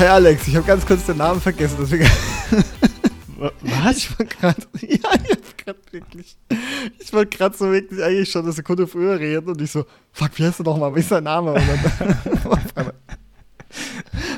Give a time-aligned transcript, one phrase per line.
[0.00, 2.08] Hi Alex, ich habe ganz kurz den Namen vergessen, deswegen.
[3.60, 3.98] Was?
[3.98, 4.62] Ich war gerade.
[4.80, 6.38] Ja, ich hab gerade wirklich.
[6.98, 10.30] Ich wollte gerade so wirklich eigentlich schon eine Sekunde früher reden und ich so, fuck,
[10.36, 10.94] wie heißt du nochmal?
[10.94, 11.52] Wie ist dein Name?
[11.52, 11.62] Und
[11.98, 12.94] dann auf einmal,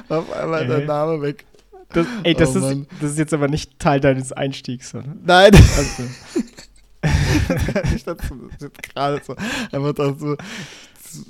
[0.08, 0.86] auf einmal der Ey.
[0.86, 1.44] Name weg.
[1.90, 2.86] Das, ey, das, Oh, ist, Mann.
[3.00, 5.14] das ist jetzt aber nicht Teil deines Einstiegs, oder?
[5.24, 6.02] Nein, Also,
[7.94, 8.50] ich dazu.
[8.58, 9.36] Das ist gerade so.
[9.71, 10.35] Einfach da so.
[10.35, 10.44] Der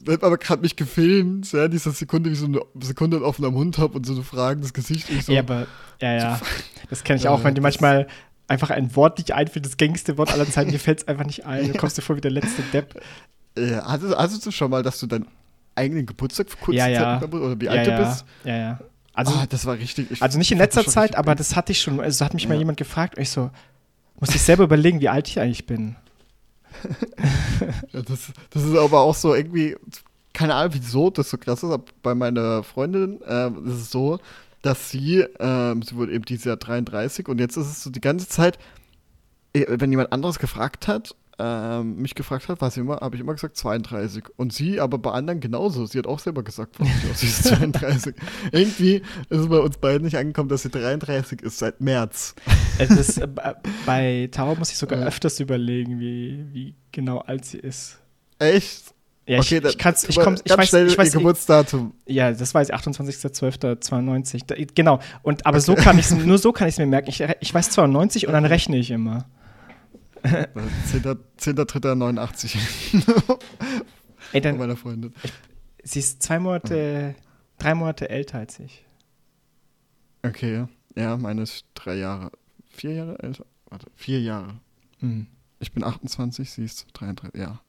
[0.08, 3.52] hat aber gerade mich gefilmt, ja, diese Sekunde, wie ich so eine Sekunde einen offenen
[3.52, 5.08] Mund habe und so ein fragendes Gesicht.
[5.10, 5.66] Und ich so, ja, aber,
[6.00, 6.40] ja, ja.
[6.90, 8.06] Das kenne ich auch, wenn dir das- manchmal
[8.48, 11.46] einfach ein Wort nicht einfällt, das gängigste Wort aller Zeiten, dir fällt es einfach nicht
[11.46, 11.72] ein.
[11.72, 13.00] Du kommst dir vor wie der letzte Depp.
[13.56, 15.26] Ja, hattest, hattest du schon mal, dass du deinen
[15.74, 17.20] eigenen Geburtstag vor kurzer Ja, ja.
[17.20, 18.24] Zeit oder wie alt ja, du bist?
[18.44, 18.80] Ja, ja.
[19.14, 20.10] Also, ah, das war richtig.
[20.10, 22.00] Ich, also nicht in letzter Zeit, aber das hatte ich schon.
[22.00, 23.50] Also hat mich mal jemand gefragt und ich so,
[24.18, 25.96] muss ich selber überlegen, wie alt ich eigentlich bin.
[27.92, 29.76] Das, das ist aber auch so irgendwie,
[30.32, 34.18] keine Ahnung, wieso das so krass ist, aber bei meiner Freundin ähm, ist es so,
[34.62, 38.00] dass sie, ähm, sie wurde eben dieses Jahr 33 und jetzt ist es so die
[38.00, 38.58] ganze Zeit,
[39.52, 43.32] eh, wenn jemand anderes gefragt hat, ähm, mich gefragt hat, was immer, habe ich immer
[43.34, 44.24] gesagt 32.
[44.36, 45.86] Und sie aber bei anderen genauso.
[45.86, 48.14] Sie hat auch selber gesagt, aus, sie ist 32.
[48.52, 48.96] Irgendwie
[49.28, 52.34] ist es bei uns beiden nicht angekommen, dass sie 33 ist seit März.
[52.78, 53.28] Es ist, äh,
[53.86, 55.06] bei- Tao muss ich sogar Ja.
[55.06, 57.98] öfters überlegen, wie, wie genau alt sie ist.
[58.38, 58.94] Echt?
[59.24, 61.94] Ja, ich, dann ich kann's, ich komm, ich weiß, schnell ich weiß, ihr Geburtsdatum.
[62.06, 64.42] ja, das weiß ich, 28.12.92.
[64.46, 64.98] Da- Genau.
[65.22, 67.08] Und, aber so kann ich nur so kann ich es mir merken.
[67.08, 69.26] Ich, ich weiß 92 und dann rechne ich immer.
[70.24, 73.38] 10.3.89 10.3.89
[74.32, 75.12] Ey, dann, meiner Freundin.
[75.82, 77.14] sie ist zwei Monate,
[77.58, 78.84] drei Monate älter als ich.
[80.22, 80.66] Okay,
[80.96, 82.30] ja, meine ist drei Jahre.
[82.70, 83.44] Vier Jahre älter?
[83.68, 84.54] Warte, vier Jahre.
[85.00, 85.26] Hm.
[85.58, 87.60] Ich bin 28, sie ist 33, ja.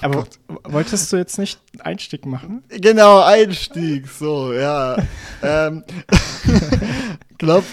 [0.00, 0.38] Aber Gott.
[0.64, 2.62] wolltest du jetzt nicht Einstieg machen?
[2.68, 4.96] Genau, Einstieg, so, ja.
[5.42, 5.84] ähm,
[7.38, 7.64] glaub,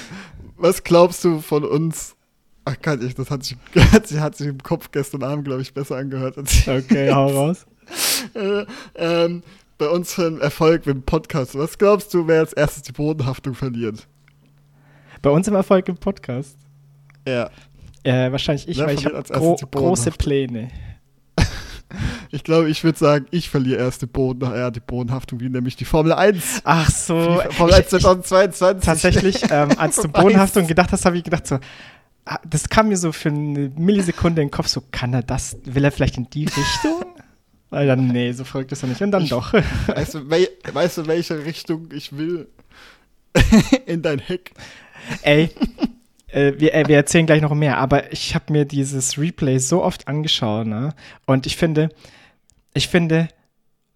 [0.56, 2.16] was glaubst du von uns?
[2.64, 3.58] Ach, kann ich, das hat sich,
[3.92, 6.68] hat sich, hat sich im Kopf gestern Abend, glaube ich, besser angehört als ich.
[6.68, 7.66] Okay, hau raus.
[8.36, 9.44] äh, ähm,
[9.78, 11.58] bei unserem Erfolg mit dem Podcast.
[11.58, 14.08] Was glaubst du, wer als erstes die Bodenhaftung verliert?
[15.22, 16.56] Bei uns im Erfolg im Podcast.
[17.28, 17.50] Ja.
[18.04, 20.12] Äh, wahrscheinlich ich, Wer weil ich habe gro große?
[20.12, 20.70] Pläne.
[22.34, 25.76] Ich glaube, ich würde sagen, ich verliere erst die, Boden, ja, die Bodenhaftung, wie nämlich
[25.76, 26.62] die Formel 1.
[26.64, 27.42] Ach so.
[27.50, 28.86] Die Formel 1 ich, ich, 2022.
[28.86, 30.08] tatsächlich, ähm, als du.
[30.08, 31.60] Bodenhaftung gedacht hast, habe ich gedacht so,
[32.47, 35.84] das kam mir so für eine Millisekunde in den Kopf, so kann er das, will
[35.84, 37.06] er vielleicht in die Richtung?
[37.69, 39.02] Weil dann, nee, so verrückt ist er nicht.
[39.02, 39.53] Und dann Ich- doch.
[39.88, 42.47] Weißt du, wel, weißt du, welche Richtung ich will?
[43.86, 44.52] In dein Heck.
[45.22, 45.50] Ey,
[46.28, 49.81] äh, wir, äh, wir erzählen gleich noch mehr, aber ich habe mir dieses Replay so
[49.84, 50.94] oft angeschaut, ne?
[51.25, 51.90] Und ich finde,
[52.74, 53.30] ich finde,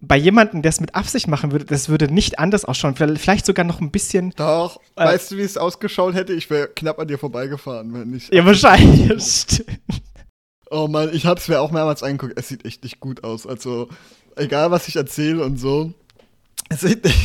[0.06, 2.94] bei jemandem, der es mit Absicht machen würde, das würde nicht anders ausschauen.
[2.96, 4.32] Vielleicht sogar noch ein bisschen.
[4.36, 5.04] Doch, Äh.
[5.04, 6.32] weißt du, wie es ausgeschaut hätte?
[6.32, 8.28] Ich wäre knapp an dir vorbeigefahren, wenn ich.
[8.28, 9.22] Ja, wahrscheinlich.
[9.48, 9.80] stimmt.
[10.70, 12.34] Oh Mann, ich hab's mir auch mehrmals angeguckt.
[12.38, 13.46] Es sieht echt nicht gut aus.
[13.46, 13.88] Also,
[14.34, 15.92] egal was ich erzähle und so.
[16.68, 17.16] Es sieht nicht.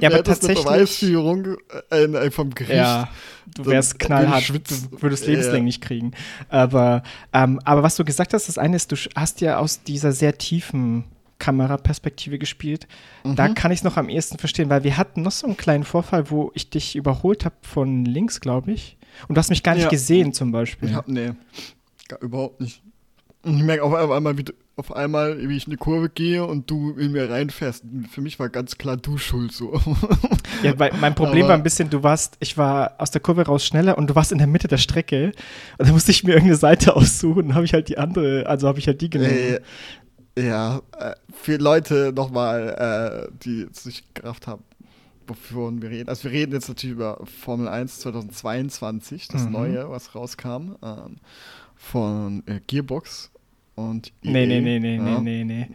[0.00, 1.56] Ja, aber ist eine tatsächlich- Beweisführung
[1.90, 2.76] äh, äh, vom Gericht.
[2.76, 3.08] Ja,
[3.54, 5.30] du wärst knallhart, du würdest Ja.
[5.30, 6.12] lebenslänglich kriegen.
[6.48, 7.02] Aber,
[7.34, 10.38] ähm, aber was du gesagt hast, das eine ist, du hast ja aus dieser sehr
[10.38, 11.04] tiefen
[11.40, 12.86] Kameraperspektive gespielt.
[13.24, 13.54] Da Mhm.
[13.54, 16.30] kann ich es noch am ehesten verstehen, weil wir hatten noch so einen kleinen Vorfall,
[16.30, 18.96] wo ich dich überholt habe von links, glaube ich.
[19.26, 19.90] Und du hast mich gar nicht Ja.
[19.90, 20.90] gesehen, zum Beispiel.
[20.90, 21.32] Ich hab, nee,
[22.08, 22.80] gar, überhaupt nicht.
[23.42, 24.44] Und ich merke auf einmal, wie,
[24.76, 27.84] auf einmal, wie ich in die Kurve gehe und du in mir reinfährst.
[28.10, 29.80] Für mich war ganz klar du schuld so.
[30.62, 33.46] Ja, weil mein Problem Aber- war ein bisschen, du warst, ich war aus der Kurve
[33.46, 35.32] raus schneller und du warst in der Mitte der Strecke.
[35.78, 38.68] Und da musste ich mir irgendeine Seite aussuchen, dann habe ich halt die andere, also
[38.68, 39.30] habe ich halt die genommen.
[39.32, 39.60] Äh,
[40.40, 44.62] ja, äh, für Leute nochmal, äh, die es nicht gerafft haben,
[45.26, 46.08] wovon wir reden.
[46.08, 49.52] Also wir reden jetzt natürlich über Formel 1 2022, das Mhm.
[49.52, 51.16] neue, was rauskam, ähm,
[51.76, 53.30] von äh, Gearbox
[53.74, 55.20] und nee, EA, nee, nee, nee, nee, ja.
[55.20, 55.68] nee, nee.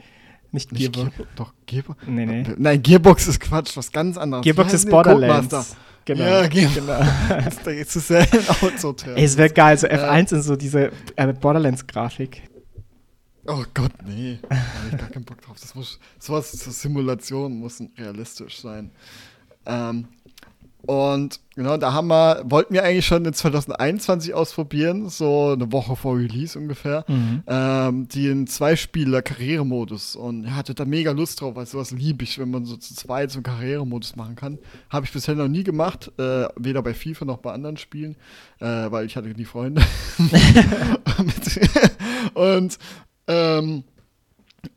[0.51, 1.15] Nicht Nicht Gearbox.
[1.15, 2.07] Gearbox, doch Gearbox.
[2.07, 2.45] Nee, nee.
[2.57, 4.43] Nein, Gearbox ist Quatsch, was ganz anderes.
[4.43, 4.89] Gearbox ist?
[4.89, 5.75] Borderlands.
[6.05, 6.23] Genau.
[6.23, 6.99] Ja, genau.
[7.65, 8.95] Da geht zu sehr in Auto.
[9.15, 12.43] Ey, es wäre geil, so F1 in so diese äh, Borderlands-Grafik.
[13.47, 14.39] Oh Gott, nee.
[14.49, 15.57] Da hab ich gar keinen Bock drauf.
[15.61, 18.91] Das muss, sowas zur Simulation muss realistisch sein.
[19.65, 20.07] Ähm,
[20.87, 25.95] und genau, da haben wir, wollten wir eigentlich schon in 2021 ausprobieren, so eine Woche
[25.95, 27.43] vor Release ungefähr, Mhm.
[27.47, 30.15] ähm, den Zwei-Spieler-Karrieremodus.
[30.15, 32.93] Und er hatte da mega Lust drauf, weil sowas liebe ich, wenn man so zu
[32.93, 34.59] zweit so einen Karrieremodus machen kann.
[34.91, 38.15] Habe ich bisher noch nie gemacht, äh, weder bei FIFA noch bei anderen Spielen,
[38.59, 39.81] äh, weil ich hatte nie Freunde.
[42.35, 42.77] und,
[43.27, 43.83] ähm,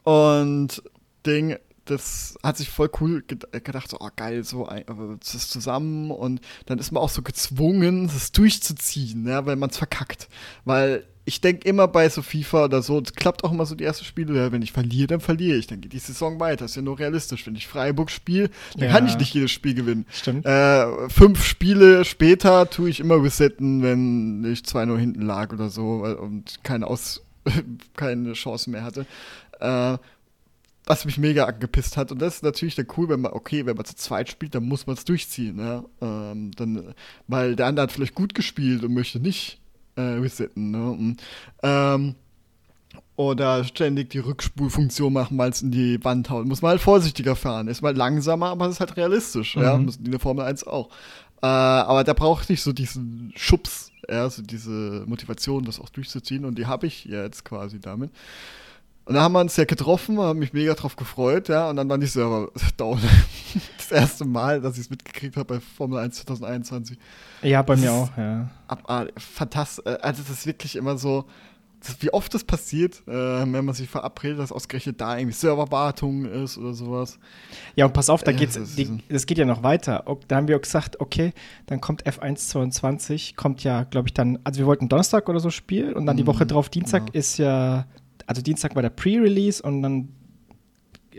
[0.04, 0.82] und
[1.26, 4.84] Ding, das hat sich voll cool gedacht, so, oh geil, so ein,
[5.20, 9.70] das ist zusammen und dann ist man auch so gezwungen, das durchzuziehen, ja, weil man
[9.70, 10.28] es verkackt.
[10.64, 13.84] Weil ich denke immer bei so FIFA oder so, es klappt auch immer so die
[13.84, 16.76] ersten Spiele, ja, wenn ich verliere, dann verliere ich, dann geht die Saison weiter, ist
[16.76, 17.46] ja nur realistisch.
[17.46, 18.92] Wenn ich Freiburg spiele, dann ja.
[18.92, 20.06] kann ich nicht jedes Spiel gewinnen.
[20.10, 20.46] Stimmt.
[20.46, 26.02] Äh, fünf Spiele später tue ich immer resetten, wenn ich 2-0 hinten lag oder so
[26.02, 27.22] und keine, Aus
[27.96, 29.06] keine Chance mehr hatte.
[29.60, 29.98] Äh,
[30.88, 32.10] was mich mega angepisst hat.
[32.10, 34.64] Und das ist natürlich dann cool, wenn man, okay, wenn man zu zweit spielt, dann
[34.64, 35.58] muss man es durchziehen.
[35.58, 35.84] Ja?
[36.00, 36.94] Ähm, dann,
[37.26, 39.60] weil der andere hat vielleicht gut gespielt und möchte nicht
[39.96, 40.70] äh, resetten.
[40.70, 40.90] Ne?
[40.90, 41.22] Und,
[41.62, 42.14] ähm,
[43.16, 46.48] oder ständig die Rückspulfunktion machen, mal es in die Wand hauen.
[46.48, 47.68] Muss man halt vorsichtiger fahren.
[47.68, 49.56] Ist mal langsamer, aber es ist halt realistisch.
[49.56, 49.62] Mhm.
[49.62, 50.88] Ja, in der Formel 1 auch.
[51.42, 56.44] Äh, aber da braucht nicht so diesen Schubs, ja, so diese Motivation, das auch durchzuziehen.
[56.44, 58.10] Und die habe ich jetzt quasi damit.
[59.08, 61.88] Und da haben wir uns ja getroffen, haben mich mega drauf gefreut, ja, und dann
[61.88, 63.00] waren die Server down.
[63.78, 66.98] das erste Mal, dass ich es mitgekriegt habe bei Formel 1 2021.
[67.40, 68.50] Ja, bei das mir auch, ja.
[69.16, 69.86] Fantastisch.
[69.86, 71.24] Äh, also, das ist wirklich immer so,
[72.00, 76.58] wie oft das passiert, äh, wenn man sich verabredet, dass ausgerechnet da irgendwie Serverwartung ist
[76.58, 77.18] oder sowas.
[77.76, 80.04] Ja, und pass auf, da geht's, das, die, das geht ja noch weiter.
[80.26, 81.32] Da haben wir auch gesagt, okay,
[81.66, 85.50] dann kommt F1 22, kommt ja, glaube ich, dann, also wir wollten Donnerstag oder so
[85.50, 87.14] spielen und dann die mhm, Woche drauf, Dienstag, ja.
[87.14, 87.86] ist ja
[88.28, 90.10] also Dienstag war der Pre-Release und dann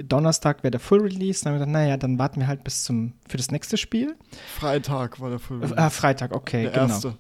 [0.04, 1.44] Donnerstag wäre der Full-Release.
[1.44, 4.16] Dann haben wir gedacht, naja, dann warten wir halt bis zum, für das nächste Spiel.
[4.56, 5.78] Freitag war der Full-Release.
[5.78, 6.86] Ah, Freitag, okay, der genau.
[6.86, 7.18] Erste.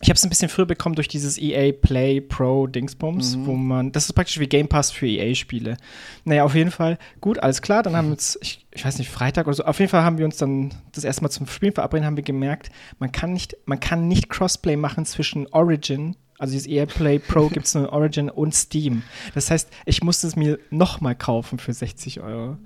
[0.00, 3.46] Ich habe es ein bisschen früher bekommen durch dieses EA Play Pro Dingsbums, mhm.
[3.46, 5.76] wo man, das ist praktisch wie Game Pass für EA-Spiele.
[6.24, 9.10] Naja, auf jeden Fall, gut, alles klar, dann haben wir uns, ich, ich, weiß nicht,
[9.10, 11.72] Freitag oder so, auf jeden Fall haben wir uns dann das erste Mal zum Spielen
[11.72, 16.54] verabreden, haben wir gemerkt, man kann nicht, man kann nicht Crossplay machen zwischen Origin also
[16.54, 19.04] dieses Airplay Pro gibt es nur Origin und Steam.
[19.32, 22.56] Das heißt, ich musste es mir nochmal kaufen für 60 Euro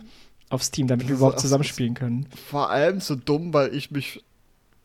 [0.49, 2.27] auf Steam, damit wir überhaupt zusammenspielen können.
[2.49, 4.25] Vor allem so dumm, weil ich mich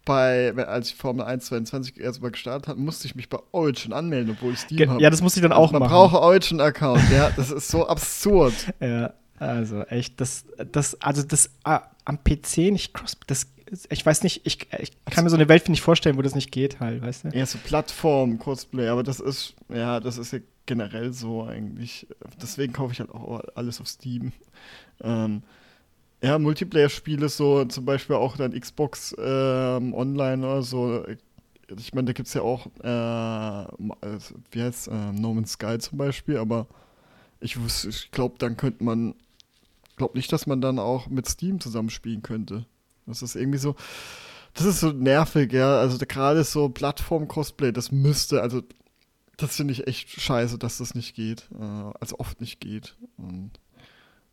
[0.05, 4.35] bei, als ich Formel 1 22 erstmal gestartet habe, musste ich mich bei Origin anmelden,
[4.35, 5.01] obwohl ich Steam habe.
[5.01, 5.91] Ja, das musste ich dann also auch man machen.
[5.91, 8.53] Man braucht Origin-Account, ja, das ist so absurd.
[8.79, 13.47] Ja, also echt, das, das, also das ah, am PC nicht cross, das
[13.89, 16.51] ich weiß nicht, ich, ich kann mir so eine Welt nicht vorstellen, wo das nicht
[16.51, 17.29] geht halt, weißt du?
[17.29, 22.05] Ja, so Plattform, Cosplay, aber das ist, ja, das ist ja generell so eigentlich.
[22.41, 24.33] Deswegen kaufe ich halt auch alles auf Steam.
[25.01, 25.43] Ähm,
[26.21, 31.05] ja, Multiplayer-Spiele, so zum Beispiel auch dann Xbox ähm, Online oder so.
[31.77, 33.67] Ich meine, da gibt es ja auch, äh,
[34.51, 36.67] wie heißt äh, No Man's Sky zum Beispiel, aber
[37.39, 37.57] ich,
[37.87, 39.15] ich glaube, dann könnte man,
[39.95, 42.65] glaube nicht, dass man dann auch mit Steam zusammenspielen könnte.
[43.07, 43.75] Das ist irgendwie so,
[44.53, 45.79] das ist so nervig, ja.
[45.79, 48.61] Also gerade so Plattform-Cosplay, das müsste, also
[49.37, 51.49] das finde ich echt scheiße, dass das nicht geht.
[51.59, 52.95] Äh, also oft nicht geht.
[53.17, 53.51] Und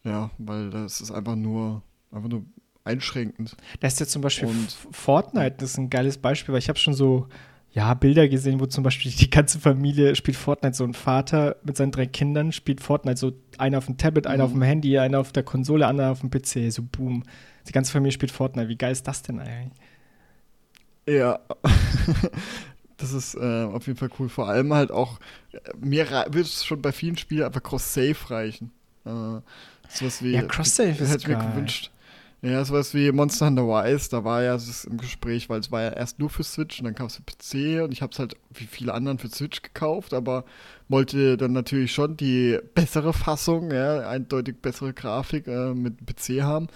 [0.09, 2.45] ja, weil das ist einfach nur, einfach nur
[2.85, 3.57] einschränkend.
[3.81, 6.79] Das ist ja zum Beispiel und, Fortnite, das ist ein geiles Beispiel, weil ich habe
[6.79, 7.29] schon so
[7.71, 11.77] ja, Bilder gesehen, wo zum Beispiel die ganze Familie spielt Fortnite, so ein Vater mit
[11.77, 15.21] seinen drei Kindern spielt Fortnite, so einer auf dem Tablet, einer auf dem Handy, einer
[15.21, 17.25] auf der Konsole, einer auf dem PC, so boom.
[17.67, 18.69] Die ganze Familie spielt Fortnite.
[18.69, 19.79] Wie geil ist das denn eigentlich?
[21.07, 21.41] Ja.
[22.97, 24.31] das ist äh, auf jeden Fall cool.
[24.31, 25.19] Vor allem halt auch,
[25.53, 28.71] äh, mir wird es schon bei vielen Spielen einfach Cross-Save reichen.
[29.09, 29.41] Äh,
[29.89, 31.91] sowas wie, ja, Cross-Save ist hätte mir gewünscht.
[32.41, 35.83] Ja, sowas wie Monster Hunter Rise, da war ja das im Gespräch, weil es war
[35.83, 38.21] ja erst nur für Switch und dann kam es für PC und ich habe es
[38.21, 40.45] halt wie viele anderen für Switch gekauft, aber
[40.89, 46.69] wollte dann natürlich schon die bessere Fassung, ja, eindeutig bessere Grafik äh, mit PC haben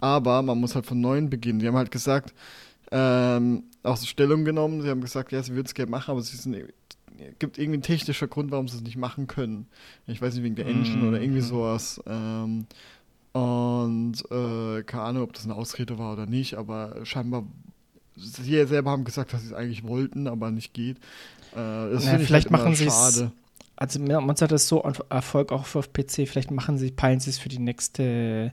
[0.00, 1.58] aber man muss halt von neuem beginnen.
[1.60, 2.34] Die haben halt gesagt,
[2.90, 6.20] ähm, auch so Stellung genommen, sie haben gesagt, ja, sie würden es gerne machen, aber
[6.20, 6.46] es
[7.38, 9.66] gibt irgendwie einen technischen Grund, warum sie es nicht machen können.
[10.06, 11.08] Ich weiß nicht, wegen der Engine mm.
[11.08, 11.46] oder irgendwie mhm.
[11.46, 12.02] sowas.
[12.06, 12.66] Ähm,
[13.32, 17.44] und äh, keine Ahnung, ob das eine Ausrede war oder nicht, aber scheinbar,
[18.16, 20.96] sie selber haben gesagt, dass sie es eigentlich wollten, aber nicht geht.
[21.52, 23.24] Äh, das naja, vielleicht halt machen sie es.
[23.76, 27.38] Also man sagt das so Erfolg auch auf PC, vielleicht machen sie, peilen sie es
[27.38, 28.52] für die nächste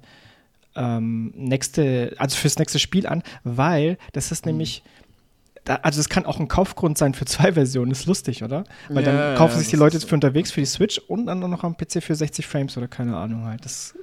[0.78, 4.52] ähm, nächste, also fürs nächste Spiel an, weil das ist mhm.
[4.52, 4.84] nämlich
[5.68, 8.64] also es kann auch ein Kaufgrund sein für zwei Versionen, ist lustig, oder?
[8.90, 11.40] Weil ja, dann kaufen ja, sich die Leute für unterwegs für die Switch und dann
[11.40, 13.66] noch am PC für 60 Frames oder keine Ahnung halt.
[13.66, 13.96] Das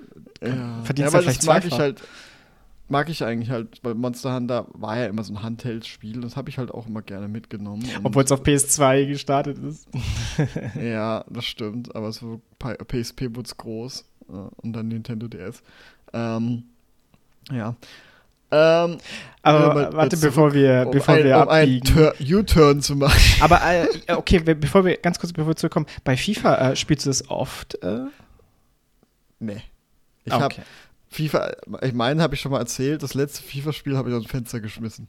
[0.42, 0.80] ja.
[0.84, 2.02] verdient ja, vielleicht mag ich halt
[2.88, 6.50] mag ich eigentlich halt, weil Monster Hunter war ja immer so ein Handheld-Spiel, das habe
[6.50, 7.84] ich halt auch immer gerne mitgenommen.
[8.02, 9.88] Obwohl es auf PS2 gestartet ist.
[10.80, 15.62] ja, das stimmt, aber so PSP wurde es groß äh, und dann Nintendo DS.
[16.12, 16.64] Ähm,
[17.50, 17.74] ja.
[18.54, 18.98] Ähm,
[19.42, 22.12] aber warte, bevor wir, um bevor ein, wir um abbiegen.
[22.20, 23.20] U-Turn zu machen.
[23.40, 27.10] Aber äh, okay, bevor wir ganz kurz bevor wir zurückkommen, bei FIFA äh, spielst du
[27.10, 27.82] das oft?
[27.82, 28.06] Äh?
[29.40, 29.62] Nee.
[30.24, 30.42] Ich okay.
[30.42, 30.54] habe
[31.08, 34.30] FIFA, ich meine, habe ich schon mal erzählt, das letzte FIFA-Spiel habe ich aus dem
[34.30, 35.08] Fenster geschmissen.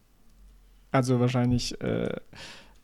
[0.92, 2.16] Also wahrscheinlich äh,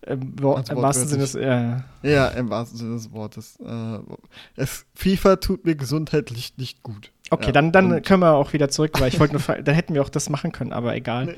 [0.07, 1.83] im, wahrsten Sinne des, ja.
[2.01, 3.59] Ja, im wahrsten Sinne des Wortes.
[3.59, 3.99] Äh,
[4.55, 7.11] es, FIFA tut mir gesundheitlich nicht gut.
[7.29, 9.93] Okay, Ja, dann, dann können wir auch wieder zurück, weil ich wollte nur, dann hätten
[9.93, 11.35] wir auch das machen können, aber egal.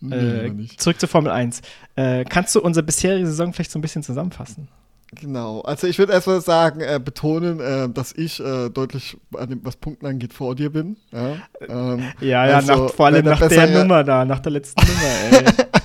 [0.00, 0.80] Nee, äh, nicht.
[0.80, 1.62] zurück zur Formel 1.
[1.94, 4.68] Äh, kannst du unsere bisherige Saison vielleicht so ein bisschen zusammenfassen?
[5.14, 5.60] Genau.
[5.60, 9.76] Also ich würde erstmal sagen, äh, betonen, äh, dass ich äh, deutlich, an dem, was
[9.76, 10.96] Punkten angeht, vor dir bin.
[11.12, 11.36] Ja,
[11.68, 14.84] ähm, Ja, ja, Also, nach, vor allem der nach der Nummer da, nach der letzten
[14.84, 15.44] Nummer, ey.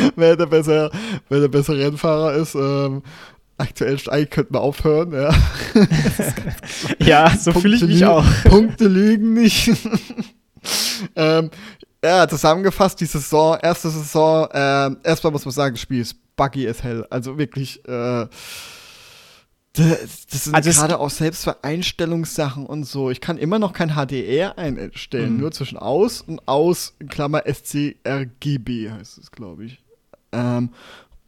[0.16, 0.90] wer, der besser,
[1.28, 2.54] wer der bessere Rennfahrer ist.
[2.54, 3.02] Ähm,
[3.58, 5.12] aktuell eigentlich könnten wir aufhören.
[5.12, 5.34] Ja.
[6.98, 8.24] ja, so fühle ich mich auch.
[8.44, 9.70] Punkte lügen nicht.
[11.16, 11.50] ähm,
[12.02, 16.66] ja, zusammengefasst, die Saison, erste Saison, ähm, erstmal muss man sagen, das Spiel ist buggy
[16.68, 17.06] as hell.
[17.10, 18.26] Also wirklich, äh,
[19.74, 23.10] das, das sind Also gerade auch selbst für Einstellungssachen und so.
[23.10, 25.40] Ich kann immer noch kein HDR einstellen, Mhm.
[25.40, 29.78] nur zwischen aus und aus, in Klammer SCRGB heißt es, glaube ich.
[30.32, 30.70] Ähm,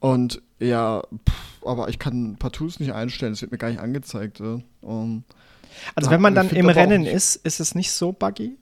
[0.01, 4.41] und ja, pff, aber ich kann partout nicht einstellen, es wird mir gar nicht angezeigt.
[4.41, 4.61] Ja.
[4.81, 5.25] Und,
[5.95, 8.57] Also Ja, wenn man dann im Rennen ist, ist es nicht so buggy,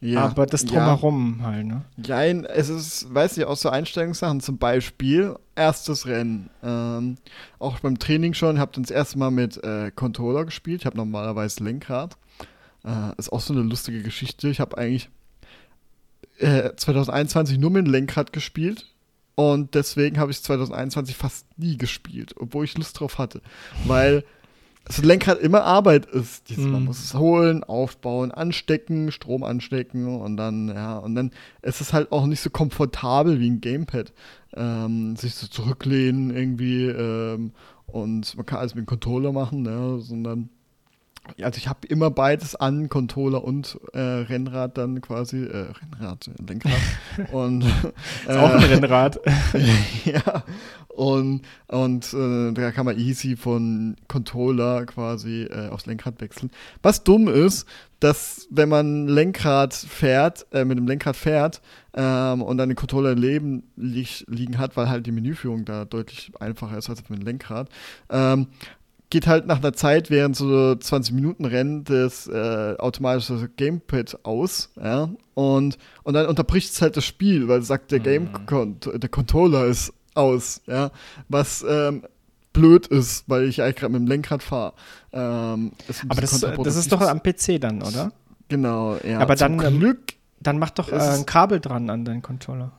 [0.00, 0.68] ja, aber das ja.
[0.68, 1.82] Drumherum halt, ne?
[1.96, 6.50] Jein, es ist, weiß ich, auch so Einstellungssachen, zum Beispiel erstes Rennen.
[6.62, 7.16] Ähm,
[7.58, 10.86] auch beim Training schon, ich habe dann das erste Mal mit äh, Controller gespielt, ich
[10.86, 12.16] habe normalerweise Lenkrad.
[12.84, 14.48] Äh, ist auch so eine lustige Geschichte.
[14.48, 15.08] Ich habe eigentlich
[16.38, 18.92] äh, 2021 nur mit dem Lenkrad gespielt
[19.36, 23.40] und deswegen habe ich 2021 fast nie gespielt, obwohl ich Lust drauf hatte.
[23.86, 24.24] Weil
[24.84, 26.48] das Lenkrad immer Arbeit ist.
[26.48, 26.86] Dieses, Man Mhm.
[26.86, 32.12] muss es holen, aufbauen, anstecken, Strom anstecken und dann, ja, und dann ist es halt
[32.12, 34.12] auch nicht so komfortabel wie ein Gamepad.
[34.54, 37.52] Ähm, sich so zurücklehnen irgendwie ähm,
[37.86, 40.48] und man kann alles mit dem Controller machen, ne, sondern
[41.42, 46.42] also ich habe immer beides an, Controller und äh, Rennrad dann quasi, äh, Rennrad, äh,
[46.46, 46.80] Lenkrad.
[47.32, 49.20] und Ist auch ein äh, Rennrad.
[50.04, 50.44] ja,
[50.88, 56.50] und, und äh, da kann man easy von Controller quasi äh, aufs Lenkrad wechseln.
[56.82, 57.66] Was dumm ist,
[58.00, 61.60] dass wenn man Lenkrad fährt, äh, mit dem Lenkrad fährt
[61.94, 66.32] ähm, und dann den Controller neben li liegen hat, weil halt die Menüführung da deutlich
[66.38, 67.68] einfacher ist als mit dem Lenkrad,
[68.10, 68.48] ähm,
[69.10, 74.70] geht halt nach einer Zeit während so 20 Minuten Rennen das äh, automatische Gamepad aus,
[74.82, 79.08] ja, und, und dann unterbricht es halt das Spiel, weil es sagt, der Game der
[79.08, 80.90] Controller ist aus, ja,
[81.28, 82.02] was ähm,
[82.52, 84.72] blöd ist, weil ich eigentlich gerade mit dem Lenkrad fahre.
[85.12, 85.72] Ähm,
[86.08, 88.12] Aber das, das ist doch am PC dann, oder?
[88.48, 89.20] genau, ja.
[89.20, 92.72] Aber zum dann, ähm, Glück, Dann mach doch äh, ein Kabel dran an deinen Controller.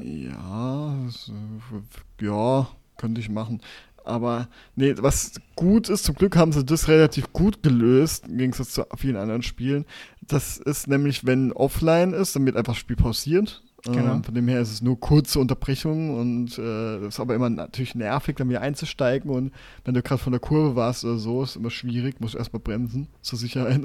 [0.00, 3.60] ja, äh, ja, könnte ich machen.
[4.04, 8.72] Aber nee, was gut ist, zum Glück haben sie das relativ gut gelöst, im Gegensatz
[8.72, 9.86] zu vielen anderen Spielen.
[10.20, 13.62] Das ist nämlich, wenn offline ist, dann wird einfach das Spiel pausiert.
[13.84, 14.14] Genau.
[14.14, 17.50] Ähm, von dem her ist es nur kurze Unterbrechungen und äh, das ist aber immer
[17.50, 19.30] natürlich nervig, dann wieder einzusteigen.
[19.30, 19.52] Und
[19.84, 22.60] wenn du gerade von der Kurve warst oder so, ist immer schwierig, musst du erstmal
[22.60, 23.82] bremsen zur Sicherheit.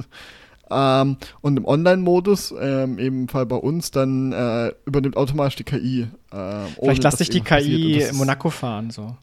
[0.72, 6.08] Ähm, und im Online-Modus, ähm, eben Fall bei uns, dann äh, übernimmt automatisch die KI.
[6.32, 9.18] Ohne, Vielleicht lass dass dich die KI Monaco fahren, so.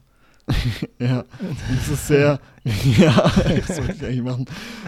[0.99, 1.25] ja,
[1.75, 2.39] das ist sehr,
[2.97, 3.31] ja,
[3.67, 4.45] das wollte ich eigentlich machen.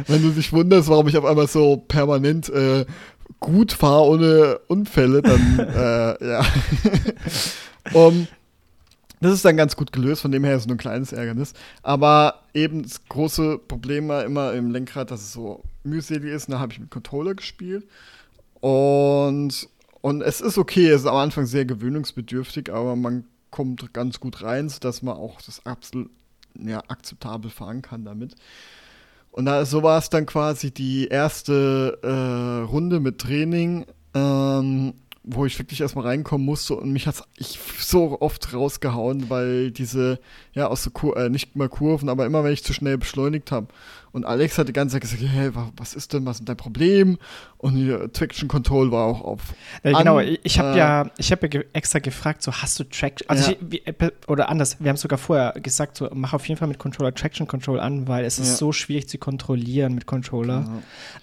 [0.08, 2.86] Wenn du dich wunderst, warum ich auf einmal so permanent äh,
[3.40, 6.46] gut fahre ohne Unfälle, dann, äh, ja.
[7.94, 8.28] um,
[9.22, 11.54] das ist dann ganz gut gelöst, von dem her ist es nur ein kleines Ärgernis.
[11.84, 16.48] Aber eben das große Problem war immer im Lenkrad, dass es so mühselig ist.
[16.48, 17.86] Und da habe ich mit Controller gespielt.
[18.62, 19.68] Und,
[20.00, 24.44] und es ist okay, es ist am Anfang sehr gewöhnungsbedürftig, aber man kommt ganz gut
[24.44, 26.10] rein, sodass man auch das absolut
[26.56, 28.36] ja, akzeptabel fahren kann damit.
[29.32, 34.94] Und da, so war es dann quasi die erste äh, Runde mit Training, ähm,
[35.32, 40.20] wo ich wirklich erstmal reinkommen musste und mich hat ich so oft rausgehauen, weil diese,
[40.54, 43.52] ja, aus so Kur äh, nicht mal Kurven, aber immer wenn ich zu schnell beschleunigt
[43.52, 43.68] habe.
[44.12, 46.58] Und Alex hat die ganze Zeit gesagt, hey, wa- was ist denn, was ist dein
[46.58, 47.20] Problem?
[47.60, 49.42] Und die Traction Control war auch auf.
[49.84, 52.80] Äh, an, genau, ich, ich habe äh, ja, ich habe ja extra gefragt, so hast
[52.80, 53.58] du Traction, also Ja.
[53.70, 56.80] ich, äh, oder anders, wir haben sogar vorher gesagt, so mach auf jeden Fall mit
[56.80, 58.46] Controller Traction Control an, weil es Ja.
[58.46, 60.66] ist so schwierig zu du mit Controller.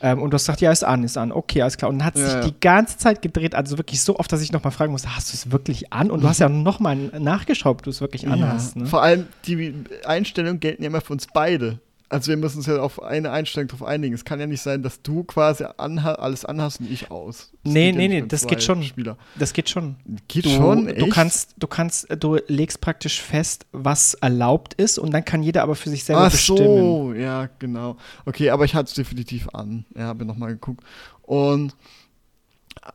[0.00, 0.12] Ja.
[0.12, 1.90] Ähm, und du hast gesagt, ja, ist an, ist an, okay, alles klar.
[1.90, 4.40] Und dann hat es Ja, sich die ganze Zeit gedreht, also wirklich so oft, dass
[4.42, 6.10] ich nochmal fragen musste, hast du es wirklich an?
[6.10, 8.48] Und du hast ja nochmal nachgeschaut, ob du es wirklich an Ja.
[8.48, 8.76] hast.
[8.76, 8.86] Ne?
[8.86, 9.74] Vor allem die
[10.04, 11.78] Einstellungen gelten ja immer für uns beide.
[12.08, 14.14] also wir müssen uns ja auf eine Einstellung drauf einigen.
[14.14, 17.50] Es kann ja nicht sein, dass du quasi anha alles anhast und ich aus.
[17.64, 18.80] Das nee, nee, ja nee, das geht schon.
[18.84, 19.16] Spieler.
[19.36, 19.96] Das geht schon.
[20.28, 20.86] Geht du, schon?
[20.86, 21.00] Echt?
[21.00, 25.64] Du kannst, du kannst, du legst praktisch fest, was erlaubt ist und dann kann jeder
[25.64, 26.60] aber für sich selber Ach bestimmen.
[26.60, 27.96] Ach so, ja, genau.
[28.24, 29.84] Okay, aber ich hatte es definitiv an.
[29.96, 30.84] Ja, habe nochmal geguckt.
[31.22, 31.74] Und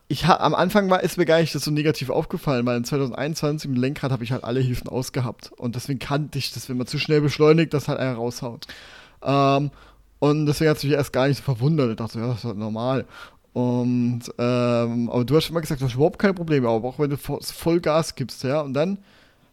[0.08, 2.84] ich ha, am Anfang war, ist mir gar nicht das so negativ aufgefallen, weil in
[2.84, 5.52] 2021 im Lenkrad habe ich halt alle Hilfen ausgehabt.
[5.58, 8.68] Und deswegen kannte ich das, wenn man zu schnell beschleunigt, das halt einer raushaut.
[9.24, 9.72] Ähm,
[10.20, 11.90] und deswegen hat es mich erst gar nicht so verwundert.
[11.90, 13.06] Ich dachte, ja, das ist halt normal.
[13.54, 17.10] Und, ähm, aber du hast schon mal gesagt, du hast überhaupt keine Probleme, auch wenn
[17.10, 18.62] du voll Gas gibst, ja.
[18.62, 19.00] Und dann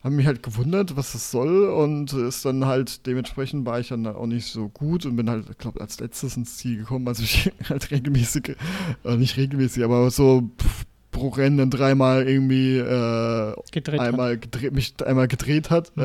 [0.09, 4.07] habe mich halt gewundert, was das soll und ist dann halt dementsprechend war ich dann
[4.07, 7.07] auch nicht so gut und bin halt, ich glaube, als letztes ins Ziel gekommen.
[7.07, 8.57] Also ich halt regelmäßig,
[9.05, 14.73] äh, nicht regelmäßig, aber so pff, pro Rennen dann dreimal irgendwie äh, gedreht einmal gedreht,
[14.73, 15.95] mich einmal gedreht hat.
[15.97, 16.03] Mhm.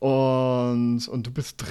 [0.00, 1.64] Äh, und, und du bist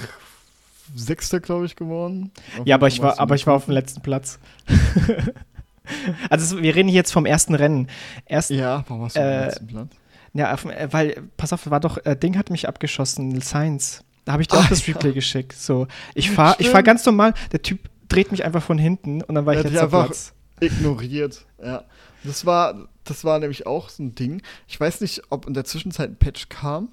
[0.94, 2.32] Sechster, glaube ich, geworden.
[2.64, 4.38] Ja, aber ich war, aber ich war auf dem letzten Platz.
[6.30, 7.88] also wir reden hier jetzt vom ersten Rennen.
[8.24, 10.03] Erst, ja, warum warst du äh, auf dem letzten Platz?
[10.34, 14.04] Ja, äh, weil, pass auf, war doch, äh, Ding hat mich abgeschossen, Science.
[14.24, 15.52] Da habe ich dir auch das Replay geschickt.
[15.52, 19.34] So, ich fahre ich fahr ganz normal, der Typ dreht mich einfach von hinten und
[19.34, 20.32] dann war ich letzter einfach Platz.
[20.60, 21.84] Ignoriert, ja.
[22.24, 24.42] Das war, das war nämlich auch so ein Ding.
[24.66, 26.88] Ich weiß nicht, ob in der Zwischenzeit ein Patch kam,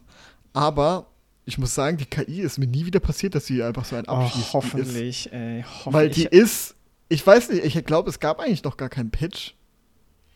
[0.54, 1.08] aber
[1.46, 4.08] ich muss sagen, die KI ist mir nie wieder passiert, dass sie einfach so ein
[4.08, 5.34] Abschießen oh, hoffentlich, ist.
[5.34, 5.94] Ey, hoffentlich.
[5.94, 6.76] Weil die ist,
[7.08, 9.56] ich weiß nicht, ich glaube, es gab eigentlich noch gar keinen Patch.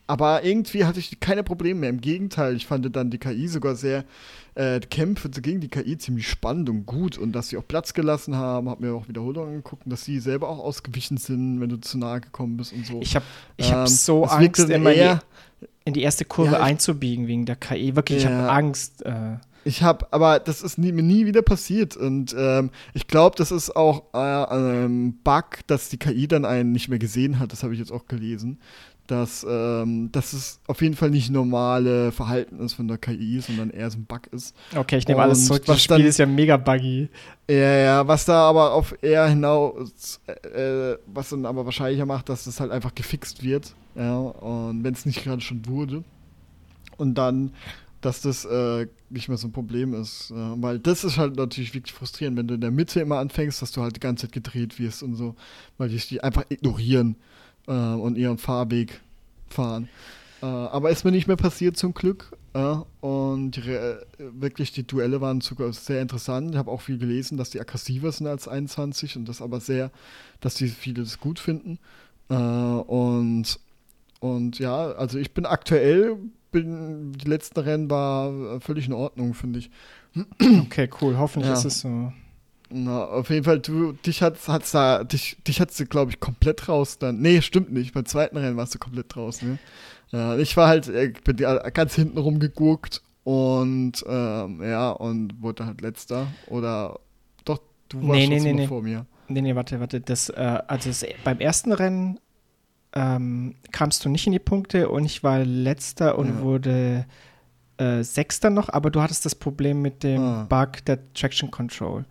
[0.08, 1.90] Aber irgendwie hatte ich keine Probleme mehr.
[1.90, 4.06] Im Gegenteil, ich fand dann die KI sogar sehr,
[4.56, 7.18] äh, Kämpfe gegen die KI ziemlich spannend und gut.
[7.18, 10.50] Und dass sie auch Platz gelassen haben, hab mir auch Wiederholungen angeguckt, dass sie selber
[10.50, 13.02] auch ausgewichen sind, wenn du zu nahe gekommen bist und so.
[13.02, 13.26] Ich habe
[13.58, 15.20] ich ähm, hab so Angst, immer in
[15.62, 17.96] die, in die erste Kurve ja, einzubiegen wegen der KI.
[17.96, 18.30] Wirklich, ja.
[18.30, 19.06] ich habe Angst.
[19.06, 19.38] Äh.
[19.68, 21.98] Ich habe, aber das ist nie, mir nie wieder passiert.
[21.98, 26.72] Und ähm, ich glaube, das ist auch äh, ein Bug, dass die KI dann einen
[26.72, 27.52] nicht mehr gesehen hat.
[27.52, 28.60] Das habe ich jetzt auch gelesen
[29.08, 33.70] dass, ähm, dass es auf jeden Fall nicht normale Verhalten ist von der KI, sondern
[33.70, 34.56] eher so ein Bug ist.
[34.76, 35.64] Okay, ich nehme alles zurück.
[35.66, 37.10] Das Spiel dann, ist ja mega buggy.
[37.50, 42.46] Ja, ja, was da aber auf eher hinaus, äh, was dann aber wahrscheinlicher macht, dass
[42.46, 43.75] das halt einfach gefixt wird.
[43.96, 46.03] Ja, und wenn es nicht gerade schon wurde.
[46.98, 47.51] Und dann,
[48.01, 50.32] dass das äh, nicht mehr so ein Problem ist.
[50.36, 53.62] Ja, weil das ist halt natürlich wirklich frustrierend, wenn du in der Mitte immer anfängst,
[53.62, 55.36] dass du halt die ganze Zeit gedreht wirst und so,
[55.77, 57.16] weil die dich einfach ignorieren
[57.68, 59.01] äh, und ihren Fahrweg
[59.50, 59.90] fahren.
[60.42, 62.31] Äh, aber ist mir nicht mehr passiert zum Glück.
[62.53, 63.62] Äh, und
[64.18, 66.51] wirklich die Duelle waren sogar sehr interessant.
[66.51, 69.92] Ich habe auch viel gelesen, dass die aggressiver sind als 21 und das aber sehr,
[70.40, 71.79] dass die viele das gut finden.
[72.29, 73.60] Äh, und,
[74.20, 76.18] und ja, also ich bin aktuell,
[76.51, 79.70] bin, die letzten Rennen war völlig in Ordnung, finde ich.
[80.66, 81.18] Okay, cool.
[81.18, 81.58] Hoffentlich ja.
[81.58, 82.14] ist es so.
[82.70, 86.68] Na, auf jeden Fall, du, dich hat's, hat's da, dich, dich hat's, glaube ich, komplett
[86.68, 87.22] raus dann.
[87.22, 87.94] Nee, stimmt nicht.
[87.94, 89.60] Beim zweiten Rennen warst du komplett raus, ne?
[90.12, 95.82] Ja, ich war halt, ich bin ganz hinten rumgeguckt und, ähm, ja, und wurde halt
[95.82, 96.28] letzter.
[96.48, 97.00] Oder,
[97.44, 98.68] doch, du warst nee, nee, nee, nee.
[98.68, 99.06] vor mir.
[99.28, 100.01] Nee, nee, warte, warte.
[100.01, 102.20] Das, äh, also das, beim ersten Rennen
[102.94, 106.42] ähm, kamst du nicht in die Punkte und ich war letzter und ja.
[106.42, 107.06] wurde
[107.78, 110.46] äh, Sechster noch, aber du hattest das Problem mit dem ah.
[110.48, 112.06] Bug der Traction Control.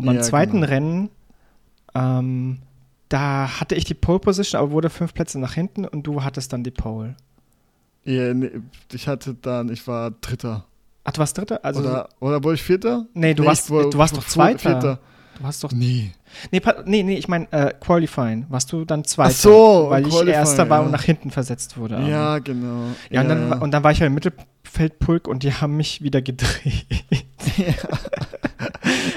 [0.00, 0.66] Und beim ja, zweiten genau.
[0.66, 1.10] Rennen,
[1.94, 2.58] ähm,
[3.10, 6.54] da hatte ich die Pole Position, aber wurde fünf Plätze nach hinten und du hattest
[6.54, 7.16] dann die Pole.
[8.04, 8.50] Ja, nee,
[8.92, 10.64] ich hatte dann, ich war Dritter.
[11.04, 11.62] Ach, du warst Dritter?
[11.62, 13.06] Also, oder, oder wurde ich Vierter?
[13.12, 14.58] Nee, du nee, warst, war, du warst doch Zweiter.
[14.58, 15.00] Vierter.
[15.38, 15.72] Du hast doch.
[15.72, 16.12] Nee.
[16.50, 18.46] Nee, nee, nee ich meine, äh, Qualifying.
[18.48, 19.30] Warst du dann Zweiter?
[19.30, 20.86] Ach so, weil ich Erster war ja.
[20.86, 22.00] und nach hinten versetzt wurde.
[22.08, 22.86] Ja, genau.
[23.10, 26.02] Ja, ja, und, dann, und dann war ich ja im Mittelfeldpulk und die haben mich
[26.02, 26.86] wieder gedreht.
[27.56, 27.74] Ja.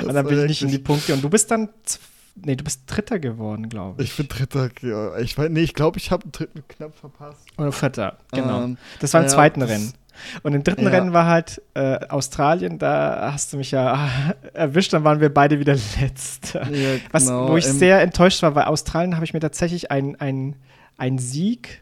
[0.08, 1.14] und dann bin ich nicht in die Punkte.
[1.14, 1.70] Und du bist dann,
[2.36, 4.10] nee, du bist Dritter geworden, glaube ich.
[4.10, 5.18] Ich bin Dritter, ja.
[5.18, 7.46] Ich weiß, nee, ich glaube, ich habe einen dritten knapp verpasst.
[7.58, 8.64] Oder Vierter, genau.
[8.64, 9.94] Ähm, das war im ja, zweiten Rennen.
[10.44, 10.90] Und im dritten ja.
[10.90, 14.10] Rennen war halt äh, Australien, da hast du mich ja
[14.54, 16.54] erwischt, dann waren wir beide wieder letzt.
[16.54, 17.00] Ja, genau.
[17.12, 20.56] Was, wo ich ähm, sehr enttäuscht war, weil Australien habe ich mir tatsächlich einen
[20.98, 21.82] ein Sieg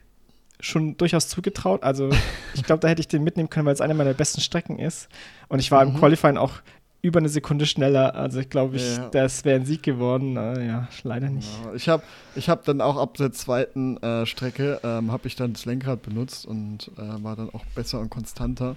[0.59, 1.83] schon durchaus zugetraut.
[1.83, 2.09] Also
[2.53, 5.09] ich glaube, da hätte ich den mitnehmen können, weil es eine meiner besten Strecken ist.
[5.47, 5.91] Und ich war mhm.
[5.91, 6.53] im Qualifying auch
[7.01, 8.15] über eine Sekunde schneller.
[8.15, 9.09] Also ich glaube, ich, ja.
[9.09, 10.33] das wäre ein Sieg geworden.
[10.33, 11.49] Na, ja, leider nicht.
[11.65, 12.03] Ja, ich habe
[12.35, 16.03] ich hab dann auch ab der zweiten äh, Strecke, ähm, habe ich dann das Lenkrad
[16.03, 18.75] benutzt und äh, war dann auch besser und konstanter.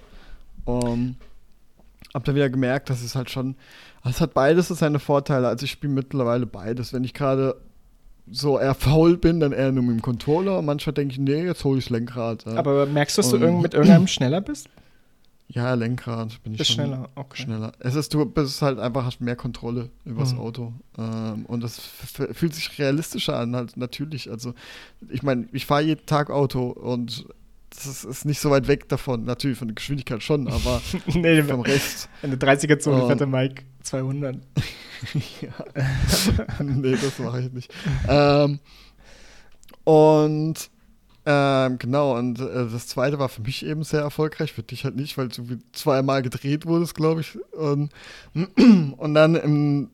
[0.65, 1.15] Um,
[2.15, 3.55] hab dann wieder gemerkt, dass es halt schon,
[4.03, 5.47] es hat beides seine Vorteile.
[5.47, 6.93] Also ich spiele mittlerweile beides.
[6.93, 7.55] Wenn ich gerade
[8.31, 10.59] so eher faul bin, dann eher nur mit dem Controller.
[10.59, 12.45] Und manchmal denke ich, nee, jetzt hole ich das Lenkrad.
[12.45, 12.55] Ja.
[12.55, 14.67] Aber merkst du, dass du irgend mit irgendeinem schneller bist?
[15.47, 17.43] Ja, Lenkrad bin ich schon schneller, okay.
[17.43, 17.71] schneller.
[17.79, 20.39] Es ist, du bist halt einfach, hast mehr Kontrolle über das Mhm.
[20.39, 20.73] Auto.
[20.97, 24.29] Ähm, und das fühlt sich realistischer an, halt natürlich.
[24.31, 24.53] Also,
[25.09, 27.25] ich meine, ich fahre jeden Tag Auto und
[27.69, 29.25] das ist, nicht so weit weg davon.
[29.25, 30.81] Natürlich von der Geschwindigkeit schon, aber
[31.13, 32.09] nee, vom Rest.
[32.23, 33.07] in der 30er-Zone Oh.
[33.07, 34.37] fährt der Mike 200.
[36.63, 37.73] nee, das mache ich nicht.
[38.07, 38.59] ähm,
[39.83, 40.69] und
[41.25, 44.95] ähm, genau, und äh, das zweite war für mich eben sehr erfolgreich, für dich halt
[44.95, 47.37] nicht, weil du wie zweimal gedreht wurdest, glaube ich.
[47.53, 47.89] Und,
[48.97, 49.89] und dann im,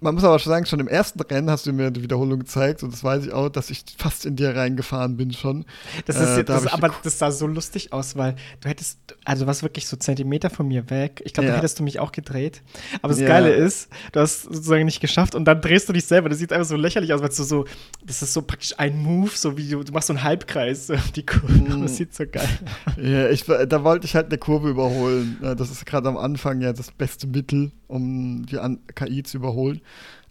[0.00, 2.82] man muss aber schon sagen, schon im ersten Rennen hast du mir die Wiederholung gezeigt
[2.82, 5.64] und das weiß ich auch, dass ich fast in dir reingefahren bin schon.
[6.06, 8.98] Das Äh, ist jetzt, da das, aber das sah so lustig aus, weil du hättest,
[9.24, 11.22] also du warst wirklich so Zentimeter von mir weg.
[11.24, 11.58] Ich glaube, da Ja.
[11.58, 12.62] hättest du mich auch gedreht.
[13.00, 13.26] Aber das Ja.
[13.28, 16.28] Geile ist, du hast sozusagen nicht geschafft und dann drehst du dich selber.
[16.28, 17.64] Das sieht einfach so lächerlich aus, weil du so,
[18.04, 20.98] das ist so praktisch ein Move, so wie du, du machst so einen Halbkreis, um
[21.14, 21.52] die Kurve.
[21.54, 21.82] Mm.
[21.82, 22.46] Das sieht so geil
[22.86, 22.92] aus.
[23.02, 25.38] Ja, ich, da wollte ich halt eine Kurve überholen.
[25.40, 28.58] Das ist gerade am Anfang ja das beste Mittel, um die
[28.94, 29.80] KI zu überholen.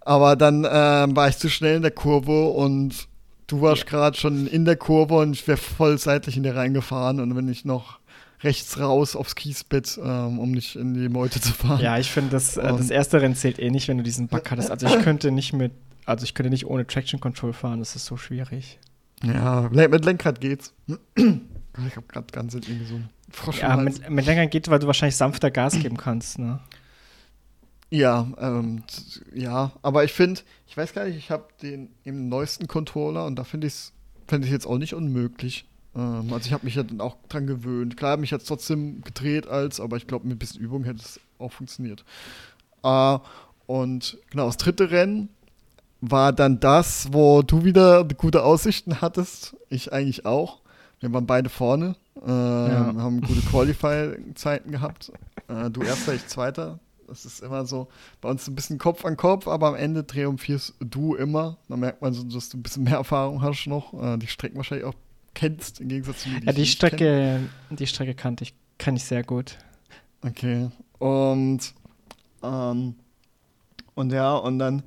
[0.01, 3.07] Aber dann ähm, war ich zu schnell in der Kurve und
[3.47, 7.19] du warst gerade schon in der Kurve und ich wäre voll seitlich in dir reingefahren
[7.19, 7.99] und wenn ich noch
[8.43, 11.81] rechts raus aufs Kiesbett, ähm, um nicht in die Meute zu fahren.
[11.81, 14.49] Ja, ich finde, das, äh, das erste Rennen zählt eh nicht, wenn du diesen Bug
[14.51, 14.71] hattest.
[14.71, 15.71] Also ich könnte nicht mit,
[16.05, 18.79] also ich könnte nicht ohne Traction Control fahren, das ist so schwierig.
[19.23, 20.73] Ja, mit Lenkrad geht's.
[21.15, 24.87] Ich habe gerade ganz irgendwie so einen Frosch Ja, mit, mit länger geht, weil du
[24.87, 26.59] wahrscheinlich sanfter Gas geben kannst, ne?
[27.95, 28.83] Ja, ähm,
[29.33, 33.37] ja, aber ich finde, ich weiß gar nicht, ich habe den im neuesten Controller und
[33.37, 33.93] da finde ich es
[34.27, 35.65] finde ich jetzt auch nicht unmöglich.
[35.95, 37.95] Ähm, also ich habe mich ja dann auch dran gewöhnt.
[37.95, 41.19] Klar, mich jetzt trotzdem gedreht als, aber ich glaube, mit ein bisschen Übung hätte es
[41.39, 42.03] auch funktioniert.
[42.83, 43.17] Äh,
[43.67, 45.29] und genau, das dritte Rennen
[46.01, 49.55] war dann das, wo du wieder gute Aussichten hattest.
[49.69, 50.59] Ich eigentlich auch.
[50.99, 55.11] Wir waren beide vorne, äh, haben gute Qualify-Zeiten gehabt.
[55.47, 56.79] Äh, du erster, ich zweiter.
[57.07, 57.87] Das ist immer so
[58.21, 61.57] bei uns ein bisschen Kopf an Kopf, aber am Ende triumphierst du immer.
[61.69, 63.93] Da merkt man so, dass du ein bisschen mehr Erfahrung hast noch.
[63.93, 64.95] Äh, die Strecken wahrscheinlich auch
[65.33, 66.41] kennst, im Gegensatz zu mir.
[66.43, 66.89] Ja, die nicht kenn.
[66.89, 69.57] Strecke, die Strecke kannte ich, kann ich sehr gut.
[70.21, 70.69] Okay.
[70.97, 71.73] Und,
[72.41, 72.95] ähm,
[73.93, 74.83] und ja, und dann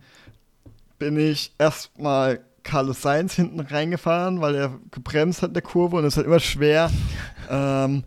[0.99, 6.05] bin ich erstmal Carlos Sainz hinten reingefahren, weil er gebremst hat in der Kurve und
[6.05, 6.91] es ist halt immer schwer.
[7.51, 8.05] ähm,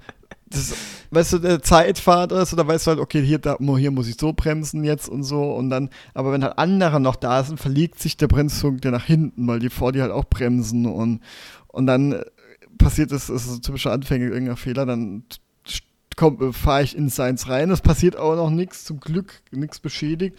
[0.54, 0.74] das,
[1.12, 4.18] weißt du, der Zeitfahrt ist, oder weißt du halt, okay, hier, da, hier muss ich
[4.20, 8.00] so bremsen jetzt und so und dann, aber wenn halt andere noch da sind, verlegt
[8.00, 11.22] sich der Bremspunkt ja nach hinten, weil die vor dir halt auch bremsen und,
[11.68, 12.26] und dann äh,
[12.78, 15.24] passiert es, ist so ein typischer Anfänger, irgendein Fehler, dann
[16.52, 17.72] fahre ich in Science rein.
[17.72, 20.38] Es passiert auch noch nichts, zum Glück, nichts beschädigt.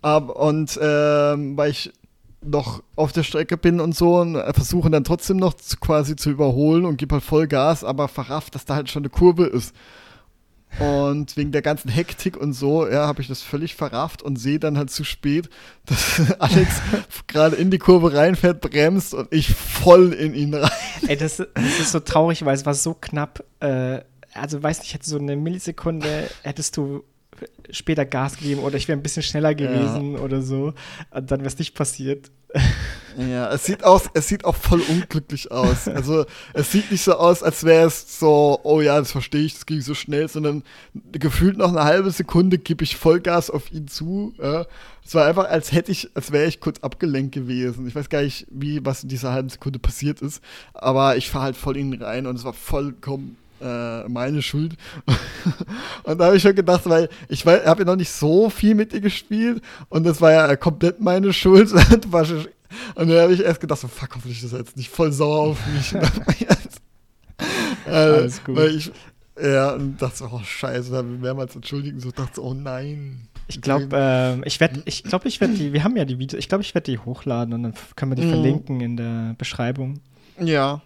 [0.00, 1.92] Aber, und ähm, weil ich
[2.40, 6.16] noch auf der Strecke bin und so und äh, versuche dann trotzdem noch zu, quasi
[6.16, 9.44] zu überholen und gebe halt voll Gas, aber verrafft, dass da halt schon eine Kurve
[9.44, 9.74] ist.
[10.78, 14.58] Und wegen der ganzen Hektik und so, ja, habe ich das völlig verrafft und sehe
[14.58, 15.48] dann halt zu spät,
[15.86, 16.80] dass Alex
[17.26, 20.70] gerade in die Kurve reinfährt, bremst und ich voll in ihn rein.
[21.06, 23.44] Ey, das, das ist so traurig, weil es war so knapp.
[23.60, 24.02] Äh,
[24.34, 27.02] also, weiß nicht, hätte so eine Millisekunde, hättest du
[27.70, 30.74] später Gas gegeben oder ich wäre ein bisschen schneller gewesen oder so.
[31.10, 32.30] Und dann wäre es nicht passiert.
[33.18, 35.88] Ja, es sieht aus, es sieht auch voll unglücklich aus.
[35.88, 36.24] Also
[36.54, 39.66] es sieht nicht so aus, als wäre es so, oh ja, das verstehe ich, das
[39.66, 40.62] ging so schnell, sondern
[41.10, 44.34] gefühlt noch eine halbe Sekunde gebe ich Vollgas auf ihn zu.
[44.38, 44.66] Ja.
[45.04, 47.88] Es war einfach, als hätte ich, als wäre ich kurz abgelenkt gewesen.
[47.88, 50.40] Ich weiß gar nicht, wie, was in dieser halben Sekunde passiert ist,
[50.72, 54.74] aber ich fahre halt voll in ihn rein und es war vollkommen äh, meine Schuld.
[56.04, 58.92] und da habe ich schon gedacht, weil ich habe ja noch nicht so viel mit
[58.92, 61.72] dir gespielt und das war ja komplett meine Schuld.
[62.96, 65.40] Und dann habe ich erst gedacht, so, fuck, hoffentlich ist er jetzt nicht voll sauer
[65.48, 65.94] auf mich.
[67.86, 68.56] Äh, Alles gut.
[68.56, 68.92] Weil ich,
[69.40, 72.54] ja, und dachte so, oh scheiße, da habe ich mehrmals entschuldigen, so dachte so, oh
[72.54, 73.28] nein.
[73.46, 76.38] Ich glaube, ähm, ich werde, ich glaube, ich werde die, wir haben ja die Videos,
[76.38, 78.30] ich glaube, ich werde die hochladen und dann können wir die Mhm.
[78.30, 80.00] verlinken in der Beschreibung.
[80.38, 80.82] Ja,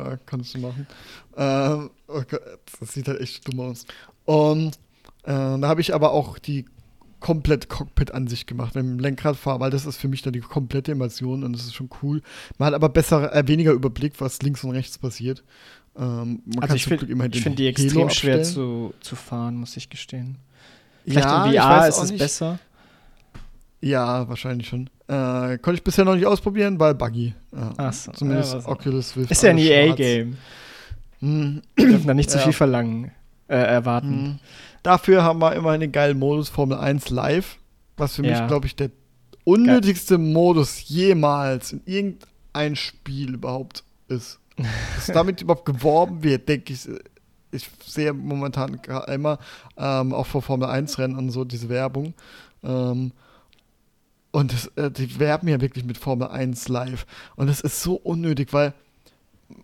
[0.00, 0.86] klar, kannst du machen.
[1.36, 2.40] Ähm, oh Gott,
[2.80, 3.86] das sieht halt echt dumm aus.
[4.24, 4.74] Und
[5.24, 6.64] äh, da habe ich aber auch die
[7.20, 10.92] komplett Cockpit-Ansicht gemacht, wenn ich Lenkrad fahre, weil das ist für mich dann die komplette
[10.92, 12.22] Immersion und das ist schon cool.
[12.58, 15.42] Man hat aber besser, äh, weniger Überblick, was links und rechts passiert.
[15.96, 18.44] Ähm, Also ich finde find die Halo extrem schwer abstellen.
[18.44, 20.38] zu, zu fahren, muss ich gestehen.
[21.04, 22.20] Vielleicht ja, in ich VR ist es nicht.
[22.20, 22.58] besser.
[23.80, 24.90] Ja, wahrscheinlich schon.
[25.08, 27.34] Äh, konnte ich bisher noch nicht ausprobieren, weil buggy.
[27.52, 27.72] Ja.
[27.76, 29.30] Ach so, Zumindest ja, Oculus Rift.
[29.30, 29.58] Ist ja ein.
[29.58, 30.36] EA-Game.
[31.20, 31.62] Hm.
[31.76, 32.44] Wir dürfen da nicht zu Ja.
[32.44, 33.12] viel verlangen,
[33.48, 34.22] äh, erwarten.
[34.22, 34.38] Mhm.
[34.82, 37.56] Dafür haben wir immer einen geilen Modus Formel 1 live,
[37.96, 38.90] was für mich, glaube ich, der
[39.44, 44.40] unnötigste Modus jemals in irgendein Spiel überhaupt ist.
[44.96, 46.88] Dass damit überhaupt geworben wird, denke ich,
[47.52, 49.38] ich sehe momentan immer
[49.76, 52.14] ähm, auch vor Formel 1 Rennen und so diese Werbung.
[52.64, 53.12] Ähm,
[54.36, 57.06] und das, äh, die werben ja wirklich mit Formel 1 live.
[57.36, 58.74] Und das ist so unnötig, weil,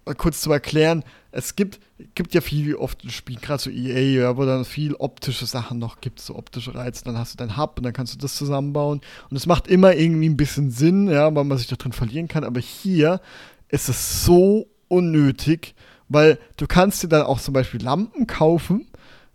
[0.07, 1.79] mal kurz zu erklären, es gibt,
[2.15, 6.21] gibt ja viel oft Spiele, gerade so EA, wo dann viel optische Sachen noch gibt,
[6.21, 7.05] so optische Reize.
[7.05, 9.03] Dann hast du dein Hub und dann kannst du das zusammenbauen.
[9.29, 12.29] Und es macht immer irgendwie ein bisschen Sinn, ja, weil man sich da drin verlieren
[12.29, 12.43] kann.
[12.43, 13.21] Aber hier
[13.69, 15.75] ist es so unnötig,
[16.09, 18.87] weil du kannst dir dann auch zum Beispiel Lampen kaufen,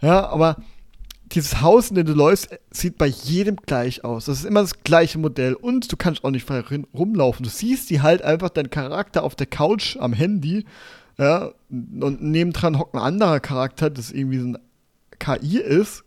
[0.02, 0.56] ja, aber
[1.32, 4.26] dieses Haus, in dem du läufst, sieht bei jedem gleich aus.
[4.26, 6.63] Das ist immer das gleiche Modell und du kannst auch nicht frei
[6.94, 7.44] rumlaufen.
[7.44, 10.66] Du siehst die halt einfach deinen Charakter auf der Couch am Handy,
[11.18, 14.58] ja, und nebendran hockt ein anderer Charakter, das irgendwie so ein
[15.20, 16.04] KI ist.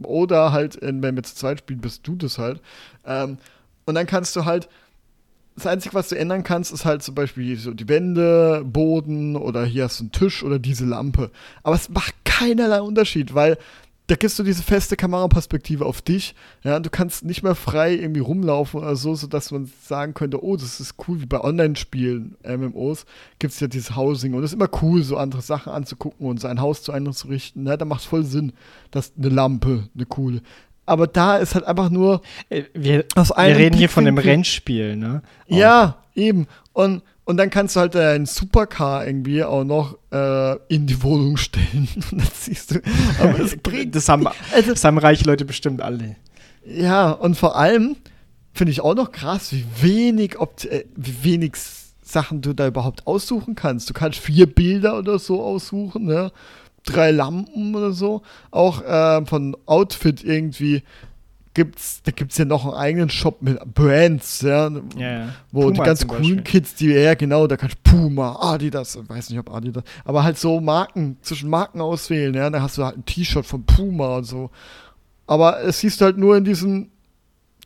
[0.00, 2.60] Oder halt, wenn wir zu zweit spielen, bist du das halt.
[3.04, 3.38] Ähm,
[3.84, 4.68] und dann kannst du halt
[5.56, 9.64] das Einzige, was du ändern kannst, ist halt zum Beispiel so die Wände, Boden oder
[9.64, 11.32] hier hast du einen Tisch oder diese Lampe.
[11.64, 13.58] Aber es macht keinerlei Unterschied, weil
[14.08, 16.34] da gibst du diese feste Kameraperspektive auf dich.
[16.64, 20.56] Ja, du kannst nicht mehr frei irgendwie rumlaufen oder so, sodass man sagen könnte, oh,
[20.56, 23.04] das ist cool, wie bei Online-Spielen, MMOs,
[23.38, 26.40] gibt es ja dieses Housing und es ist immer cool, so andere Sachen anzugucken und
[26.40, 27.66] sein Haus zu einzurichten.
[27.66, 28.54] Ja, da macht es voll Sinn,
[28.90, 30.40] dass eine Lampe, eine coole
[30.88, 35.20] aber da ist halt einfach nur äh, wir, wir reden hier von einem Rennspiel, ne?
[35.46, 36.46] Ja, eben.
[36.72, 41.36] Und, und dann kannst du halt deinen Supercar irgendwie auch noch äh, in die Wohnung
[41.36, 41.86] stellen.
[42.10, 42.80] Und das siehst du.
[43.20, 43.94] Aber es bringt.
[43.94, 46.16] Das haben, also, das haben reiche Leute bestimmt alle.
[46.64, 47.96] Ja, und vor allem
[48.54, 50.36] finde ich auch noch krass, wie wenig,
[50.70, 51.56] äh, wie wenig
[52.02, 53.90] Sachen du da überhaupt aussuchen kannst.
[53.90, 56.32] Du kannst vier Bilder oder so aussuchen, ne?
[56.86, 58.22] drei Lampen oder so.
[58.50, 60.82] Auch äh, von Outfit irgendwie
[61.54, 65.28] gibt's, da gibt es ja noch einen eigenen Shop mit Brands, ja, ja, ja.
[65.50, 69.08] wo Puma die ganz coolen Kids, die, ja genau, da kannst du Puma, Adidas, ich
[69.08, 72.84] weiß nicht, ob Adidas, aber halt so Marken, zwischen Marken auswählen, ja, da hast du
[72.84, 74.50] halt ein T-Shirt von Puma und so.
[75.26, 76.88] Aber es siehst du halt nur in diesem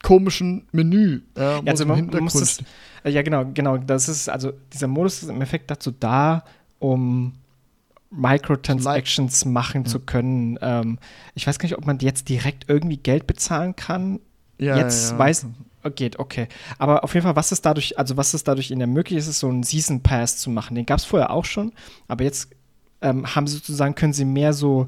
[0.03, 1.21] komischen Menü.
[1.37, 2.59] Ja, also man, muss das,
[3.05, 6.45] ja genau, genau, das ist, also dieser Modus ist im Effekt dazu da,
[6.79, 7.35] um
[8.13, 9.89] Microtransactions machen ja.
[9.89, 10.59] zu können.
[10.61, 10.99] Ähm,
[11.35, 14.21] ich weiß gar nicht, ob man jetzt direkt irgendwie Geld bezahlen kann.
[14.59, 15.47] Ja, jetzt ja, weiß
[15.91, 16.47] geht, okay.
[16.79, 19.41] Aber auf jeden Fall, was ist dadurch, also was ist dadurch ihnen ermöglicht, ist es
[19.41, 20.75] so einen Season Pass zu machen.
[20.75, 21.73] Den gab es vorher auch schon,
[22.07, 22.51] aber jetzt
[23.01, 24.87] ähm, haben sie sozusagen, können sie mehr so,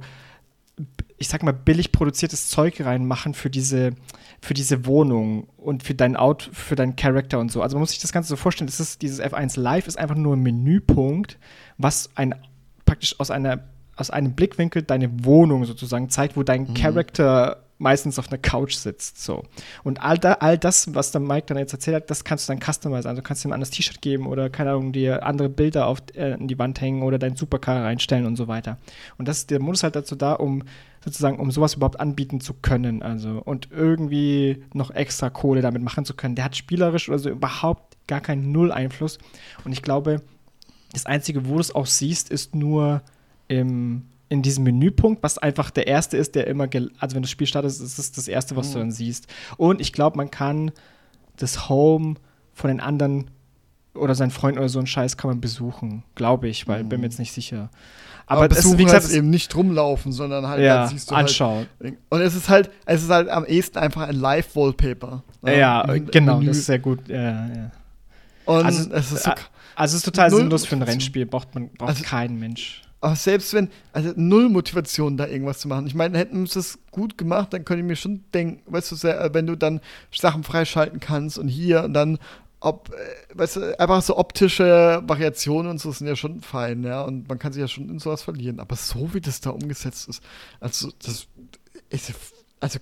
[1.18, 3.92] ich sag mal, billig produziertes Zeug reinmachen für diese,
[4.40, 7.62] für diese Wohnung und für dein Out, für deinen Charakter und so.
[7.62, 10.16] Also man muss sich das Ganze so vorstellen, das ist, dieses F1 Live ist einfach
[10.16, 11.38] nur ein Menüpunkt,
[11.76, 12.34] was ein
[12.84, 13.64] praktisch aus einer
[13.96, 16.74] aus einem Blickwinkel deine Wohnung sozusagen zeigt, wo dein mhm.
[16.74, 19.22] Charakter meistens auf einer Couch sitzt.
[19.22, 19.44] So.
[19.82, 22.52] Und all, da, all das, was der Mike dann jetzt erzählt hat, das kannst du
[22.52, 23.08] dann customizen.
[23.08, 25.98] Also du kannst ihm ein anderes T-Shirt geben oder, keine Ahnung, dir andere Bilder auf
[26.14, 28.78] äh, in die Wand hängen oder deinen Supercar reinstellen und so weiter.
[29.18, 30.62] Und das ist der Modus halt dazu da, um
[31.04, 33.02] sozusagen, um sowas überhaupt anbieten zu können.
[33.02, 36.36] Also und irgendwie noch extra Kohle damit machen zu können.
[36.36, 39.18] Der hat spielerisch oder so überhaupt gar keinen Null-Einfluss.
[39.64, 40.22] Und ich glaube,
[40.94, 43.02] das Einzige, wo du es auch siehst, ist nur
[43.48, 47.46] im, in diesem Menüpunkt, was einfach der erste ist, der immer, also wenn das Spiel
[47.46, 48.72] startet, ist es das erste, was mhm.
[48.72, 49.26] du dann siehst.
[49.56, 50.72] Und ich glaube, man kann
[51.36, 52.14] das Home
[52.52, 53.30] von den anderen
[53.94, 56.88] oder seinen Freunden oder so einen Scheiß kann man besuchen, glaube ich, weil mhm.
[56.88, 57.70] bin mir jetzt nicht sicher.
[58.26, 61.16] Aber, Aber besuchen es, wie gesagt, heißt eben nicht rumlaufen, sondern halt ja, siehst du
[61.16, 61.66] halt anschauen.
[61.82, 65.22] Halt, und es ist halt, es ist halt am ehesten einfach ein Live-Wallpaper.
[65.42, 65.58] Ne?
[65.58, 66.46] Ja, ja genau, Menü.
[66.46, 67.06] das ist sehr gut.
[67.08, 67.70] Ja, ja.
[68.46, 69.32] Und also, es ist so
[69.76, 72.82] also es ist total sinnlos für ein Rennspiel, braucht man braucht also, kein Mensch.
[73.00, 75.86] Aber selbst wenn, also null Motivation, da irgendwas zu machen.
[75.86, 78.96] Ich meine, hätten sie es gut gemacht, dann könnte ich mir schon denken, weißt du,
[78.96, 82.18] sehr, wenn du dann Sachen freischalten kannst und hier und dann,
[82.60, 87.02] ob, äh, weißt du, einfach so optische Variationen und so sind ja schon fein, ja,
[87.02, 88.58] und man kann sich ja schon in sowas verlieren.
[88.58, 90.22] Aber so wie das da umgesetzt ist,
[90.58, 91.26] also das
[91.90, 92.14] ist,
[92.60, 92.78] also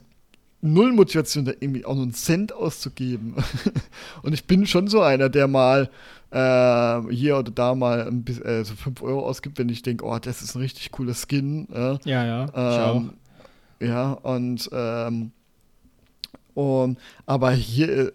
[0.63, 3.35] null Motivation, da irgendwie auch nur einen Cent auszugeben.
[4.23, 5.91] und ich bin schon so einer, der mal
[6.31, 10.05] äh, hier oder da mal ein bisschen, äh, so 5 Euro ausgibt, wenn ich denke,
[10.05, 11.69] oh, das ist ein richtig cooler Skin.
[11.71, 12.93] Äh, ja, ja.
[12.95, 13.13] Ähm,
[13.81, 15.33] ja, und ähm,
[16.55, 18.13] um, aber hier äh,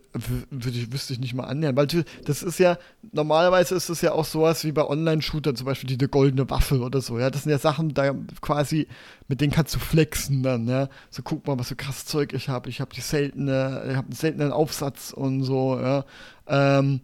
[0.52, 1.88] wüsste ich nicht mal annähern, weil
[2.26, 2.78] das ist ja,
[3.12, 6.80] normalerweise ist es ja auch sowas wie bei Online-Shootern, zum Beispiel die, die goldene Waffe
[6.80, 7.30] oder so, ja.
[7.30, 8.88] Das sind ja Sachen, da quasi,
[9.28, 10.90] mit denen kannst du flexen dann, ja.
[11.10, 12.70] So guck mal, was für krasses Zeug ich habe.
[12.70, 16.06] Ich habe die seltene, ich habe einen seltenen Aufsatz und so, ja.
[16.48, 17.02] Ähm,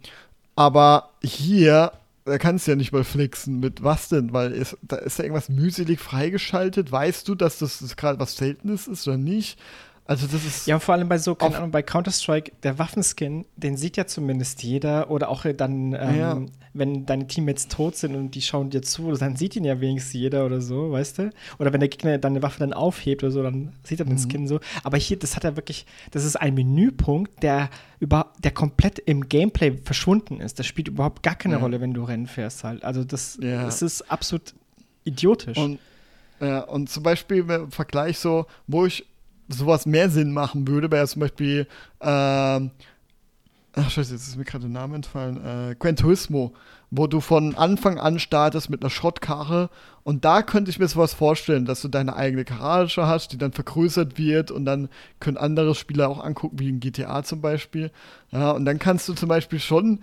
[0.55, 1.93] aber hier,
[2.25, 3.59] da kannst du ja nicht mal flexen.
[3.59, 4.33] Mit was denn?
[4.33, 6.91] Weil es, da ist ja irgendwas mühselig freigeschaltet.
[6.91, 9.59] Weißt du, dass das, das gerade was Seltenes ist oder nicht?
[10.05, 10.67] Also das ist.
[10.67, 14.61] Ja, vor allem bei so, keine Ahnung, bei Counter-Strike, der Waffenskin, den sieht ja zumindest
[14.61, 15.09] jeder.
[15.09, 16.41] Oder auch dann, ähm, ja.
[16.73, 20.13] wenn deine Teammates tot sind und die schauen dir zu, dann sieht ihn ja wenigstens
[20.13, 21.29] jeder oder so, weißt du?
[21.57, 24.29] Oder wenn der Gegner deine Waffe dann aufhebt oder so, dann sieht er den mhm.
[24.29, 24.59] Skin so.
[24.83, 29.29] Aber hier, das hat er wirklich, das ist ein Menüpunkt, der über, der komplett im
[29.29, 30.59] Gameplay verschwunden ist.
[30.59, 31.59] Das spielt überhaupt gar keine ja.
[31.61, 32.83] Rolle, wenn du Rennen fährst halt.
[32.83, 33.63] Also das, ja.
[33.63, 34.53] das ist absolut
[35.05, 35.57] idiotisch.
[35.57, 35.79] Und,
[36.41, 39.05] ja, und zum Beispiel im Vergleich so, wo ich
[39.53, 41.67] sowas mehr Sinn machen würde, wäre zum Beispiel,
[42.01, 42.71] ähm,
[43.73, 46.53] ach scheiße, jetzt ist mir gerade der Name entfallen, äh, Gran Turismo,
[46.91, 49.69] wo du von Anfang an startest mit einer Schrottkarre
[50.03, 53.51] und da könnte ich mir sowas vorstellen, dass du deine eigene Garage hast, die dann
[53.51, 54.89] vergrößert wird und dann
[55.19, 57.91] können andere Spieler auch angucken, wie in GTA zum Beispiel.
[58.31, 60.01] Ja, und dann kannst du zum Beispiel schon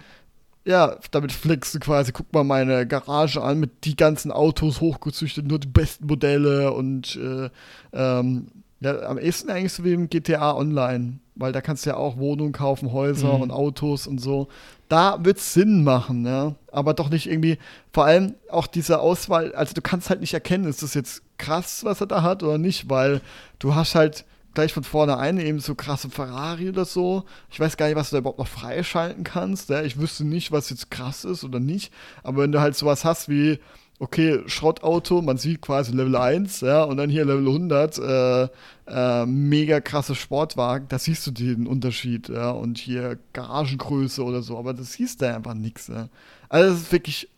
[0.64, 5.46] ja, damit flexst du quasi, guck mal meine Garage an mit die ganzen Autos hochgezüchtet,
[5.46, 7.50] nur die besten Modelle und äh,
[7.92, 8.48] ähm,
[8.80, 12.16] ja, am ehesten eigentlich so wie im GTA Online, weil da kannst du ja auch
[12.16, 13.42] Wohnungen kaufen, Häuser mhm.
[13.42, 14.48] und Autos und so.
[14.88, 16.54] Da wird es Sinn machen, ja.
[16.72, 17.58] Aber doch nicht irgendwie,
[17.92, 21.84] vor allem auch diese Auswahl, also du kannst halt nicht erkennen, ist das jetzt krass,
[21.84, 23.20] was er da hat oder nicht, weil
[23.58, 27.24] du hast halt gleich von vornherein eben so krasse Ferrari oder so.
[27.50, 29.68] Ich weiß gar nicht, was du da überhaupt noch freischalten kannst.
[29.68, 29.82] Ja.
[29.82, 31.92] Ich wüsste nicht, was jetzt krass ist oder nicht.
[32.22, 33.60] Aber wenn du halt sowas hast wie,
[34.00, 38.48] okay, Schrottauto, man sieht quasi Level 1, ja, und dann hier Level 100, äh,
[38.86, 44.58] äh, mega krasse Sportwagen, da siehst du den Unterschied, ja, und hier Garagengröße oder so,
[44.58, 46.08] aber das siehst du einfach nichts, ja.
[46.48, 47.28] Also das ist wirklich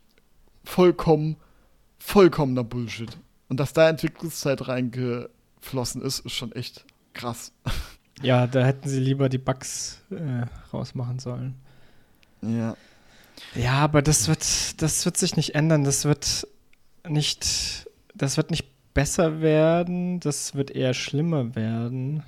[0.64, 1.37] vollkommen,
[1.98, 3.18] vollkommener Bullshit.
[3.48, 7.53] Und dass da Entwicklungszeit reingeflossen ist, ist schon echt krass.
[8.22, 11.57] Ja, da hätten sie lieber die Bugs äh, rausmachen sollen.
[12.40, 12.77] Ja.
[13.55, 15.85] Ja, aber das wird, das wird sich nicht ändern.
[15.85, 16.46] Das wird
[17.09, 22.22] nicht, das wird nicht besser werden, das wird eher schlimmer werden.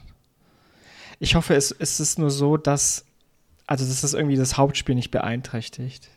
[1.19, 3.05] Ich hoffe, es, es ist nur so, dass,
[3.67, 6.09] also dass das irgendwie das Hauptspiel nicht beeinträchtigt.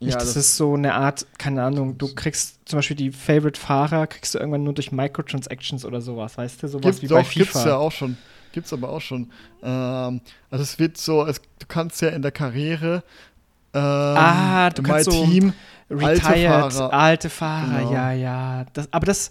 [0.00, 3.10] Nicht, ja, das, das ist so eine Art, keine Ahnung, du kriegst zum Beispiel die
[3.10, 6.68] Favorite-Fahrer, kriegst du irgendwann nur durch Microtransactions oder sowas, weißt du?
[6.68, 7.38] Sowas Gibt, wie doch, bei FIFA.
[7.38, 8.16] Gibt's ja auch schon.
[8.52, 9.30] Gibt's aber auch schon.
[9.62, 13.02] Ähm, also es wird so, es, du kannst ja in der Karriere
[13.74, 15.52] ähm, ah, du kannst so Team
[15.90, 17.92] retired, alte Fahrer, alte Fahrer genau.
[17.92, 18.66] ja, ja.
[18.72, 19.30] Das, aber das,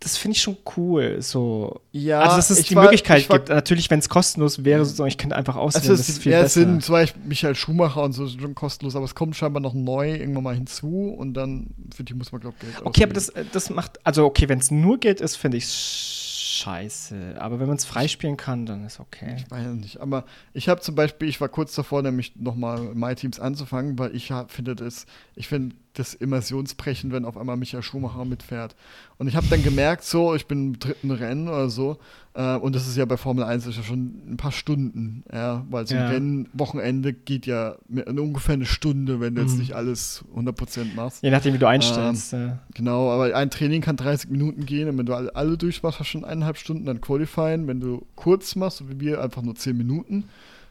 [0.00, 1.16] das finde ich schon cool.
[1.20, 1.80] So.
[1.92, 3.48] Ja, also, dass es die war, Möglichkeit gibt.
[3.48, 5.90] Natürlich, wenn es kostenlos wäre, so, ich könnte einfach auswählen.
[5.90, 6.60] Also, das ist viel ja, besser.
[6.60, 10.14] sind zum Beispiel Michael Schumacher und so schon kostenlos, aber es kommt scheinbar noch neu
[10.14, 13.10] irgendwann mal hinzu und dann für die muss man, glaube ich, Geld Okay, ausgeben.
[13.10, 15.66] aber das, das macht, also okay, wenn es nur Geld ist, finde ich
[16.56, 17.36] scheiße.
[17.38, 19.36] Aber wenn man es freispielen kann, dann ist okay.
[19.36, 20.00] Ich weiß nicht.
[20.00, 24.14] Aber ich habe zum Beispiel, ich war kurz davor, nämlich nochmal My Teams anzufangen, weil
[24.14, 28.76] ich finde das, ich finde das Immersionsbrechen, wenn auf einmal Michael Schumacher mitfährt.
[29.18, 31.98] Und ich habe dann gemerkt, so, ich bin im dritten Rennen oder so,
[32.34, 35.64] äh, und das ist ja bei Formel 1 ist ja schon ein paar Stunden, ja,
[35.70, 36.08] weil so ein ja.
[36.08, 39.48] Rennwochenende geht ja ungefähr eine Stunde, wenn du mhm.
[39.48, 41.22] jetzt nicht alles 100% machst.
[41.22, 42.34] Je nachdem, wie du einstellst.
[42.34, 42.58] Ähm, ja.
[42.74, 46.08] Genau, aber ein Training kann 30 Minuten gehen und wenn du alle, alle durchmachst, hast
[46.08, 47.66] du schon eineinhalb Stunden, dann Qualifying.
[47.66, 50.24] Wenn du kurz machst, so wie wir, einfach nur 10 Minuten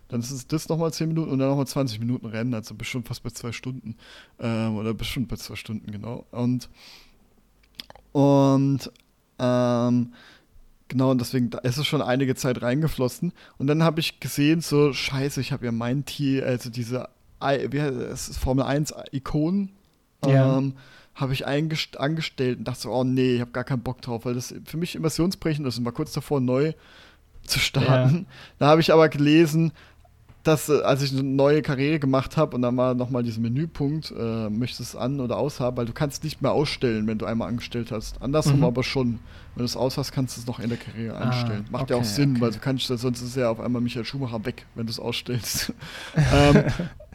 [0.08, 2.92] dann ist es das nochmal 10 Minuten und dann nochmal 20 Minuten Rennen, also bist
[2.92, 3.96] schon fast bei zwei Stunden.
[4.40, 6.26] Ähm, oder bist schon bei zwei Stunden, genau.
[6.32, 6.70] Und,
[8.12, 8.92] und
[9.40, 10.14] ähm,
[10.88, 13.34] genau, und deswegen da ist es schon einige Zeit reingeflossen.
[13.58, 17.10] Und dann habe ich gesehen, so, scheiße, ich habe ja mein Tier, also diese
[17.42, 19.72] wie heißt das, Formel 1 Ikonen.
[20.26, 20.58] Ja.
[20.58, 20.74] Ähm,
[21.14, 24.34] habe ich angestellt und dachte so, oh nee, ich habe gar keinen Bock drauf, weil
[24.34, 26.74] das für mich immersionsbrechend ist und war kurz davor neu
[27.44, 28.16] zu starten.
[28.16, 28.26] Ja.
[28.60, 29.72] Da habe ich aber gelesen,
[30.48, 34.14] dass, äh, als ich eine neue Karriere gemacht habe und dann war nochmal dieser Menüpunkt,
[34.18, 37.26] äh, möchtest du es an- oder aushaben, weil du kannst nicht mehr ausstellen, wenn du
[37.26, 38.22] einmal angestellt hast.
[38.22, 38.66] Andersrum mhm.
[38.66, 39.20] aber schon.
[39.56, 41.66] Wenn du es aus hast, kannst du es noch in der Karriere ah, einstellen.
[41.72, 42.42] Macht okay, ja auch Sinn, okay.
[42.42, 45.72] weil du kannst, sonst ist ja auf einmal Michael Schumacher weg, wenn du es ausstellst.
[46.34, 46.64] ähm,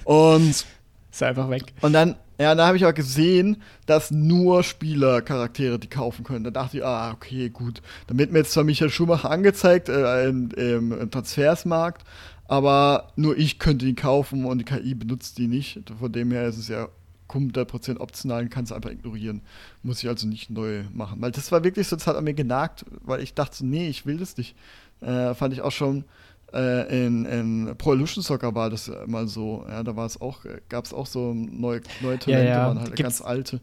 [0.04, 0.64] und
[1.12, 1.74] ist einfach weg.
[1.82, 6.44] Und dann, ja, da habe ich auch gesehen, dass nur Spieler Charaktere die kaufen können.
[6.44, 7.82] Da dachte ich, ah, okay, gut.
[8.06, 12.04] Dann wird mir jetzt zwar Michael Schumacher angezeigt äh, im, im Transfersmarkt,
[12.50, 15.80] aber nur ich könnte ihn kaufen und die KI benutzt die nicht.
[16.00, 16.88] Von dem her ist es ja
[17.28, 19.42] 100% optional und kannst einfach ignorieren.
[19.84, 21.22] Muss ich also nicht neu machen.
[21.22, 24.04] Weil das war wirklich so, das hat an mir genagt, weil ich dachte, nee, ich
[24.04, 24.56] will das nicht.
[25.00, 26.04] Äh, fand ich auch schon
[26.52, 29.64] äh, in, in Pro Evolution Soccer war das mal so.
[29.68, 32.66] Ja, da war es auch, gab es auch so neue, neue Talente, ja, ja.
[32.66, 33.60] waren halt Gibt's, ganz alte.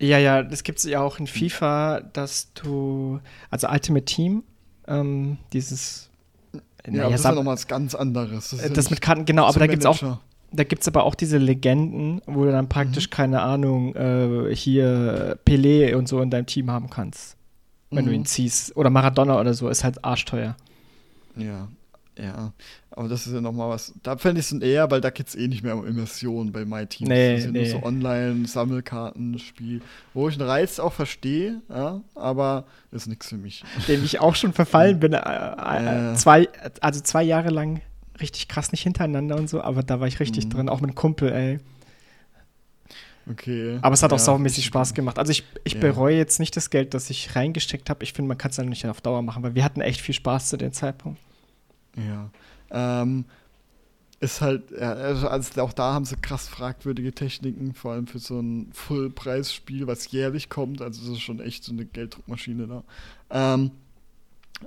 [0.00, 3.20] Ja, ja, das gibt es ja auch in FIFA, dass du,
[3.50, 4.42] also Ultimate Team,
[4.88, 6.10] ähm, dieses
[6.86, 8.50] ja, naja, das ist ja nochmal was ganz anderes.
[8.50, 10.18] Das, das mit Karten, genau, aber da gibt es auch,
[10.52, 13.10] da gibt es aber auch diese Legenden, wo du dann praktisch, mhm.
[13.10, 17.36] keine Ahnung, äh, hier Pelé und so in deinem Team haben kannst.
[17.90, 18.08] Wenn mhm.
[18.08, 18.76] du ihn ziehst.
[18.76, 20.56] Oder Maradona oder so, ist halt arschteuer.
[21.36, 21.68] Ja,
[22.18, 22.52] ja.
[22.90, 23.92] Aber das ist ja nochmal was.
[24.02, 26.64] Da fände ich es eher, weil da geht es eh nicht mehr um Immersion bei
[26.64, 27.08] MyTeam.
[27.08, 27.58] Nee, das ist ja nee.
[27.72, 29.82] nur so Online-Sammelkartenspiel,
[30.14, 33.64] wo ich den Reiz auch verstehe, ja, aber ist nichts für mich.
[33.88, 35.12] Dem ich auch schon verfallen bin.
[35.12, 36.14] Äh, äh, Äh.
[36.14, 36.48] zwei,
[36.80, 37.80] also zwei Jahre lang
[38.20, 40.50] richtig krass nicht hintereinander und so, aber da war ich richtig Mhm.
[40.50, 41.60] drin, auch mit einem Kumpel, ey.
[43.30, 43.78] Okay.
[43.82, 45.18] Aber es hat auch ja, saumäßig ich- Spaß gemacht.
[45.18, 45.80] Also ich, ich Ja.
[45.80, 48.04] bereue jetzt nicht das Geld, das ich reingesteckt habe.
[48.04, 50.14] Ich finde, man kann es dann nicht auf Dauer machen, weil wir hatten echt viel
[50.14, 51.18] Spaß zu dem Zeitpunkt.
[51.96, 52.30] Ja.
[52.70, 53.24] Ähm,
[54.18, 55.28] ist halt, ja, also
[55.60, 60.48] auch da haben sie krass fragwürdige Techniken, vor allem für so ein Fullpreisspiel, was jährlich
[60.48, 60.80] kommt.
[60.80, 62.82] Also das ist schon echt so eine Gelddruckmaschine da.
[63.30, 63.72] Ähm,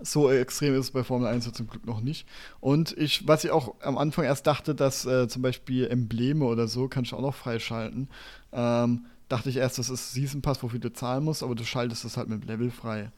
[0.04, 2.28] so extrem ist es bei Formel 1 ja zum Glück noch nicht.
[2.60, 6.68] Und ich, was ich auch am Anfang erst dachte, dass äh, zum Beispiel Embleme oder
[6.68, 8.08] so kannst du auch noch freischalten.
[8.52, 12.06] Ähm, dachte ich erst, das ist Season Pass, wofür du zahlen musst, aber du schaltest
[12.06, 13.12] das halt mit Level frei.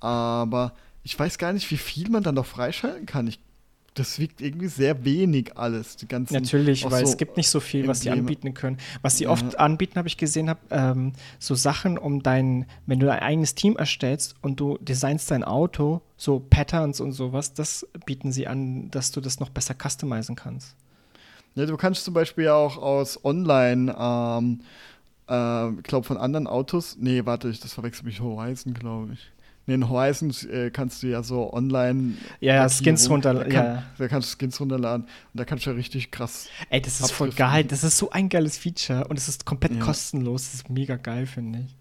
[0.00, 3.26] Aber ich weiß gar nicht, wie viel man dann noch freischalten kann.
[3.26, 3.38] Ich,
[3.94, 5.96] das wiegt irgendwie sehr wenig alles.
[5.96, 8.26] Die ganzen, Natürlich, weil so es gibt nicht so viel, was sie Embleme.
[8.28, 8.78] anbieten können.
[9.02, 9.30] Was sie Ja.
[9.30, 13.54] oft anbieten, habe ich gesehen, habe ähm, so Sachen, um dein, wenn du dein eigenes
[13.54, 18.90] Team erstellst und du designst dein Auto, so Patterns und sowas, das bieten sie an,
[18.90, 20.74] dass du das noch besser customizen kannst.
[21.54, 24.60] Ja, du kannst zum Beispiel auch aus Online, ähm,
[25.28, 29.30] äh, ich glaube von anderen Autos, nee, warte, ich, das verwechselt mich Horizon, glaube ich.
[29.66, 32.14] In Horizon äh, kannst du ja so online.
[32.40, 33.82] Ja, ja, Skins runter- Da, kann, ja.
[33.96, 36.48] da kannst du Skins runterladen und da kannst du ja richtig krass.
[36.68, 37.64] Ey, das ist voll geil.
[37.64, 39.80] Das ist so ein geiles Feature und es ist komplett Ja.
[39.84, 40.44] kostenlos.
[40.46, 41.76] Das ist mega geil, finde ich.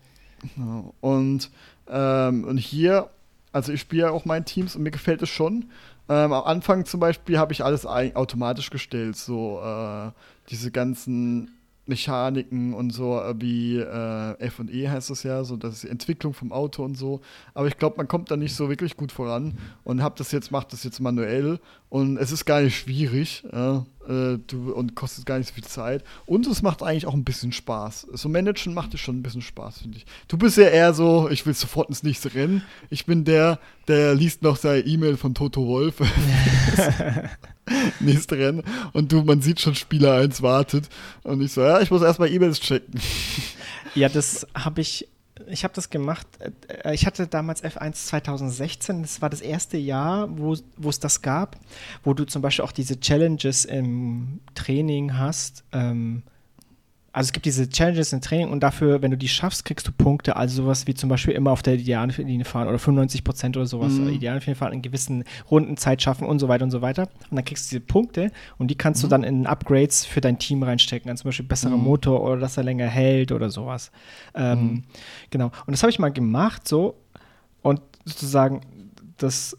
[1.02, 1.50] Und,
[1.90, 3.10] ähm, und hier,
[3.52, 5.66] also ich spiele ja auch meine Teams und mir gefällt es schon.
[6.10, 10.12] Ähm, am Anfang zum Beispiel habe ich alles automatisch gestellt, so äh,
[10.50, 11.52] diese ganzen
[11.86, 15.84] Mechaniken und so, äh, wie äh, F und E heißt es ja, so das ist
[15.84, 17.22] die Entwicklung vom Auto und so.
[17.54, 20.52] Aber ich glaube, man kommt da nicht so wirklich gut voran und hab das jetzt,
[20.52, 21.60] macht das jetzt manuell
[21.90, 25.64] und es ist gar nicht schwierig ja, äh, du, und kostet gar nicht so viel
[25.64, 26.04] Zeit.
[26.26, 28.08] Und es macht eigentlich auch ein bisschen Spaß.
[28.14, 30.06] So managen macht es schon ein bisschen Spaß, finde ich.
[30.28, 32.64] Du bist ja eher so, ich will sofort ins nächste Rennen.
[32.90, 35.96] Ich bin der, der liest noch seine E-Mail von Toto Wolf.
[38.00, 38.64] nächste Rennen.
[38.94, 40.90] Und du, man sieht schon, Spieler 1 wartet.
[41.24, 43.00] Und ich so, ja, ich muss erstmal E-Mails checken.
[43.94, 45.10] Ja, das habe ich.
[45.50, 46.26] Ich habe das gemacht.
[46.86, 49.02] äh, Ich hatte damals F1 2016.
[49.02, 51.58] Das war das erste Jahr, wo es das gab,
[52.06, 55.66] wo du zum Beispiel auch diese Challenges im Training hast.
[55.74, 56.24] Ähm,
[57.14, 59.92] also es gibt diese Challenges im Training und dafür, wenn du die schaffst, kriegst du
[59.92, 60.38] Punkte.
[60.38, 63.94] Also sowas wie zum Beispiel immer auf der Ideallinie fahren oder 95 Prozent oder sowas.
[63.94, 64.06] Mhm.
[64.06, 64.10] Mhm.
[64.14, 67.10] Ideallinie fahren, in gewissen Rundenzeit schaffen und so weiter und so weiter.
[67.30, 70.40] Und dann kriegst du diese Punkte und die kannst du dann in Upgrades für dein
[70.40, 71.10] Team reinstecken.
[71.12, 71.84] Also zum Beispiel besserer Mhm.
[71.84, 73.92] Motor oder dass er länger hält oder sowas.
[74.34, 74.84] Ähm, Mhm.
[75.32, 75.48] Genau.
[75.66, 76.96] Und das habe ich mal gemacht so
[77.62, 78.62] und sozusagen
[79.18, 79.58] das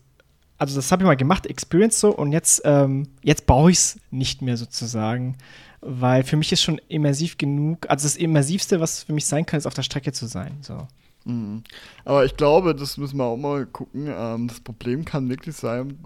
[0.59, 3.99] also das habe ich mal gemacht, Experience so, und jetzt, ähm, jetzt brauche ich es
[4.13, 5.37] nicht mehr sozusagen,
[5.83, 9.59] weil für mich ist schon immersiv genug, also das Immersivste, was für mich sein kann,
[9.59, 10.57] ist auf der Strecke zu sein.
[10.63, 10.87] So.
[11.25, 11.63] Mhm.
[12.05, 14.09] Aber ich glaube, das müssen wir auch mal gucken.
[14.09, 15.99] Ähm, das Problem kann wirklich sein,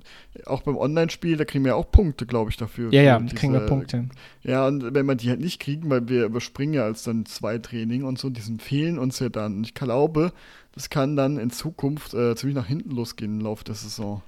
[0.44, 2.92] auch beim Online-Spiel, da kriegen wir ja auch Punkte, glaube ich, dafür.
[2.92, 4.08] Ja, ja, für kriegen wir diese- Punkte.
[4.42, 7.58] Ja, und wenn wir die halt nicht kriegen, weil wir überspringen ja als dann zwei
[7.58, 9.56] Training und so, diesen fehlen uns ja dann.
[9.58, 10.32] Und ich glaube,
[10.72, 14.22] das kann dann in Zukunft äh, ziemlich nach hinten losgehen im Laufe der Saison.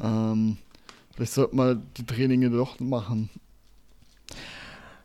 [0.00, 0.56] Ähm,
[1.14, 3.28] vielleicht sollten wir die Traininge doch machen.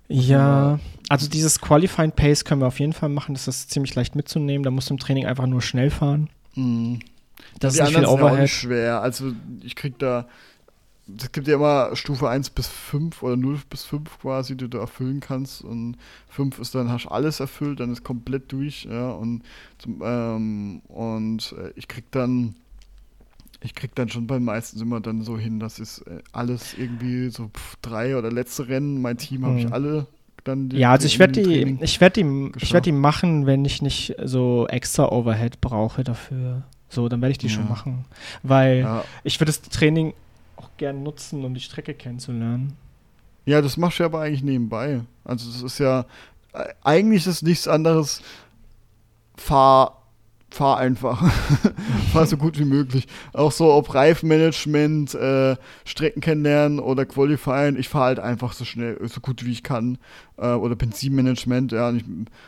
[0.09, 4.15] Ja, also dieses Qualifying Pace können wir auf jeden Fall machen, das ist ziemlich leicht
[4.15, 6.29] mitzunehmen, da musst du im Training einfach nur schnell fahren.
[6.55, 6.99] Mhm.
[7.59, 8.41] Das die ist nicht viel Overhead.
[8.41, 9.01] nicht schwer.
[9.01, 10.27] Also ich krieg da,
[11.17, 14.77] es gibt ja immer Stufe 1 bis 5 oder 0 bis 5 quasi, die du
[14.77, 15.61] erfüllen kannst.
[15.63, 15.97] Und
[16.29, 19.11] 5 ist dann, hast du alles erfüllt, dann ist komplett durch, ja.
[19.11, 19.43] Und,
[19.77, 22.55] zum, ähm, und äh, ich krieg dann,
[23.61, 27.29] ich krieg dann schon beim meisten immer dann so hin, dass ist äh, alles irgendwie
[27.29, 29.73] so pff, drei oder letzte Rennen, mein Team habe ich Mhm.
[29.73, 30.07] alle
[30.45, 33.65] dann die- Ja, also ich werde die, ich werde die, ich werde die machen, wenn
[33.65, 36.63] ich nicht so extra Overhead brauche dafür.
[36.87, 37.69] So, dann werde ich die schon Ja.
[37.69, 38.05] machen.
[38.43, 39.03] Weil Ja.
[39.23, 40.13] ich würde das Training
[40.55, 42.77] auch gern nutzen, um die Strecke kennenzulernen.
[43.45, 45.01] Ja, das machst du ja aber eigentlich nebenbei.
[45.25, 46.05] Also das ist ja,
[46.53, 48.21] äh, eigentlich ist nichts anderes,
[49.35, 50.01] fahr,
[50.49, 51.21] fahr einfach.
[52.09, 53.07] fahr so gut wie möglich.
[53.33, 55.55] Auch so ob Reifenmanagement, äh,
[55.85, 59.97] Strecken kennenlernen oder Qualifying, ich fahre halt einfach so schnell, so gut wie ich kann.
[60.37, 61.89] Äh, oder Benzinmanagement, ja.
[61.89, 62.05] Und, ich,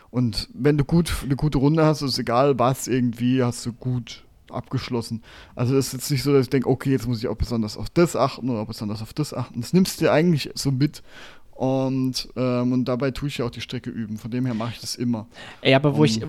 [0.10, 4.24] und wenn du gut, eine gute Runde hast, ist egal was irgendwie, hast du gut
[4.52, 5.24] abgeschlossen.
[5.56, 7.78] Also es ist jetzt nicht so, dass ich denke, okay, jetzt muss ich auch besonders
[7.78, 9.62] auf das achten oder besonders auf das achten.
[9.62, 11.02] Das nimmst du dir eigentlich so mit.
[11.62, 14.18] Und, ähm, und dabei tue ich ja auch die Strecke üben.
[14.18, 15.28] Von dem her mache ich das immer.
[15.62, 16.20] Ey, aber wo Um- ich,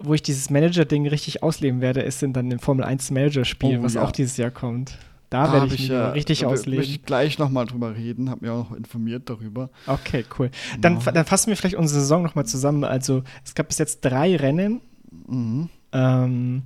[0.00, 3.82] wo ich dieses Manager-Ding richtig ausleben werde, ist in dann im Formel 1 Manager-Spiel, Oh,
[3.84, 4.02] was ja.
[4.02, 4.98] auch dieses Jahr kommt.
[5.30, 6.76] Da, Da werde ich mich ja, richtig da ausleben.
[6.80, 9.70] möchte ich gleich nochmal drüber reden, habe mich auch noch informiert darüber.
[9.86, 10.50] Okay, cool.
[10.82, 11.10] Dann, Genau.
[11.10, 12.84] dann fassen wir vielleicht unsere Saison nochmal zusammen.
[12.84, 14.82] Also, es gab bis jetzt drei Rennen.
[15.26, 15.70] Mhm.
[15.92, 16.62] Ähm,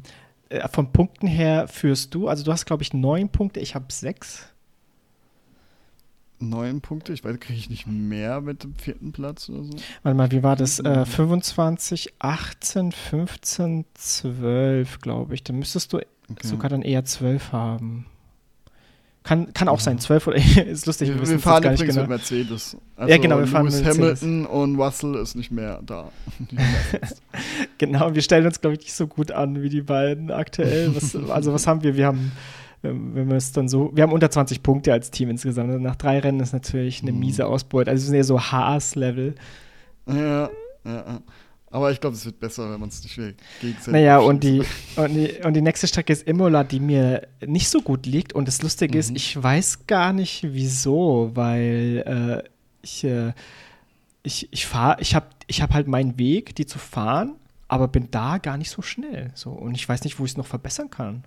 [0.49, 3.85] äh, von Punkten her führst du, also du hast, glaube ich, neun Punkte, ich habe
[3.91, 4.49] sechs.
[6.39, 9.71] Neun Punkte, ich weiß, kriege ich nicht mehr mit dem vierten Platz oder so.
[10.03, 10.81] Warte mal, wie war das?
[10.81, 10.87] Mhm.
[10.87, 15.43] Äh, 25, 18, 15, 12, glaube ich.
[15.43, 16.47] Dann müsstest du Okay.
[16.49, 18.07] sogar dann eher 12 haben.
[19.23, 19.85] Kann, kann auch Ja.
[19.85, 21.09] sein, 12 oder ist lustig.
[21.09, 22.01] wir, wir fahren übrigens genau.
[22.03, 22.77] mit Mercedes.
[22.97, 24.23] Also Ja, genau, wir fahren Lewis mit Mercedes.
[24.23, 26.11] Hamilton und Russell ist nicht mehr da.
[26.39, 27.23] Nicht mehr ersetzt.
[27.79, 30.95] Genau, wir stellen uns, glaube ich, nicht so gut an wie die beiden aktuell.
[30.95, 31.97] Was, also, was haben wir?
[31.97, 32.33] Wir haben,
[32.93, 35.73] wenn wir es dann so, wir haben unter 20 Punkte als Team insgesamt.
[35.73, 37.19] Und nach drei Rennen ist natürlich eine Mhm.
[37.21, 37.91] miese Ausbeute.
[37.91, 39.35] Also, wir sind eher so Haas-Level.
[40.09, 40.51] ja,
[40.85, 41.21] ja.
[41.69, 43.17] Aber ich glaube, es wird besser, wenn man es nicht
[43.61, 44.99] gegenseitig Naja, und die, abschießt.
[44.99, 48.33] und, die, und die nächste Strecke ist Imola, die mir nicht so gut liegt.
[48.33, 49.17] Und das Lustige ist, Mhm.
[49.17, 52.49] ich weiß gar nicht wieso, weil äh,
[52.83, 53.33] ich, äh,
[54.23, 57.35] ich, ich fahre, ich habe ich hab halt meinen Weg, die zu fahren,
[57.69, 59.31] aber bin da gar nicht so schnell.
[59.35, 61.25] So, und ich weiß nicht, wo ich es noch verbessern kann.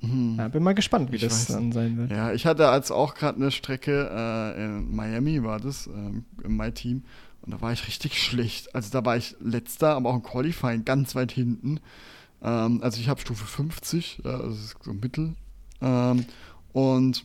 [0.00, 0.36] Mhm.
[0.38, 2.10] Ja, bin mal gespannt, wie Ich das dann sein wird.
[2.10, 6.56] Ja, ich hatte als auch gerade eine Strecke äh, in Miami, war das, ähm, in
[6.56, 7.02] mein Team.
[7.42, 8.74] Und da war ich richtig schlecht.
[8.74, 11.80] Also da war ich letzter, aber auch im Qualifying ganz weit hinten.
[12.42, 15.34] Ähm, also ich habe Stufe 50, ja, das ist so Mittel.
[15.80, 16.24] Ähm,
[16.72, 17.24] und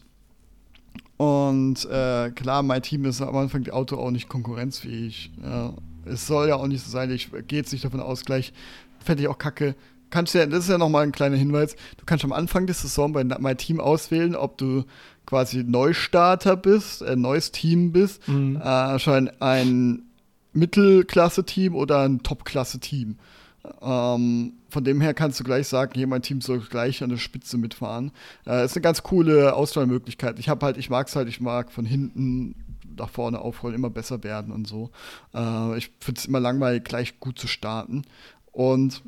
[1.17, 5.31] und äh, klar, mein Team ist am Anfang die Auto auch nicht konkurrenzfähig.
[5.41, 5.73] Ja.
[6.03, 8.53] Es soll ja auch nicht so sein, ich gehe jetzt nicht davon aus, gleich
[8.99, 9.75] fände ich auch kacke.
[10.09, 13.11] Kannst ja, das ist ja nochmal ein kleiner Hinweis, du kannst am Anfang der Saison
[13.13, 14.83] bei mein Team auswählen, ob du
[15.25, 18.57] quasi Neustarter bist, ein neues Team bist, Mhm.
[18.57, 20.03] äh, schon ein
[20.53, 23.17] Mittelklasse-Team oder ein Top-Klasse-Team.
[23.81, 27.17] Ähm, von dem her kannst du gleich sagen, hier mein Team soll gleich an der
[27.17, 28.11] Spitze mitfahren.
[28.45, 30.37] Äh, ist eine ganz coole Auswahlmöglichkeit.
[30.39, 32.55] Ich habe halt, ich mag es halt, ich mag von hinten
[32.97, 34.91] nach vorne aufholen, immer besser werden und so.
[35.33, 38.03] Äh, ich finde es immer langweilig, gleich gut zu starten.
[38.51, 39.01] Und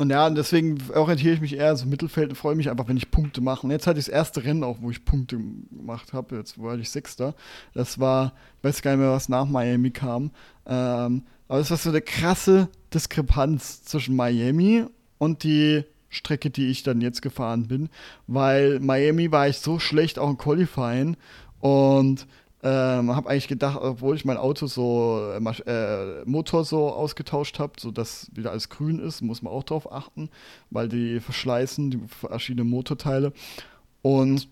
[0.00, 2.96] und ja, deswegen orientiere ich mich eher so im Mittelfeld und freue mich einfach, wenn
[2.96, 3.66] ich Punkte mache.
[3.66, 6.36] Und jetzt hatte ich das erste Rennen auch, wo ich Punkte gemacht habe.
[6.36, 7.34] Jetzt war ich Sechster.
[7.74, 10.30] Das war, ich weiß gar nicht mehr, was nach Miami kam.
[10.64, 14.86] Ähm, aber das war so eine krasse Diskrepanz zwischen Miami
[15.18, 17.90] und die Strecke, die ich dann jetzt gefahren bin.
[18.26, 21.18] Weil Miami war ich so schlecht auch im Qualifying
[21.60, 22.26] und
[22.62, 27.72] ähm, habe eigentlich gedacht, obwohl ich mein Auto so, äh, äh, Motor so ausgetauscht habe,
[27.78, 30.28] so dass wieder alles grün ist, muss man auch drauf achten,
[30.70, 33.32] weil die verschleißen, die verschiedenen Motorteile.
[34.02, 34.48] Und,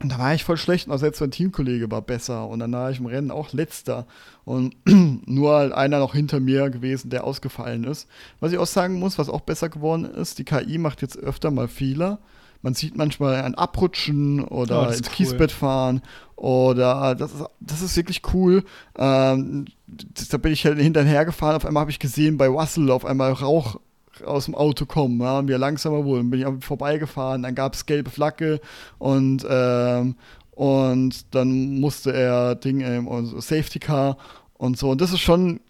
[0.00, 2.48] da war ich voll schlecht, und auch selbst mein Teamkollege war besser.
[2.48, 4.06] Und dann war ich im Rennen auch letzter.
[4.44, 4.76] Und
[5.26, 8.08] nur halt einer noch hinter mir gewesen, der ausgefallen ist.
[8.40, 11.50] Was ich auch sagen muss, was auch besser geworden ist, die KI macht jetzt öfter
[11.50, 12.18] mal Fehler.
[12.64, 15.14] Man sieht manchmal ein Abrutschen oder Oh, ins cool.
[15.14, 16.00] Kiesbett fahren
[16.34, 18.64] oder das ist, das ist wirklich cool.
[18.96, 22.90] Ähm, das, da bin ich halt hinterher gefahren, auf einmal habe ich gesehen bei Russell
[22.90, 23.78] auf einmal Rauch
[24.24, 27.84] aus dem Auto kommen, ja, und wir langsamer wurden, bin ich vorbeigefahren, dann gab es
[27.84, 28.60] gelbe Flagge
[28.98, 30.14] und ähm,
[30.52, 32.80] und dann musste er Ding
[33.26, 34.16] so Safety Car
[34.54, 35.60] und so und das ist schon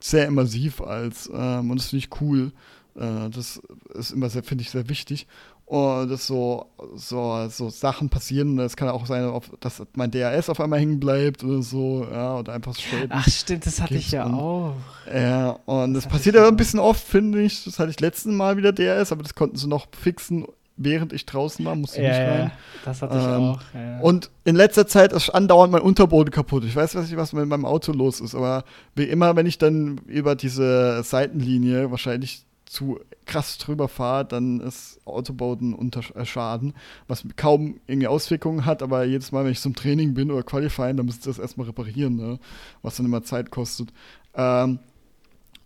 [0.00, 2.52] sehr immersiv als ähm, und das finde ich cool.
[2.98, 3.60] Äh, das
[3.94, 5.26] ist immer sehr, finde ich, sehr wichtig.
[5.66, 8.56] Und dass so, so, so Sachen passieren.
[8.60, 9.28] Es kann auch sein,
[9.58, 13.08] dass mein DRS auf einmal hängen bleibt oder so, ja, oder einfach Schäden.
[13.10, 14.74] Ach, stimmt, das hatte ich ja und- auch.
[15.12, 16.52] Ja, und das, Das passiert ich aber auch.
[16.52, 17.64] ein bisschen oft, finde ich.
[17.64, 21.26] Das hatte ich letzten Mal wieder DRS, aber das konnten sie noch fixen, während ich
[21.26, 22.50] draußen war, musste Ja, nicht ja, rein.
[22.84, 23.60] das hatte ich Ähm, auch.
[23.74, 23.98] Ja.
[24.02, 26.62] Und in letzter Zeit ist andauernd mein Unterboden kaputt.
[26.64, 28.62] Ich weiß nicht, was mit meinem Auto los ist, aber
[28.94, 35.00] wie immer, wenn ich dann über diese Seitenlinie wahrscheinlich zu krass drüber fahre, dann ist
[35.04, 36.74] Autoboden unter äh, Schaden,
[37.08, 40.96] was kaum irgendwie Auswirkungen hat, aber jedes Mal, wenn ich zum Training bin oder Qualifying,
[40.96, 42.38] dann muss ich das erstmal reparieren, ne?
[42.82, 43.92] was dann immer Zeit kostet.
[44.34, 44.80] Ähm,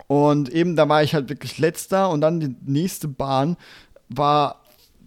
[0.06, 3.56] und eben, da war ich halt wirklich letzter und dann die nächste Bahn
[4.08, 4.62] war,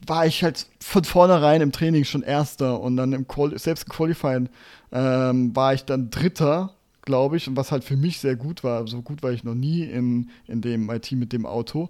[0.05, 3.89] war ich halt von vornherein im Training schon erster und dann im Quali selbst im
[3.89, 4.49] Qualifying
[4.91, 6.73] ähm, war ich dann dritter,
[7.03, 8.87] glaube ich, und was halt für mich sehr gut war.
[8.87, 11.89] So gut war ich noch nie in, in dem IT mit dem Auto.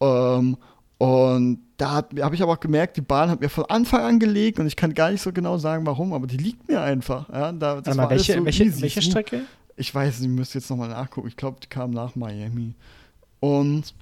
[0.00, 0.56] Ähm,
[0.98, 4.58] und da habe ich aber auch gemerkt, die Bahn hat mir von Anfang an gelegt
[4.58, 7.28] und ich kann gar nicht so genau sagen, warum, aber die liegt mir einfach.
[7.30, 9.02] Ja, da, das alles welche, so welche, easy, welche.
[9.02, 9.42] Strecke?
[9.76, 11.28] Ich weiß, nicht, ich müsste jetzt nochmal nachgucken.
[11.28, 12.74] Ich glaube, die kam nach Miami.
[13.40, 13.94] Und,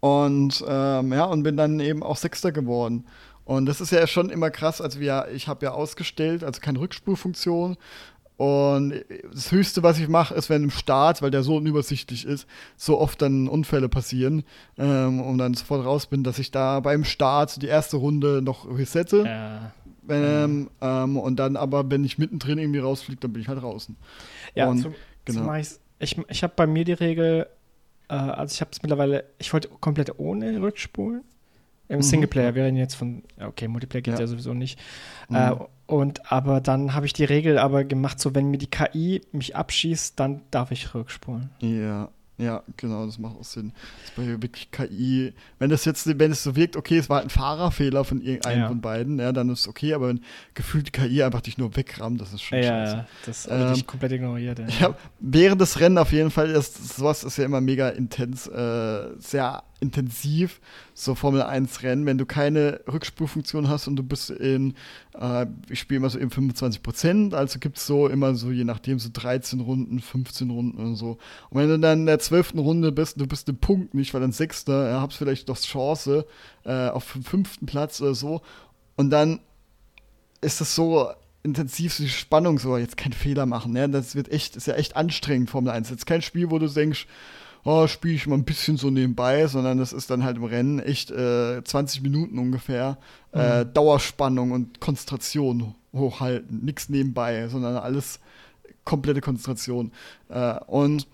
[0.00, 3.04] und ähm, ja, und bin dann eben auch Sechster geworden.
[3.44, 4.80] Und das ist ja schon immer krass.
[4.80, 7.76] Also wir, ich habe ja ausgestellt, also keine Rückspurfunktion.
[8.38, 8.94] Und
[9.32, 12.98] das Höchste, was ich mache, ist, wenn im Start, weil der so unübersichtlich ist, so
[13.00, 14.44] oft dann Unfälle passieren
[14.78, 18.66] ähm, und dann sofort raus bin, dass ich da beim Start die erste Runde noch
[18.70, 19.24] resette.
[19.26, 19.72] Ja.
[20.08, 23.96] Ähm, ähm, und dann aber, wenn ich mittendrin irgendwie rausfliege, dann bin ich halt draußen.
[24.54, 25.52] Ja, Und- so, genau.
[25.54, 25.80] ich's.
[25.98, 27.46] ich ich habe bei mir die Regel,
[28.08, 31.22] äh, also ich habe es mittlerweile, ich wollte komplett ohne Rückspulen.
[31.88, 32.02] Im Mhm.
[32.02, 34.26] Singleplayer wäre jetzt von, okay, Multiplayer geht ja, Ja.
[34.28, 34.78] sowieso nicht.
[35.28, 35.36] Mhm.
[35.36, 35.54] Äh,
[35.88, 39.56] und aber dann habe ich die Regel aber gemacht, so wenn mir die KI mich
[39.56, 41.50] abschießt, dann darf ich rückspulen.
[41.60, 42.10] Ja,
[42.40, 43.72] ja, genau, das macht auch Sinn.
[44.14, 45.32] Das bei wirklich KI.
[45.58, 48.60] Wenn das jetzt, wenn es so wirkt, okay, es war halt ein Fahrerfehler von irgendeinem
[48.60, 48.68] Ja.
[48.68, 50.20] von beiden, ja, dann ist es okay, aber wenn
[50.54, 52.96] gefühlt die KI einfach dich nur wegrammt, das ist schon Ja, scheiße.
[52.96, 54.60] ja, das Ähm, ich komplett ignoriert.
[54.60, 54.66] Ja.
[54.82, 59.08] Hab während des Rennen auf jeden Fall, das, sowas ist ja immer mega intens, äh,
[59.18, 60.60] sehr intensiv,
[60.94, 64.74] so Formel 1 Rennen, wenn du keine Rückspulfunktion hast und du bist in,
[65.18, 68.64] äh, ich spiele immer so eben 25 Prozent, also gibt es so immer so, je
[68.64, 71.18] nachdem, so 13 Runden, 15 Runden und so.
[71.50, 72.54] Und wenn du dann in der 12.
[72.56, 76.26] Runde bist, du bist im Punkt nicht, weil dann Sechster, ja, hab's vielleicht noch Chance
[76.64, 78.42] äh, auf den fünften Platz oder so
[78.96, 79.40] und dann
[80.40, 81.08] ist das so
[81.42, 83.72] intensiv, so die Spannung, so jetzt keinen Fehler machen.
[83.72, 83.88] Ne?
[83.88, 85.90] Das wird echt, ist ja echt anstrengend, Formel 1.
[85.90, 87.06] Jetzt kein Spiel, wo du denkst,
[87.68, 90.78] oh, spiele ich mal ein bisschen so nebenbei, sondern das ist dann halt im Rennen
[90.78, 92.96] echt äh, 20 Minuten ungefähr
[93.32, 96.64] äh, Dauerspannung und Konzentration hochhalten.
[96.64, 98.20] Nichts nebenbei, sondern alles
[98.84, 99.92] komplette Konzentration.
[100.30, 101.06] Äh, und,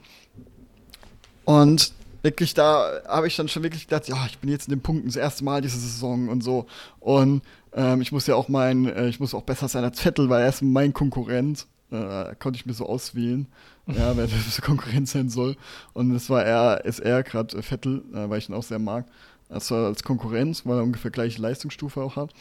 [1.44, 1.92] und
[2.22, 5.09] wirklich, da habe ich dann schon wirklich gedacht, ja, ich bin jetzt in den Punkten
[5.09, 6.66] das erste Mal diese Saison und so.
[7.00, 7.42] Und
[7.72, 10.42] ähm, ich muss ja auch mein, äh, ich muss auch besser sein als Vettel, weil
[10.42, 11.66] er ist mein Konkurrent.
[11.95, 13.47] Äh, konnte ich mir so auswählen,
[13.86, 15.57] ja, wer das Konkurrent sein soll.
[15.92, 18.78] Und das war er, ist er gerade äh, Vettel, äh, weil ich ihn auch sehr
[18.78, 19.07] mag.
[19.49, 22.32] Also als Konkurrenz, weil er ungefähr gleiche Leistungsstufe auch hat.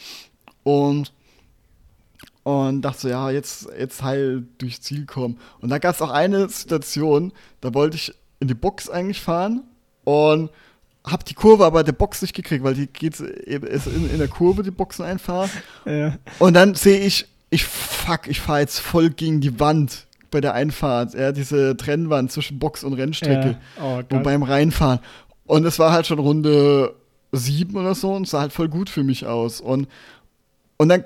[0.64, 1.14] Und
[2.43, 5.39] und dachte so, ja, jetzt, jetzt heil durchs Ziel kommen.
[5.62, 7.32] Und da gab es auch eine Situation,
[7.62, 9.64] da wollte ich in die Box eigentlich fahren
[10.04, 10.49] und
[11.06, 14.20] hab die Kurve aber der Box nicht gekriegt, weil die geht eben ist in, in
[14.20, 15.49] der Kurve die Boxen einfahren.
[15.86, 16.18] Ja.
[16.39, 20.56] Und dann sehe ich, ich fuck, ich fahre jetzt voll gegen die Wand bei der
[20.56, 23.84] Einfahrt, ja, diese Trennwand zwischen Box und Rennstrecke Ja.
[23.84, 24.99] Oh und beim Reinfahren.
[25.45, 26.95] Und es war halt schon Runde
[27.32, 29.62] sieben oder so und es sah halt voll gut für mich aus.
[29.62, 29.88] Und,
[30.78, 31.04] und dann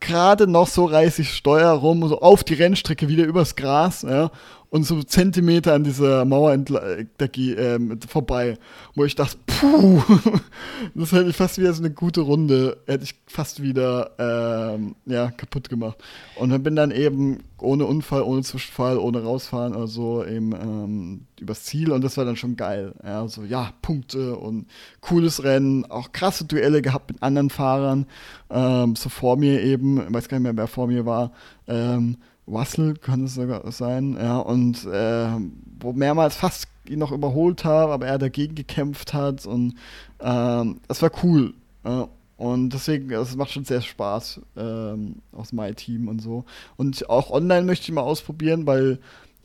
[0.00, 4.30] gerade noch so reiße ich Steuer rum, so auf die Rennstrecke wieder übers Gras, ja,
[4.70, 8.58] und so Zentimeter an dieser Mauer entla- da geh- ähm, vorbei,
[8.94, 10.02] wo ich dachte, puh,
[10.94, 15.30] das hätte ich fast wieder so eine gute Runde, hätte ich fast wieder ähm, ja,
[15.30, 15.98] kaputt gemacht.
[16.36, 21.20] Und dann bin dann eben ohne Unfall, ohne Zwischenfall, ohne rausfahren oder so eben ähm,
[21.40, 22.92] übers Ziel und das war dann schon geil.
[23.04, 24.66] Ja, so ja, Punkte und
[25.00, 28.06] cooles Rennen, auch krasse Duelle gehabt mit anderen Fahrern,
[28.50, 31.32] ähm, so vor mir eben, ich weiß gar nicht mehr, wer vor mir war,
[31.68, 32.16] ähm,
[32.48, 37.92] Russell kann es sogar sein, ja, und ähm, wo mehrmals fast ihn noch überholt habe,
[37.92, 39.74] aber er dagegen gekämpft hat und
[40.20, 41.54] ähm, das war cool.
[41.84, 42.08] Ja.
[42.36, 46.44] Und deswegen, es macht schon sehr Spaß ähm, aus My Team und so.
[46.76, 48.98] Und auch online möchte ich mal ausprobieren, weil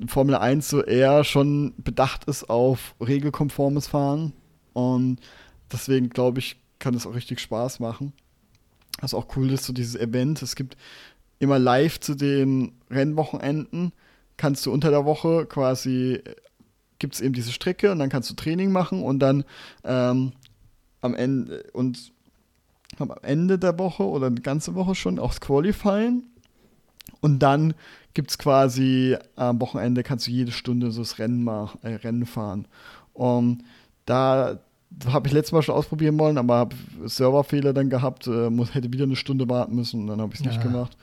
[0.08, 4.34] Formel 1 so eher schon bedacht ist auf regelkonformes Fahren.
[4.74, 5.20] Und
[5.72, 8.12] deswegen glaube ich, kann es auch richtig Spaß machen.
[9.00, 10.42] Was auch cool ist, so dieses Event.
[10.42, 10.76] Es gibt
[11.42, 13.92] immer live zu den Rennwochenenden,
[14.38, 16.22] kannst du unter der Woche quasi,
[17.00, 19.44] gibt es eben diese Strecke und dann kannst du Training machen und dann
[19.84, 20.34] ähm,
[21.02, 22.12] am Ende und
[23.00, 26.24] am Ende der Woche oder eine ganze Woche schon auch das Qualifying.
[27.22, 27.74] Und dann
[28.14, 32.26] gibt es quasi am Wochenende kannst du jede Stunde so das Rennen, mach, äh, Rennen
[32.26, 32.68] fahren.
[33.14, 33.64] Und
[34.06, 34.60] da
[35.08, 36.76] habe ich letztes Mal schon ausprobieren wollen, aber habe
[37.06, 40.42] Serverfehler dann gehabt, äh, muss, hätte wieder eine Stunde warten müssen und dann habe ich
[40.42, 40.64] es nicht Ja.
[40.64, 40.98] gemacht.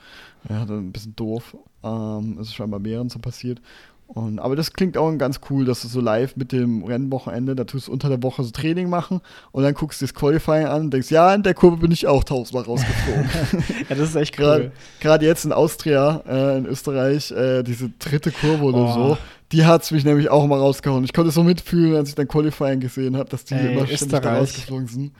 [0.47, 1.57] Ja, dann ein bisschen doof.
[1.83, 3.59] Ähm, es ist scheinbar mehreren so passiert.
[4.07, 7.63] Und, aber das klingt auch ganz cool, dass du so live mit dem Rennwochenende, da
[7.65, 9.21] tust du unter der Woche so Training machen
[9.51, 12.07] und dann guckst du das Qualifying an und denkst, ja, in der Kurve bin ich
[12.07, 13.29] auch tausendmal rausgeflogen.
[13.89, 14.71] Ja, das ist echt Gerade cool.
[14.99, 18.93] gerade jetzt in Austria, äh, in Österreich, äh, diese dritte Kurve oder Oh.
[18.93, 19.17] so,
[19.51, 21.03] die hat es mich nämlich auch mal rausgehauen.
[21.03, 24.21] Ich konnte so mitfühlen, als ich dann Qualifying gesehen habe, dass die Ey, immer ständig
[24.21, 25.11] da rausgeflogen sind.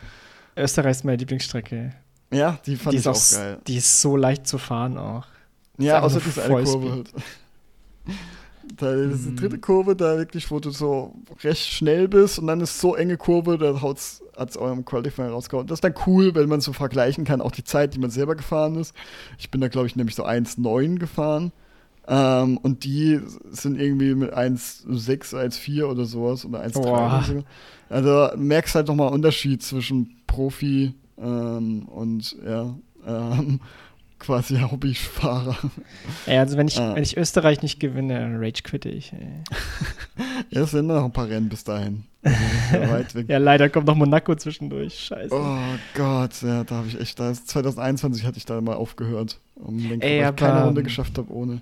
[0.57, 1.93] Österreich ist meine Lieblingsstrecke.
[2.31, 3.57] Ja, die fand die ich auch auch, geil.
[3.67, 5.25] die ist so leicht zu fahren auch.
[5.77, 7.09] Ja, außer diese eine Kurve halt.
[8.77, 9.35] Da ist die Mhm.
[9.35, 11.13] dritte Kurve, da wirklich, wo du so
[11.43, 15.65] recht schnell bist und dann ist so enge Kurve, da haut's, hat's eurem Qualifying rausgehauen.
[15.67, 18.35] Das ist dann cool, wenn man so vergleichen kann, auch die Zeit, die man selber
[18.35, 18.93] gefahren ist.
[19.39, 21.51] Ich bin da, glaube ich, nämlich so 1,9 gefahren.
[22.07, 23.19] Ähm, und die
[23.51, 27.07] sind irgendwie mit 1,6, 1,4 oder sowas oder 1,3 Boah.
[27.07, 27.43] oder so.
[27.89, 32.75] Also merkst halt nochmal Unterschied zwischen Profi ähm, und ja.
[33.05, 33.59] Ähm,
[34.19, 35.57] quasi Hobbyfahrer.
[36.27, 36.93] Ja, also wenn ich, ah.
[36.93, 39.13] wenn ich Österreich nicht gewinne, rage quitte ich.
[39.13, 39.43] Ey.
[40.49, 42.03] ja, es sind noch ein paar Rennen bis dahin.
[42.71, 45.05] Also ja, leider kommt noch Monaco zwischendurch.
[45.05, 45.33] Scheiße.
[45.33, 45.57] Oh
[45.95, 49.39] Gott, ja, da habe ich echt, da 2021 hatte ich da mal aufgehört.
[49.55, 51.61] Um Lenker, Ey, keine Runde geschafft habe ohne.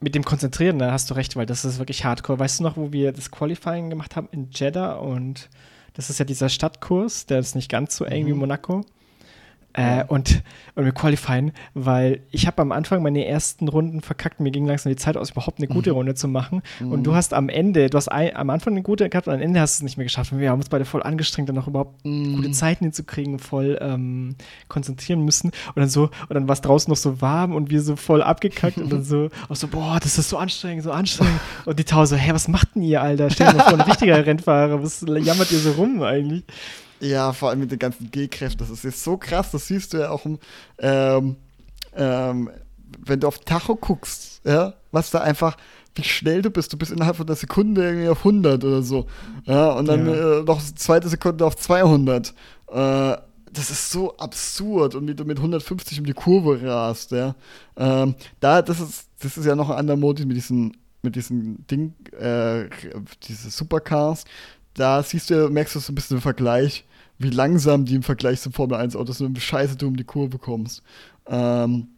[0.00, 2.40] Mit dem Konzentrieren, da hast du recht, weil das ist wirklich hardcore.
[2.40, 5.48] Weißt du noch, wo wir das Qualifying gemacht haben in Jeddah und
[5.94, 8.28] das ist ja dieser Stadtkurs, der ist nicht ganz so eng mhm.
[8.28, 8.84] wie Monaco.
[9.74, 10.42] Äh, und,
[10.74, 14.40] und wir qualifieren, weil ich habe am Anfang meine ersten Runden verkackt.
[14.40, 15.96] Mir ging langsam die Zeit aus, überhaupt eine gute mhm.
[15.96, 16.62] Runde zu machen.
[16.80, 16.92] Mhm.
[16.92, 19.40] Und du hast am Ende, du hast ein, am Anfang eine gute gehabt und am
[19.40, 20.32] Ende hast du es nicht mehr geschafft.
[20.32, 22.36] Und wir haben uns beide voll angestrengt, dann noch überhaupt mhm.
[22.36, 24.36] gute Zeiten hinzukriegen, voll ähm,
[24.68, 25.48] konzentrieren müssen.
[25.48, 28.22] Und dann so, und dann war es draußen noch so warm und wir so voll
[28.22, 31.40] abgekackt und dann so, auch so, boah, das ist so anstrengend, so anstrengend.
[31.64, 33.30] Und die Tau so, hä, was macht denn ihr, Alter?
[33.30, 36.44] Stell dir mal vor, ein richtiger Rennfahrer, was jammert ihr so rum eigentlich?
[37.02, 38.60] Ja, vor allem mit den ganzen G-Kräften.
[38.60, 40.24] Das ist jetzt so krass, das siehst du ja auch,
[40.78, 41.36] ähm,
[41.96, 42.50] ähm,
[43.04, 45.56] wenn du auf Tacho guckst, ja, was da einfach,
[45.96, 46.72] wie schnell du bist.
[46.72, 49.06] Du bist innerhalb von einer Sekunde irgendwie auf 100 oder so.
[49.46, 50.38] Ja, und dann ja.
[50.40, 52.34] äh, noch eine zweite Sekunde auf 200.
[52.68, 53.16] Äh,
[53.52, 57.34] das ist so absurd und wie du mit 150 um die Kurve rast, ja.
[57.76, 61.66] Ähm, da, das ist, das ist ja noch ein anderer Modus mit diesen, mit diesen
[61.66, 62.66] Ding, äh,
[63.24, 64.24] diese Supercars.
[64.74, 66.84] Da siehst du, merkst du so ein bisschen den Vergleich
[67.22, 70.38] wie langsam die im Vergleich zum Formel 1 Autos so scheiße du um die Kurve
[70.38, 70.82] kommst.
[71.26, 71.88] Ähm,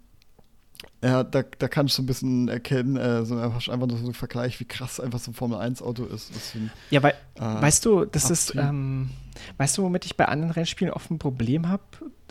[1.02, 4.14] ja, da, da kannst du ein bisschen erkennen, äh, so einfach, einfach nur so ein
[4.14, 6.30] Vergleich, wie krass einfach so ein Formel 1 Auto ist.
[6.34, 9.10] Deswegen, ja, weil, äh, weißt du, das ist, ähm,
[9.58, 11.82] weißt du, womit ich bei anderen Rennspielen oft ein Problem habe,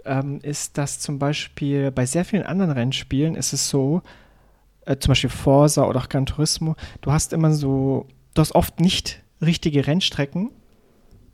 [0.05, 4.01] ähm, ist, dass zum Beispiel bei sehr vielen anderen Rennspielen ist es so,
[4.85, 8.79] äh, zum Beispiel Forza oder auch Gran Turismo, du hast immer so, du hast oft
[8.79, 10.51] nicht richtige Rennstrecken.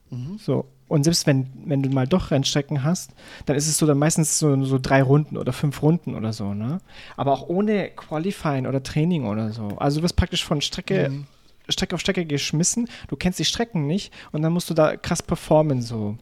[0.09, 0.37] Mhm.
[0.39, 3.11] So, und selbst wenn, wenn du mal doch Rennstrecken hast,
[3.45, 6.53] dann ist es so dann meistens so, so drei Runden oder fünf Runden oder so,
[6.53, 6.79] ne?
[7.15, 9.69] Aber auch ohne Qualifying oder Training oder so.
[9.77, 11.27] Also du wirst praktisch von Strecke, mhm.
[11.69, 15.21] Strecke auf Strecke geschmissen, du kennst die Strecken nicht und dann musst du da krass
[15.21, 16.17] performen so.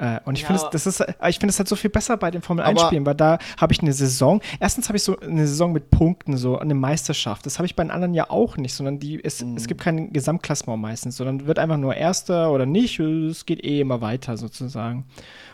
[0.00, 0.46] Äh, und ich ja.
[0.48, 3.04] finde das ist, ich finde es halt so viel besser bei den Formel 1 Spielen,
[3.04, 4.40] weil da habe ich eine Saison.
[4.58, 7.44] Erstens habe ich so eine Saison mit Punkten, so eine Meisterschaft.
[7.44, 9.56] Das habe ich bei den anderen ja auch nicht, sondern die ist, mhm.
[9.56, 12.98] es gibt kein Gesamtklassement meistens, sondern wird einfach nur Erster oder nicht.
[12.98, 15.04] Es geht eh immer weiter sozusagen.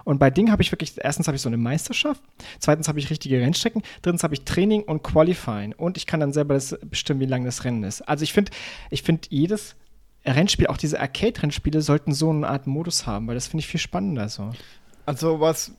[0.05, 2.23] Und bei Ding habe ich wirklich, erstens habe ich so eine Meisterschaft,
[2.61, 6.33] zweitens habe ich richtige Rennstrecken, drittens habe ich Training und Qualifying und ich kann dann
[6.33, 8.03] selber das bestimmen, wie lang das Rennen ist.
[8.03, 8.53] Also ich finde,
[8.91, 9.75] ich finde jedes
[10.35, 13.81] Rennspiel, auch diese Arcade-Rennspiele sollten so eine Art Modus haben, weil das finde ich viel
[13.81, 14.51] spannender so.
[15.05, 15.73] Also was,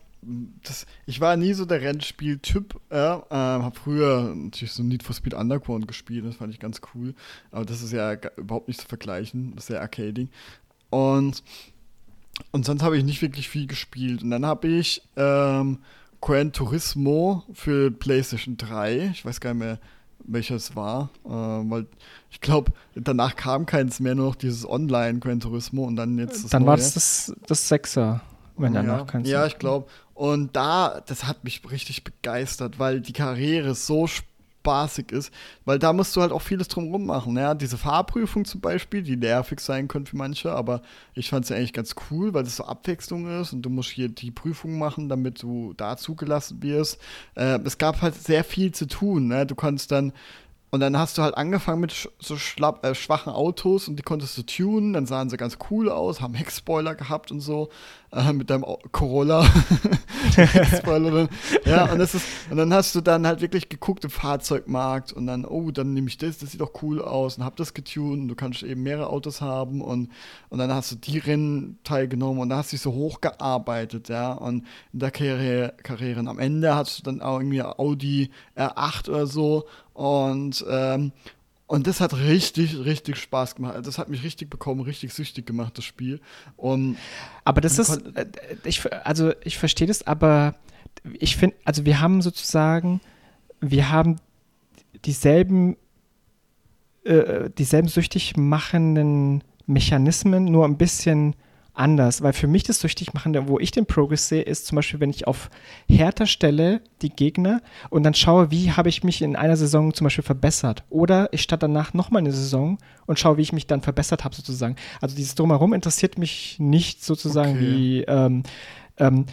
[0.64, 5.16] das, ich war nie so der Rennspiel-Typ, äh, äh, habe früher natürlich so Need for
[5.16, 7.14] Speed Underground gespielt, das fand ich ganz cool,
[7.52, 10.30] aber das ist ja überhaupt nicht zu vergleichen, das ist ja Arcading.
[10.90, 11.44] Und,
[12.52, 14.24] und sonst habe ich nicht wirklich viel gespielt.
[14.24, 15.80] Und dann habe ich ähm,
[16.22, 19.80] Gran Turismo für PlayStation 3, ich weiß gar nicht mehr,
[20.28, 21.88] welches war, äh, weil
[22.38, 26.52] ich glaube, danach kam keins mehr, nur noch dieses Online-Gran Turismo und dann jetzt das
[26.52, 28.22] Dann war es das, das Sechser,
[28.58, 29.88] wenn ja, danach keins Ja, ich glaube.
[30.14, 35.34] Und da, das hat mich richtig begeistert, weil die Karriere so spaßig ist,
[35.66, 37.36] weil da musst du halt auch vieles drumherum machen.
[37.36, 37.56] Ja?
[37.56, 40.84] Diese Fahrprüfung zum Beispiel, die nervig sein könnte für manche, aber
[41.16, 44.10] ich fand sie eigentlich ganz cool, weil das so Abwechslung ist und du musst hier
[44.10, 47.00] die Prüfung machen, damit du da zugelassen wirst.
[47.34, 49.28] Äh, es gab halt sehr viel zu tun.
[49.28, 49.48] Ne?
[49.48, 50.14] Du konntest dann
[50.70, 54.38] und dann hast du halt angefangen mit so schlapp, äh, schwachen Autos und die konntest
[54.38, 57.70] du tunen, dann sahen sie ganz cool aus, haben Heckspoiler gehabt und so,
[58.12, 59.46] äh, mit deinem Corolla.
[61.66, 65.28] ja, und, das ist, und dann hast du dann halt wirklich geguckt im Fahrzeugmarkt und
[65.28, 68.22] dann, oh, dann nehme ich das, das sieht doch cool aus und hab das getunt
[68.22, 70.12] und du kannst eben mehrere Autos haben und,
[70.50, 74.34] und dann hast du die Rennen teilgenommen und da hast du dich so hochgearbeitet, ja,
[74.34, 76.20] und in der Karriere, Karriere.
[76.20, 81.12] Und am Ende hast du dann auch irgendwie Audi R8 oder so und, ähm,
[81.68, 83.76] und das hat richtig, richtig Spaß gemacht.
[83.76, 86.22] Also das hat mich richtig bekommen, richtig süchtig gemacht, das Spiel.
[86.56, 86.98] Und
[87.44, 88.26] aber das ist, äh,
[88.64, 90.56] ich, also ich verstehe das, aber
[91.20, 93.02] ich finde, also wir haben sozusagen,
[93.60, 94.16] wir haben
[95.04, 95.76] dieselben,
[97.04, 101.36] äh, dieselben süchtig machenden Mechanismen, nur ein bisschen
[101.78, 105.00] anders, weil für mich das süchtig machende, wo ich den Progress sehe, ist zum Beispiel,
[105.00, 105.50] wenn ich auf
[105.90, 110.06] härter stelle die Gegner und dann schaue, wie habe ich mich in einer Saison zum
[110.06, 110.84] Beispiel verbessert.
[110.90, 114.36] Oder ich starte danach nochmal eine Saison und schaue, wie ich mich dann verbessert habe,
[114.36, 114.76] sozusagen.
[115.02, 117.62] Also dieses Drumherum interessiert mich nicht sozusagen okay.
[117.62, 118.44] wie ähm,
[118.98, 119.26] ähm,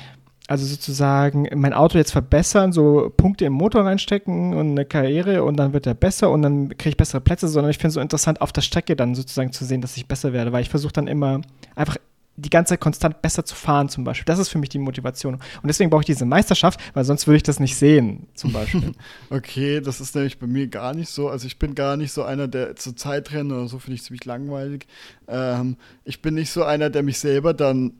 [0.46, 5.56] also sozusagen mein Auto jetzt verbessern, so Punkte im Motor reinstecken und eine Karriere und
[5.56, 8.00] dann wird er besser und dann kriege ich bessere Plätze, sondern ich finde es so
[8.00, 10.92] interessant, auf der Strecke dann sozusagen zu sehen, dass ich besser werde, weil ich versuche
[10.92, 11.40] dann immer
[11.74, 11.96] einfach
[12.36, 14.24] die ganze Zeit konstant besser zu fahren, zum Beispiel.
[14.24, 15.34] Das ist für mich die Motivation.
[15.34, 18.92] Und deswegen brauche ich diese Meisterschaft, weil sonst würde ich das nicht sehen, zum Beispiel.
[19.30, 21.28] okay, das ist nämlich bei mir gar nicht so.
[21.28, 24.02] Also ich bin gar nicht so einer, der zur Zeit rennt oder so, finde ich
[24.02, 24.86] ziemlich langweilig.
[25.28, 27.92] Ähm, ich bin nicht so einer, der mich selber dann,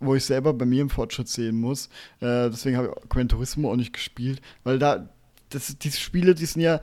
[0.00, 1.86] wo ich selber bei mir im Fortschritt sehen muss.
[2.20, 3.28] Äh, deswegen habe ich Gran
[3.64, 5.08] auch nicht gespielt, weil da,
[5.48, 6.80] das, diese Spiele, die sind ja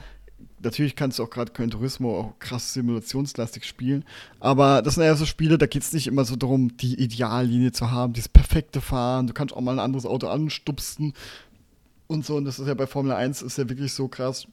[0.62, 4.06] natürlich kannst du auch gerade Gran Turismo auch krass simulationslastig spielen,
[4.40, 7.72] aber das sind ja so Spiele, da geht es nicht immer so darum, die Ideallinie
[7.72, 11.14] zu haben, dieses perfekte Fahren, du kannst auch mal ein anderes Auto anstupsen
[12.08, 14.48] und so, und das ist ja bei Formel 1 ist ja wirklich so krass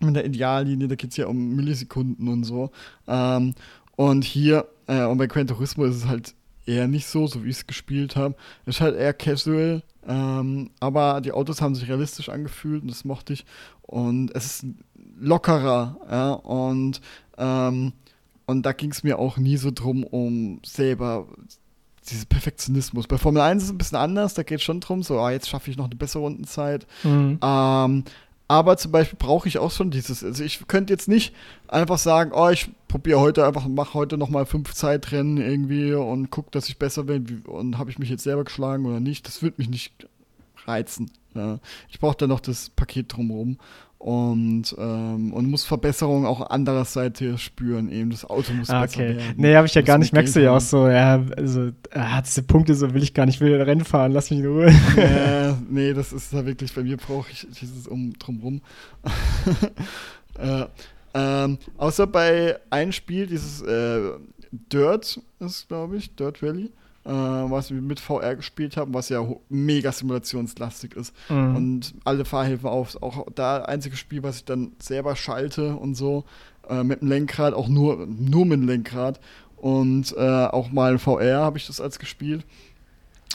[0.00, 2.70] mit der Ideallinie, da geht es ja um Millisekunden und so.
[3.06, 3.54] Ähm,
[3.96, 6.34] und hier, äh, und bei Gran Turismo ist es halt
[6.66, 8.34] eher nicht so, so wie ich es gespielt habe.
[8.66, 13.32] Ist halt eher casual, ähm, aber die Autos haben sich realistisch angefühlt und das mochte
[13.32, 13.44] ich.
[13.82, 14.66] Und es ist
[15.18, 17.00] lockerer, ja, und,
[17.38, 17.92] ähm,
[18.46, 21.26] und da ging es mir auch nie so drum, um selber
[22.10, 23.06] diesen Perfektionismus.
[23.06, 25.30] Bei Formel 1 ist es ein bisschen anders, da geht es schon drum, so, ah,
[25.30, 26.86] jetzt schaffe ich noch eine bessere Rundenzeit.
[27.04, 27.38] Mhm.
[27.42, 28.04] Ähm,
[28.52, 30.22] aber zum Beispiel brauche ich auch schon dieses.
[30.22, 31.34] Also ich könnte jetzt nicht
[31.68, 36.50] einfach sagen, oh, ich probiere heute einfach, mache heute nochmal fünf Zeitrennen irgendwie und gucke,
[36.50, 39.26] dass ich besser bin und habe ich mich jetzt selber geschlagen oder nicht.
[39.26, 40.06] Das würde mich nicht
[40.66, 41.10] reizen.
[41.34, 41.60] Ja.
[41.88, 43.56] Ich brauche da noch das Paket drumherum
[44.02, 47.88] und, ähm, und muss Verbesserungen auch andererseits hier spüren.
[47.88, 48.86] Eben das Auto muss ah, okay.
[48.86, 49.34] besser werden.
[49.36, 50.12] Nee, habe ich ja gar nicht.
[50.12, 53.40] Merkst du ja auch so, ja, also hat diese Punkte, so will ich gar nicht,
[53.40, 54.74] will Rennen fahren, lass mich in Ruhe.
[54.96, 58.60] Ja, nee, das ist da wirklich, bei mir brauche ich dieses um drumrum.
[60.38, 60.64] äh,
[61.14, 64.00] ähm, außer bei einem Spiel, dieses äh,
[64.50, 66.72] Dirt ist, glaube ich, Dirt Rally
[67.04, 71.14] äh, was wir mit VR gespielt haben, was ja mega simulationslastig ist.
[71.28, 71.56] Mhm.
[71.56, 73.02] Und alle Fahrhilfen auf.
[73.02, 76.24] Auch da einzige Spiel, was ich dann selber schalte und so,
[76.68, 79.20] äh, mit dem Lenkrad, auch nur, nur mit dem Lenkrad.
[79.56, 82.44] Und äh, auch mal VR habe ich das als gespielt.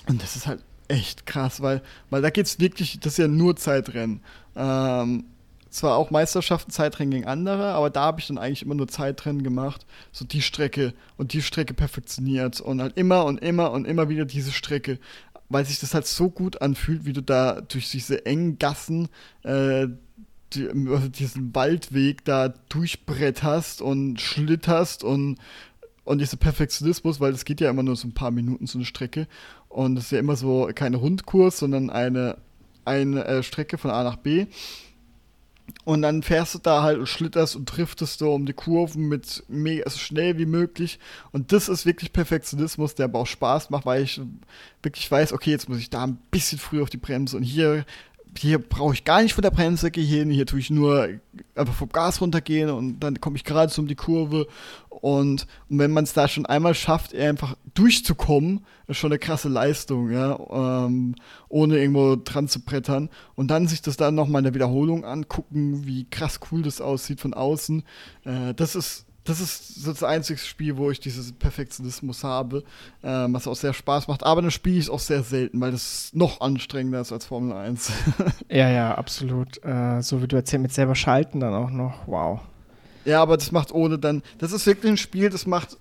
[0.07, 3.27] Und das ist halt echt krass, weil, weil da geht es wirklich, das ist ja
[3.27, 4.21] nur Zeitrennen.
[4.55, 5.25] Ähm,
[5.77, 9.43] zwar auch Meisterschaften, Zeitrennen gegen andere, aber da habe ich dann eigentlich immer nur Zeitrennen
[9.43, 14.09] gemacht, so die Strecke und die Strecke perfektioniert und halt immer und immer und immer
[14.09, 14.99] wieder diese Strecke,
[15.49, 19.09] weil sich das halt so gut anfühlt, wie du da durch diese engen Gassen
[19.43, 19.87] äh,
[20.53, 25.37] die, also diesen Waldweg da durchbretterst und schlitterst und
[26.05, 28.85] und dieser Perfektionismus, weil es geht ja immer nur so ein paar Minuten so eine
[28.85, 29.27] Strecke
[29.67, 32.37] und es ist ja immer so keine Rundkurs, sondern eine,
[32.85, 34.45] eine äh, Strecke von A nach B
[35.87, 39.45] und dann fährst du da halt und schlitterst und driftest du um die Kurven mit
[39.47, 40.99] mega so schnell wie möglich.
[41.31, 44.19] Und das ist wirklich Perfektionismus, der aber auch Spaß macht, weil ich
[44.83, 47.85] wirklich weiß, okay, jetzt muss ich da ein bisschen früher auf die Bremse und hier
[48.37, 51.07] hier brauche ich gar nicht von der Bremse gehen, hier tue ich nur
[51.55, 54.45] einfach vom Gas runtergehen und dann komme ich gerade so um die Kurve.
[54.89, 59.49] Und, und wenn man es da schon einmal schafft, einfach durchzukommen, ist schon eine krasse
[59.49, 60.39] Leistung, ja,
[60.85, 61.15] ähm,
[61.49, 63.09] ohne irgendwo dran zu brettern.
[63.35, 67.19] Und dann sich das dann nochmal in der Wiederholung angucken, wie krass cool das aussieht
[67.19, 67.83] von außen.
[68.25, 72.63] Äh, das ist das ist das einzige Spiel, wo ich dieses Perfektionismus habe,
[73.03, 74.23] ähm, was auch sehr Spaß macht.
[74.23, 77.91] Aber das spiele ich auch sehr selten, weil das noch anstrengender ist als Formel 1.
[78.49, 79.63] ja, ja, absolut.
[79.65, 82.07] Äh, so wie du erzählst, mit selber schalten dann auch noch.
[82.07, 82.39] Wow.
[83.03, 84.23] Ja, aber das macht ohne dann.
[84.37, 85.77] Das ist wirklich ein Spiel, das macht.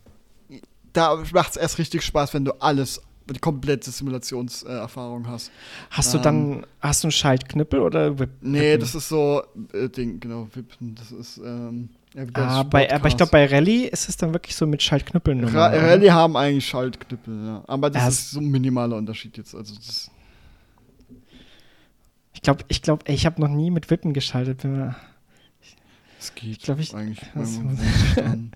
[0.96, 5.50] Da macht es erst richtig Spaß, wenn du alles die komplette Simulationserfahrung äh, hast.
[5.90, 9.42] Hast du dann, ähm, hast du einen Schaltknüppel oder Whip Nee, das ist so,
[9.72, 13.88] äh, Ding, genau, Wippen, das ist, ähm, ja, ah, bei, aber ich glaube, bei Rallye
[13.88, 15.44] ist es dann wirklich so mit Schaltknüppeln.
[15.44, 17.64] Ra Rallye haben eigentlich Schaltknüppel, ja.
[17.66, 19.54] Aber das ja, ist so ein minimaler Unterschied jetzt.
[19.54, 20.10] Also das
[22.32, 24.62] ich glaube, ich, glaub, ich habe noch nie mit Wippen geschaltet.
[26.26, 27.20] Es geht ich glaub, ich, eigentlich.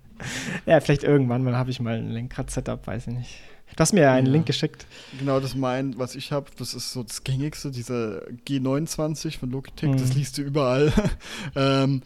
[0.65, 3.39] ja, vielleicht irgendwann mal habe ich mal ein Lenkrad-Setup, weiß ich nicht.
[3.73, 4.33] Du hast mir ja einen ja.
[4.33, 4.85] Link geschickt.
[5.17, 9.89] Genau, das mein, was ich habe, das ist so das gängigste, dieser G29 von Logitech,
[9.89, 9.97] mhm.
[9.97, 10.91] das liest du überall.
[11.55, 12.01] ähm,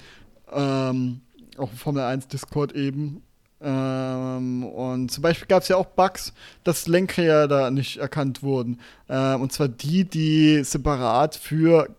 [0.53, 1.21] ähm,
[1.57, 3.23] auch Formel 1 Discord eben.
[3.59, 8.79] Ähm, und zum Beispiel gab es ja auch Bugs, dass Lenkräder da nicht erkannt wurden.
[9.09, 11.89] Ähm, und zwar die, die separat für,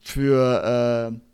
[0.00, 1.31] für äh,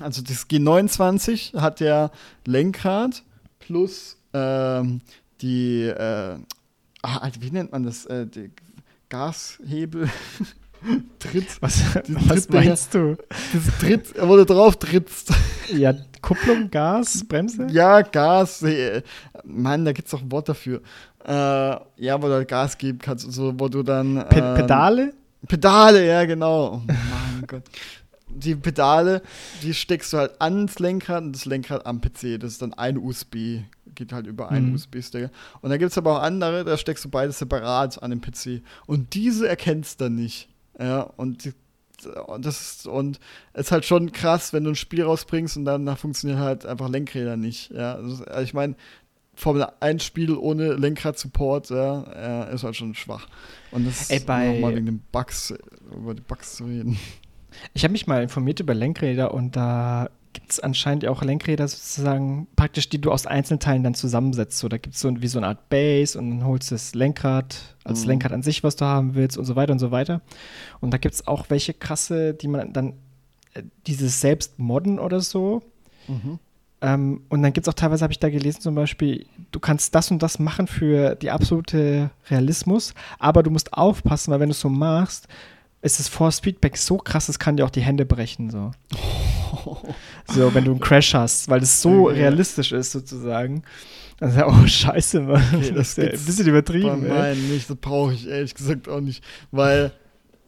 [0.00, 2.10] also das G29 hat ja
[2.44, 3.22] Lenkrad
[3.58, 5.00] plus ähm,
[5.40, 6.38] die, äh,
[7.02, 8.06] ah, wie nennt man das?
[8.06, 8.50] Äh, die
[9.08, 10.08] Gashebel.
[11.18, 11.60] Tritt.
[11.60, 11.82] Was,
[12.28, 13.16] was meinst du?
[13.28, 15.32] Das Tritt, wo du drauf trittst.
[15.74, 17.66] Ja, Kupplung, Gas, Bremse?
[17.72, 18.64] Ja, Gas.
[19.42, 20.80] Mann, da gibt es doch ein Wort dafür.
[21.26, 24.16] Äh, ja, wo du halt Gas geben kannst, so, wo du dann.
[24.16, 25.12] Ähm, Pedale?
[25.48, 26.74] Pedale, ja, genau.
[26.76, 27.64] Oh mein Gott.
[28.28, 29.22] Die Pedale,
[29.62, 32.38] die steckst du halt ans Lenkrad und das Lenkrad am PC.
[32.40, 33.60] Das ist dann ein USB
[33.96, 34.74] geht halt über einen Mhm.
[34.74, 35.30] USB-Stick.
[35.60, 38.62] Und dann gibt es aber auch andere, da steckst du beides separat an den PC.
[38.86, 40.48] Und diese erkennst dann nicht.
[40.78, 41.52] Ja, und die,
[42.26, 43.18] und das ist, und
[43.54, 46.88] es ist halt schon krass, wenn du ein Spiel rausbringst und danach funktionieren halt einfach
[46.88, 47.70] Lenkräder nicht.
[47.70, 48.76] Ja, also, ich meine,
[49.34, 53.26] Formel 1 Spiel ohne Lenkrad-Support, ja, ist halt schon schwach.
[53.70, 55.52] Und das Ey, nochmal wegen den Bugs,
[55.90, 56.98] über die Bugs zu reden.
[57.74, 62.46] Ich habe mich mal informiert über Lenkräder und da gibt es anscheinend auch Lenkräder sozusagen
[62.56, 64.58] praktisch, die du aus Einzelteilen dann zusammensetzt.
[64.58, 66.94] So, da gibt es so wie so eine Art Base und dann holst du das
[66.94, 68.08] Lenkrad als Mhm.
[68.08, 70.20] Lenkrad an sich, was du haben willst und so weiter und so weiter.
[70.80, 72.92] Und da gibt es auch welche krasse, die man dann
[73.54, 75.62] äh, dieses selbst modden oder so.
[76.82, 79.94] Ähm, und dann gibt es auch teilweise, habe ich da gelesen, zum Beispiel, du kannst
[79.94, 84.52] das und das machen für die absolute Realismus, aber du musst aufpassen, weil wenn du
[84.52, 85.26] es so machst,
[85.82, 88.50] ist das Force Feedback so krass, es kann dir auch die Hände brechen.
[88.50, 88.72] So.
[90.32, 92.20] so, wenn du einen Crash hast, weil es so Okay.
[92.20, 93.62] realistisch ist, sozusagen.
[94.20, 95.42] Also, oh, scheiße, Mann.
[95.54, 99.00] Okay, das ist ja ein bisschen übertrieben, meinen nicht, das brauche ich ehrlich gesagt auch
[99.00, 99.92] nicht, weil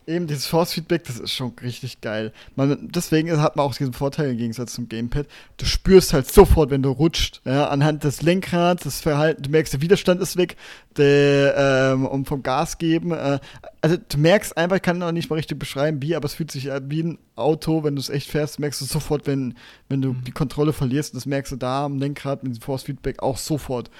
[0.08, 2.32] eben dieses Force-Feedback, das ist schon richtig geil.
[2.56, 5.26] Man, deswegen hat man auch diesen Vorteil im Gegensatz zum Gamepad.
[5.58, 9.74] Du spürst halt sofort, wenn du rutscht, ja, anhand des Lenkrads, das Verhalten, du merkst,
[9.74, 10.56] der Widerstand ist weg,
[10.96, 13.38] der, ähm, und vom Gas geben, äh,
[13.80, 16.50] also du merkst einfach, ich kann noch nicht mal richtig beschreiben, wie, aber es fühlt
[16.50, 19.54] sich an wie ein Auto, wenn du es echt fährst, merkst du sofort, wenn,
[19.88, 23.36] wenn du die Kontrolle verlierst, das merkst du da am Lenkrad mit dem Force-Feedback auch
[23.36, 23.90] sofort.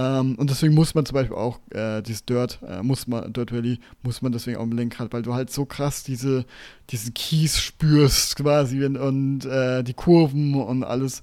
[0.00, 3.50] Ähm, und deswegen muss man zum Beispiel auch äh, dieses Dirt, äh, muss man, Dirt
[3.52, 6.44] Rally, muss man deswegen auch im Lenkrad, weil du halt so krass diese,
[6.90, 11.20] diesen Kies spürst quasi und, und äh, die Kurven und alles.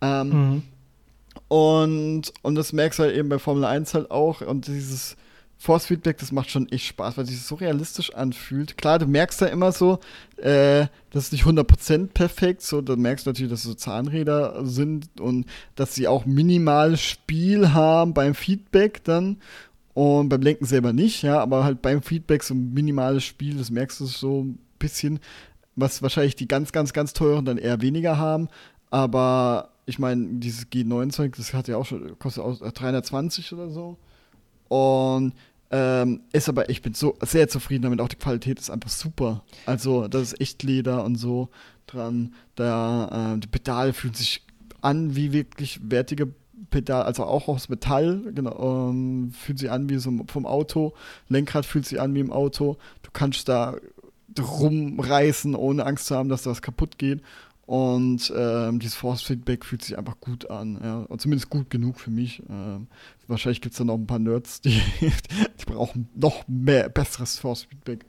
[0.00, 0.62] Ähm, Mhm.
[1.48, 4.40] und, und das merkst du halt eben bei Formel 1 halt auch.
[4.40, 5.16] Und dieses
[5.58, 8.76] Force Feedback, das macht schon echt Spaß, weil sich so realistisch anfühlt.
[8.76, 9.98] Klar, du merkst da immer so,
[10.36, 12.62] äh, das ist nicht 100% perfekt.
[12.62, 17.00] So, da merkst du natürlich, dass es so Zahnräder sind und dass sie auch minimales
[17.00, 19.38] Spiel haben beim Feedback dann.
[19.94, 23.70] Und beim Lenken selber nicht, ja, aber halt beim Feedback so ein minimales Spiel, das
[23.70, 25.20] merkst du so ein bisschen,
[25.74, 28.48] was wahrscheinlich die ganz, ganz, ganz teuren dann eher weniger haben.
[28.90, 33.96] Aber ich meine, dieses G9-Zeug, das hat ja auch schon, kostet auch 320 oder so.
[34.68, 35.34] Und
[35.70, 39.42] ähm, ist aber, ich bin so sehr zufrieden damit, auch die Qualität ist einfach super.
[39.66, 41.48] Also, das ist echt Leder und so
[41.86, 42.34] dran.
[42.54, 44.42] Da, äh, die Pedale fühlen sich
[44.80, 46.28] an wie wirklich wertige
[46.70, 50.94] Pedal, also auch aus Metall, genau, ähm, fühlt sich an wie so vom Auto.
[51.28, 52.76] Lenkrad fühlt sich an wie im Auto.
[53.02, 53.76] Du kannst da
[54.38, 57.22] rumreißen, ohne Angst zu haben, dass da was kaputt geht.
[57.66, 60.78] Und ähm, dieses Force-Feedback fühlt sich einfach gut an.
[60.82, 60.98] Ja.
[61.00, 62.42] Und zumindest gut genug für mich.
[62.48, 62.86] Ähm,
[63.26, 68.06] wahrscheinlich gibt es da noch ein paar Nerds, die, die brauchen noch mehr besseres Force-Feedback.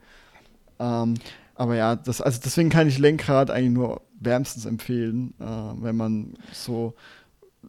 [0.78, 1.14] Ähm,
[1.56, 6.34] aber ja, das, also deswegen kann ich Lenkrad eigentlich nur wärmstens empfehlen, äh, wenn man
[6.52, 6.94] so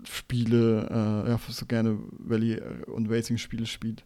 [0.04, 0.88] Spiele,
[1.26, 4.06] äh, ja, so gerne Rallye- und Racing-Spiele spielt.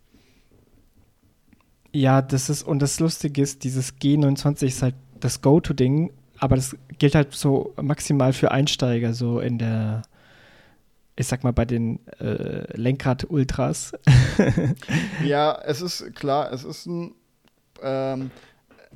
[1.92, 6.12] Ja, das ist, und das Lustige ist, dieses G29 ist halt das Go-To-Ding,
[6.44, 10.02] aber das gilt halt so maximal für Einsteiger, so in der,
[11.16, 13.94] ich sag mal, bei den äh, Lenkrad-Ultras.
[15.24, 17.14] Ja, es ist klar, es ist ein
[17.82, 18.30] ähm,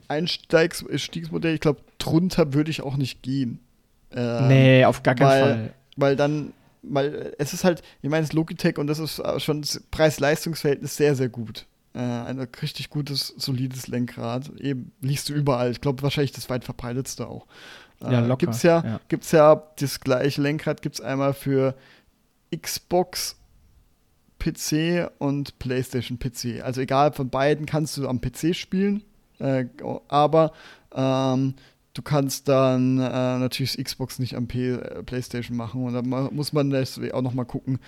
[0.10, 1.54] Einstiegsmodell.
[1.54, 3.60] Ich glaube, drunter würde ich auch nicht gehen.
[4.12, 5.74] Ähm, nee, auf gar keinen weil- Fall.
[5.96, 9.40] Weil dann, weil es ist halt, ich meine, es ist Logitech und das ist äh,
[9.40, 11.66] schon das Preis-Leistungs-Verhältnis sehr, sehr gut.
[11.98, 14.52] Äh, ein richtig gutes, solides Lenkrad.
[14.60, 15.72] Eben liest du überall.
[15.72, 17.48] Ich glaube, wahrscheinlich das weit verbreitetste auch.
[18.02, 19.00] Ja, locker, Gibt's ja, ja.
[19.08, 21.74] gibt's ja das gleiche Lenkrad gibt es einmal für
[22.56, 23.36] Xbox
[24.38, 26.62] PC und PlayStation PC.
[26.64, 29.04] Also egal von beiden kannst du am PC spielen,
[29.40, 29.66] äh,
[30.08, 30.52] aber
[30.94, 31.56] ähm,
[31.96, 36.30] du kannst dann äh, natürlich Xbox nicht am P äh, PlayStation machen und dann ma-
[36.32, 36.72] muss man
[37.12, 37.80] auch noch mal gucken.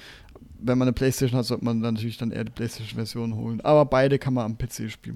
[0.61, 3.61] Wenn man eine PlayStation hat, sollte man dann natürlich dann eher die PlayStation-Version holen.
[3.61, 5.15] Aber beide kann man am PC spielen.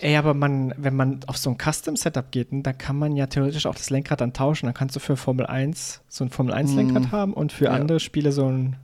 [0.00, 3.66] Ey, aber man, wenn man auf so ein Custom-Setup geht, dann kann man ja theoretisch
[3.66, 4.66] auch das Lenkrad dann tauschen.
[4.66, 7.12] Dann kannst du für Formel 1 so ein Formel 1-Lenkrad Mhm.
[7.12, 7.70] haben und für Ja.
[7.72, 8.76] andere Spiele so ein,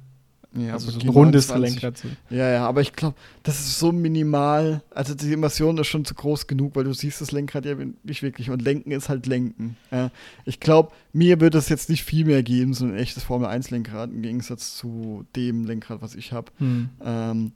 [0.55, 2.19] Ja, also aber so die ein rundes 29 Lenkrad.
[2.31, 4.83] Ja, ja, aber ich glaube, das ist so minimal.
[4.91, 8.23] Also die Immersion ist schon zu groß genug, weil du siehst das Lenkrad ja nicht
[8.23, 8.49] wirklich.
[8.49, 9.77] Und Lenken ist halt Lenken.
[9.91, 10.11] Ja.
[10.47, 14.23] Ich glaube, mir würde es jetzt nicht viel mehr geben, so ein echtes Formel-1-Lenkrad im
[14.23, 16.51] Gegensatz zu dem Lenkrad, was ich habe.
[16.59, 16.89] Hm.
[17.05, 17.53] Ähm,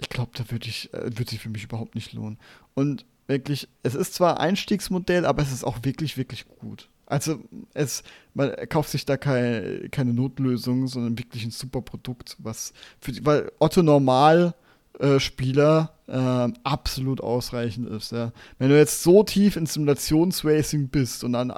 [0.00, 2.38] ich glaube, da würde ich, äh, würde sich für mich überhaupt nicht lohnen.
[2.74, 6.88] Und wirklich, es ist zwar Einstiegsmodell, aber es ist auch wirklich, wirklich gut.
[7.06, 7.40] Also
[7.74, 8.02] es,
[8.34, 13.24] man kauft sich da keine, keine Notlösung, sondern wirklich ein super Produkt, was für die,
[13.26, 14.54] weil Otto Normal
[14.98, 18.12] äh, Spieler ähm, absolut ausreichend ist.
[18.12, 18.32] Ja.
[18.58, 21.52] Wenn du jetzt so tief in Simulationsracing bist und dann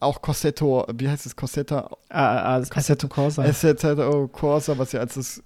[0.00, 1.90] auch Corsetto, wie heißt es, Corsetta?
[2.10, 3.42] Ah, ah, Assetto Corsa.
[3.42, 5.42] Assetto Corsa, was ja als das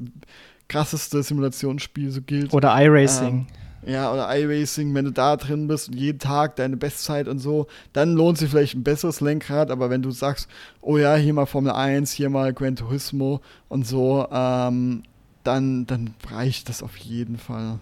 [0.68, 2.52] krasseste Simulationsspiel so gilt.
[2.52, 3.28] Oder iRacing.
[3.28, 3.46] Ähm,
[3.86, 7.66] ja, oder iRacing, wenn du da drin bist und jeden Tag deine Bestzeit und so,
[7.92, 10.48] dann lohnt sich vielleicht ein besseres Lenkrad, aber wenn du sagst,
[10.80, 15.02] oh ja, hier mal Formel 1, hier mal Gran Turismo und so, ähm,
[15.44, 17.78] dann, dann reicht das auf jeden Fall.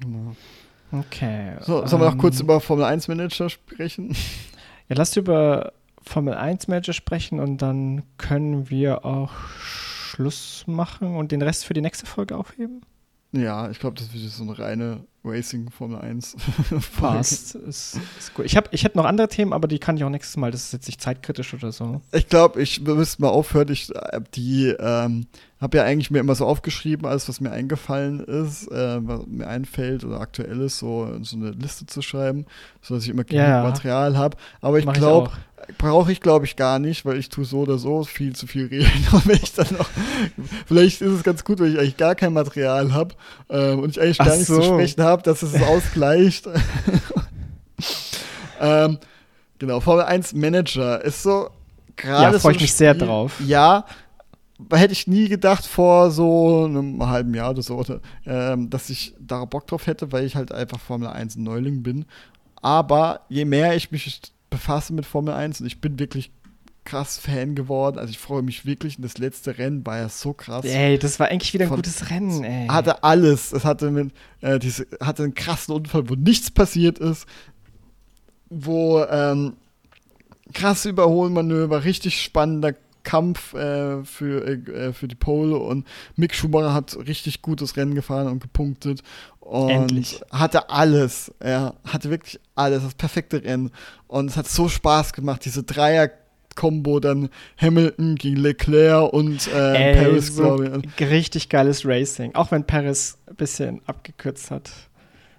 [0.00, 0.36] Genau.
[0.92, 1.56] Okay.
[1.60, 4.16] So, sollen wir noch kurz ähm, über Formel 1 Manager sprechen?
[4.88, 11.32] Ja, lass über Formel 1 Manager sprechen und dann können wir auch Schluss machen und
[11.32, 12.82] den Rest für die nächste Folge aufheben.
[13.36, 16.36] Ja, ich glaube, das wird so eine reine Racing Formel 1.
[16.98, 17.54] Passt.
[17.68, 18.46] ist, ist gut.
[18.46, 20.50] Ich, hab, ich hätte noch andere Themen, aber die kann ich auch nächstes Mal.
[20.50, 22.00] Das ist jetzt nicht zeitkritisch oder so.
[22.12, 23.68] Ich glaube, ich müsste mal aufhören.
[23.68, 25.26] Ich äh, die ähm,
[25.60, 29.48] habe ja eigentlich mir immer so aufgeschrieben, alles, was mir eingefallen ist, äh, was mir
[29.48, 32.46] einfällt oder aktuell ist, so, so eine Liste zu schreiben,
[32.80, 34.36] sodass ich immer genug ja, Material habe.
[34.60, 35.32] Aber ich glaube,
[35.78, 38.66] brauche ich, glaube ich, gar nicht, weil ich tue so oder so viel zu viel
[38.66, 39.06] reden.
[39.12, 39.88] Und wenn ich dann noch,
[40.66, 43.14] vielleicht ist es ganz gut, wenn ich eigentlich gar kein Material habe
[43.48, 44.60] äh, und ich eigentlich gar Ach nichts so.
[44.60, 46.48] zu sprechen habe, dass es ausgleicht.
[48.60, 48.98] ähm,
[49.58, 51.50] genau, Formel 1 Manager ist so
[51.96, 52.34] gerade.
[52.34, 53.40] Ja, freue ich mich sehr drauf.
[53.44, 53.84] Ja,
[54.72, 57.84] hätte ich nie gedacht vor so einem halben Jahr oder so,
[58.24, 62.06] ähm, dass ich da Bock drauf hätte, weil ich halt einfach Formel 1 Neuling bin.
[62.62, 64.20] Aber je mehr ich mich
[64.56, 66.30] befasse mit Formel 1 und ich bin wirklich
[66.84, 67.98] krass Fan geworden.
[67.98, 68.96] Also ich freue mich wirklich.
[68.96, 70.64] Und das letzte Rennen war ja so krass.
[70.64, 72.68] Ey, das war eigentlich wieder ein Von, gutes Rennen, ey.
[72.68, 73.52] Hatte alles.
[73.52, 77.26] Es hatte, mit, äh, diese, hatte einen krassen Unfall, wo nichts passiert ist.
[78.48, 79.54] Wo ähm,
[80.54, 82.72] krasse Überholmanöver, richtig spannender
[83.06, 85.86] Kampf äh, für, äh, für die Pole und
[86.16, 89.02] Mick Schumacher hat richtig gutes Rennen gefahren und gepunktet
[89.38, 90.20] und Endlich.
[90.30, 91.32] hatte alles.
[91.38, 93.70] Er hatte wirklich alles, das perfekte Rennen
[94.08, 96.10] und es hat so Spaß gemacht, diese Dreier
[96.56, 97.28] Combo dann
[97.58, 101.08] Hamilton gegen Leclerc und äh, Ey, Paris, so glaube ich.
[101.08, 104.70] Richtig geiles Racing, auch wenn Paris ein bisschen abgekürzt hat.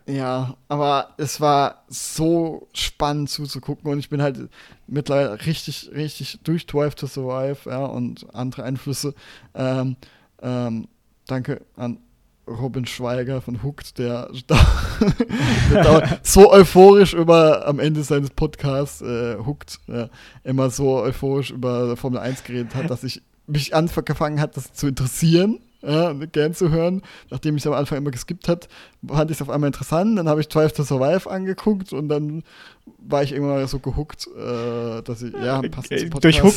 [0.08, 4.50] Ja, aber es war so spannend zuzugucken und ich bin halt
[4.88, 9.14] mittlerweile richtig, richtig durch Drive to Survive ja, und andere Einflüsse.
[9.54, 9.98] Ähm,
[10.42, 10.88] ähm,
[11.28, 12.00] danke an
[12.48, 14.32] Robin Schweiger von Hooked, der,
[15.72, 20.08] der so euphorisch über am Ende seines Podcasts äh, Hooked ja,
[20.46, 24.88] immer so euphorisch über Formel 1 geredet hat, dass ich mich angefangen hat, das zu
[24.88, 27.02] interessieren ja, gern zu hören.
[27.30, 28.68] Nachdem ich es am Anfang immer geskippt hat,
[29.08, 30.18] fand ich es auf einmal interessant.
[30.18, 32.44] Dann habe ich Drive to Survive angeguckt und dann
[33.00, 36.10] war ich irgendwann so gehuckt, äh, dass ich, ja, passt okay.
[36.10, 36.56] Durch Hook,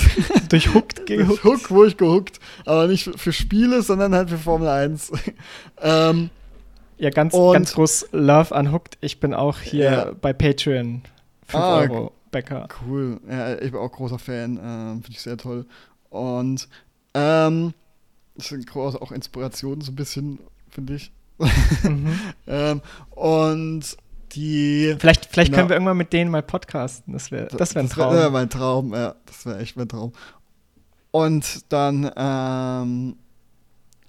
[0.48, 1.44] durch Hooked gehuckt.
[1.44, 2.40] Hook, wo ich gehuckt.
[2.64, 5.12] Aber nicht für Spiele, sondern halt für Formel 1.
[5.82, 6.30] ähm,
[6.98, 8.98] ja, ganz, ganz groß Love an Hooked.
[9.00, 10.12] Ich bin auch hier ja.
[10.20, 11.02] bei Patreon.
[11.46, 12.68] 5 ah, Euro Bäcker.
[12.86, 13.20] Cool.
[13.28, 14.56] Ja, ich bin auch großer Fan.
[14.56, 15.66] Äh, Finde ich sehr toll.
[16.10, 16.68] Und
[17.14, 17.74] ähm,
[18.48, 20.38] sind auch Inspirationen so ein bisschen,
[20.68, 21.12] finde ich.
[21.82, 22.18] Mhm.
[22.46, 22.80] ähm,
[23.10, 23.96] und
[24.32, 24.96] die.
[24.98, 27.12] Vielleicht, vielleicht genau, können wir irgendwann mit denen mal podcasten.
[27.12, 28.12] Das wäre das wär ein Traum.
[28.12, 29.14] Das wäre mein Traum, ja.
[29.26, 30.12] Das wäre echt mein Traum.
[31.10, 33.16] Und dann, ähm,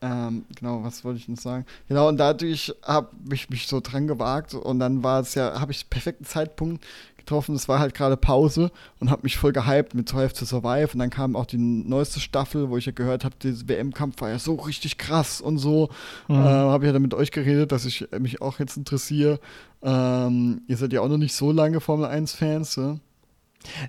[0.02, 1.66] ähm, genau, was wollte ich denn sagen?
[1.88, 5.72] Genau, und dadurch habe ich mich so dran gewagt und dann war es ja, habe
[5.72, 6.84] ich den perfekten Zeitpunkt
[7.22, 7.56] getroffen.
[7.56, 10.90] Es war halt gerade Pause und habe mich voll gehypt mit Drive to Survive.
[10.94, 14.30] Und dann kam auch die neueste Staffel, wo ich ja gehört habe, dieser WM-Kampf war
[14.30, 15.90] ja so richtig krass und so.
[16.28, 16.36] Mhm.
[16.36, 19.40] Äh, habe ich ja dann mit euch geredet, dass ich mich auch jetzt interessiere.
[19.82, 23.00] Ähm, ihr seid ja auch noch nicht so lange Formel 1-Fans, ne?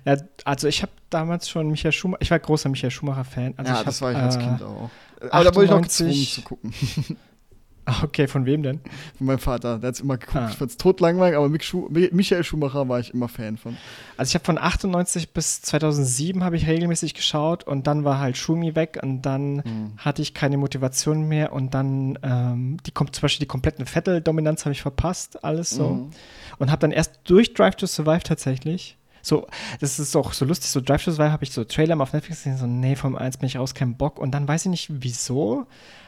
[0.05, 3.55] Ja, also ich habe damals schon Michael Schumacher, ich war großer Michael Schumacher-Fan.
[3.57, 4.89] Also ja, das hab, war ich als äh, Kind auch.
[5.31, 6.73] Aber 98, da wurde ich noch gezwungen zu gucken.
[7.85, 8.79] Ah, okay, von wem denn?
[9.17, 9.77] Von meinem Vater.
[9.79, 10.37] Der hat es immer geguckt.
[10.37, 10.49] Ah.
[10.49, 13.77] Ich fand es totlangweilig, aber Schu Michael Schumacher war ich immer Fan von.
[14.15, 18.37] Also ich habe von 98 bis 2007 habe ich regelmäßig geschaut und dann war halt
[18.37, 19.93] Schumi weg und dann mhm.
[19.97, 24.71] hatte ich keine Motivation mehr und dann ähm, die zum Beispiel die kompletten Vettel-Dominanz habe
[24.71, 25.89] ich verpasst, alles so.
[25.89, 26.09] Mhm.
[26.59, 29.47] Und habe dann erst durch Drive to Survive tatsächlich so,
[29.79, 32.11] das ist auch so lustig, so Drive to Survive habe ich so Trailer mal auf
[32.11, 34.19] Netflix gesehen, so, nee, vom 1 bin ich raus, kein Bock.
[34.19, 35.65] Und dann weiß ich nicht, wieso,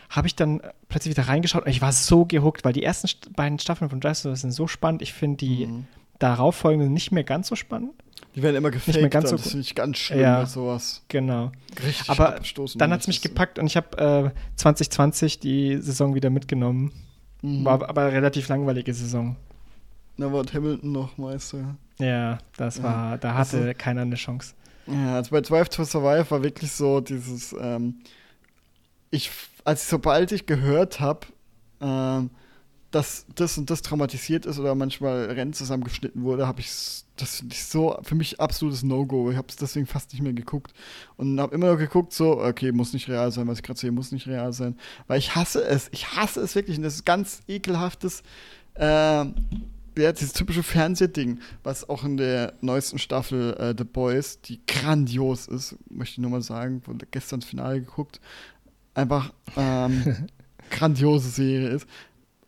[0.10, 3.60] habe ich dann plötzlich wieder reingeschaut und ich war so gehuckt, weil die ersten beiden
[3.60, 5.02] Staffeln von Drive sind so spannend.
[5.02, 5.88] Ich finde die mhm.
[6.19, 7.91] darauffolgenden nicht mehr ganz so spannend.
[8.36, 11.03] Die werden immer gefaked, nicht mehr ganz so das finde ich ganz schlimm ja, sowas.
[11.07, 11.52] Genau.
[11.86, 12.40] Richtig Aber
[12.76, 16.91] dann hat es mich gepackt und ich habe äh, 2020 die Saison wieder mitgenommen.
[17.41, 17.64] Mhm.
[17.64, 19.38] War aber eine relativ langweilige Saison.
[20.18, 21.76] Da war Hamilton noch Meister.
[21.99, 23.18] Ja, das war, ja.
[23.18, 24.53] da hatte also, keiner eine Chance.
[24.88, 28.02] Ja, also bei Drive to Survive war wirklich so dieses, ähm,
[29.16, 29.32] ich,
[29.64, 31.28] als sobald ich gehört habe,
[31.82, 32.30] ähm,
[32.92, 37.56] dass das und das traumatisiert ist oder manchmal Rennen zusammengeschnitten wurde, habe ich das finde
[37.56, 39.32] ich so für mich absolutes No-Go.
[39.32, 40.74] Ich habe es deswegen fast nicht mehr geguckt
[41.18, 43.92] und habe immer noch geguckt so, okay, muss nicht real sein, was ich gerade sehe,
[43.92, 44.78] muss nicht real sein,
[45.08, 45.90] weil ich hasse es.
[45.92, 48.24] Ich hasse es wirklich und das ist ganz ekelhaftes
[48.76, 49.26] äh,
[49.98, 55.48] ja, dieses typische Fernsehding, was auch in der neuesten Staffel äh, The Boys, die grandios
[55.48, 58.20] ist, möchte ich nur mal sagen, wurde gestern das Finale geguckt,
[58.95, 60.27] einfach ähm,
[60.72, 61.88] grandiose Serie ist.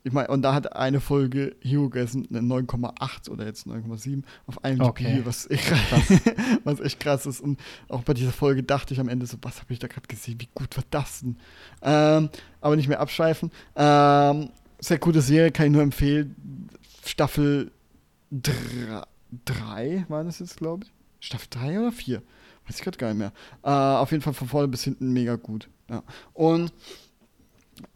[0.04, 4.64] Ich meine, und da hat eine Folge Hero gegessen, eine 9,8 oder jetzt 9,7 auf
[4.64, 5.22] einem okay.
[5.26, 6.22] was, echt krass,
[6.64, 7.42] was echt krass ist.
[7.42, 7.60] Und
[7.90, 10.40] auch bei dieser Folge dachte ich am Ende so, was habe ich da gerade gesehen?
[10.40, 11.36] Wie gut war das denn?
[11.82, 12.30] Ähm,
[12.62, 13.52] aber nicht mehr abschweifen.
[13.76, 14.50] Ähm,
[14.80, 16.70] sehr gute Serie, kann ich nur empfehlen.
[17.06, 17.72] Staffel
[18.32, 20.94] 3 war das jetzt, glaube ich.
[21.20, 22.22] Staffel 3 oder 4?
[22.68, 23.32] Weiß ich gerade gar nicht mehr.
[23.64, 25.70] Äh, auf jeden Fall von vorne bis hinten mega gut.
[25.90, 26.04] Ja.
[26.34, 26.74] Und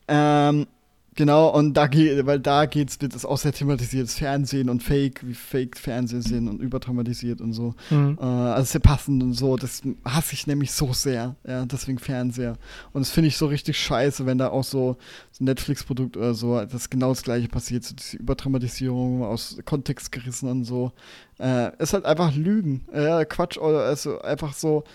[0.08, 0.68] ähm,
[1.16, 4.82] Genau, und da geht, weil da geht's, wird es auch sehr thematisiert, das Fernsehen und
[4.82, 7.76] Fake, wie Fake Fernsehen sind und übertraumatisiert und so.
[7.90, 8.18] Mhm.
[8.18, 9.58] Äh, also sehr passend und so.
[9.58, 12.58] Das hasse ich nämlich so sehr, ja, deswegen Fernseher.
[12.94, 14.96] Und das finde ich so richtig scheiße, wenn da auch so,
[15.32, 20.14] so ein Netflix-Produkt oder so, das genau das gleiche passiert, so diese Übertraumatisierung aus Kontext
[20.14, 20.94] gerissen und so.
[21.40, 24.86] Äh, ist halt einfach Lügen, äh, Quatsch, oder also einfach so,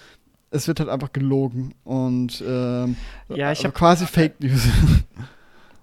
[0.50, 2.96] es wird halt einfach gelogen und ähm,
[3.28, 4.62] ja, ich habe quasi Fake News.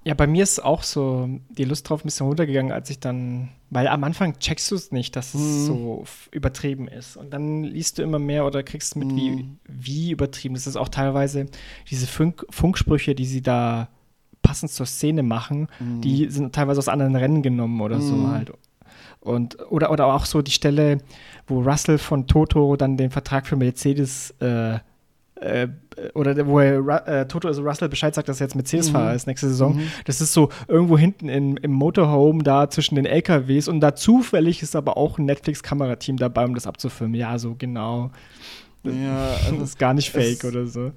[0.06, 3.50] Ja, bei mir ist auch so die Lust drauf ein bisschen runtergegangen, als ich dann,
[3.70, 5.66] weil am Anfang checkst du es nicht, dass es mhm.
[5.66, 7.16] so übertrieben ist.
[7.16, 9.16] Und dann liest du immer mehr oder kriegst mit, mhm.
[9.16, 10.76] wie, wie übertrieben es ist.
[10.76, 11.48] Auch teilweise
[11.90, 13.88] diese Funk Funksprüche, die sie da
[14.42, 16.02] passend zur Szene machen, mhm.
[16.02, 18.32] die sind teilweise aus anderen Rennen genommen oder so mhm.
[18.32, 18.52] halt.
[19.22, 20.98] Und, oder, oder auch so die Stelle,
[21.48, 24.80] wo Russell von Toto dann den Vertrag für Mercedes äh,
[25.44, 25.68] äh,
[26.14, 29.16] oder wo er, äh, Toto also Russell Bescheid sagt, dass er jetzt Mercedes-Fahrer mhm.
[29.16, 29.76] ist nächste Saison.
[29.76, 29.88] Mhm.
[30.06, 34.62] Das ist so irgendwo hinten in, im Motorhome da zwischen den LKWs und da zufällig
[34.62, 37.16] ist aber auch ein Netflix-Kamerateam dabei, um das abzufilmen.
[37.16, 38.12] Ja, so genau.
[38.84, 40.92] Ja, also das ist gar nicht fake oder so.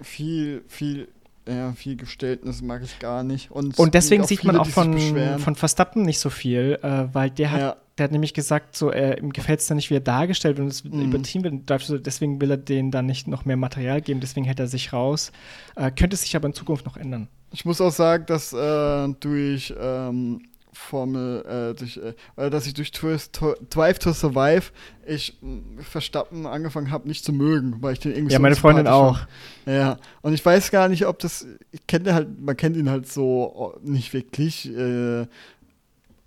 [0.00, 1.08] Viel, viel
[1.48, 3.50] ja, viel Gestelltes mag ich gar nicht.
[3.50, 4.96] Und, und deswegen sieht man auch von,
[5.38, 7.76] von Verstappen nicht so viel, äh, weil der hat, ja.
[7.98, 10.64] Der hat nämlich gesagt, so, er, ihm gefällt es dann nicht, wie er dargestellt wird
[10.64, 11.02] und es mhm.
[11.02, 12.06] übertrieben wird.
[12.06, 15.32] Deswegen will er denen dann nicht noch mehr Material geben, deswegen hält er sich raus.
[15.76, 17.28] Äh, könnte sich aber in Zukunft noch ändern.
[17.52, 20.40] Ich muss auch sagen, dass äh, durch ähm,
[20.72, 22.00] Formel, äh, durch,
[22.36, 23.38] äh, dass ich durch Twist,
[23.68, 24.72] Drive to Survive
[25.06, 28.56] ich äh, Verstappen angefangen habe, nicht zu mögen, weil ich den irgendwie Ja, so meine
[28.56, 29.20] Freundin auch.
[29.66, 33.06] Ja, und ich weiß gar nicht, ob das, ich kenne halt, man kennt ihn halt
[33.06, 35.26] so oh, nicht wirklich äh,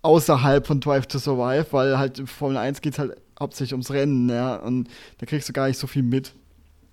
[0.06, 3.90] außerhalb von Drive to Survive, weil halt in Formel 1 geht es halt hauptsächlich ums
[3.90, 4.88] Rennen, ja, und
[5.18, 6.32] da kriegst du gar nicht so viel mit,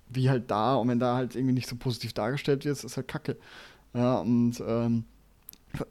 [0.08, 3.08] wie halt da, und wenn da halt irgendwie nicht so positiv dargestellt wird, ist halt
[3.08, 3.36] kacke.
[3.94, 5.04] Ja, und ähm,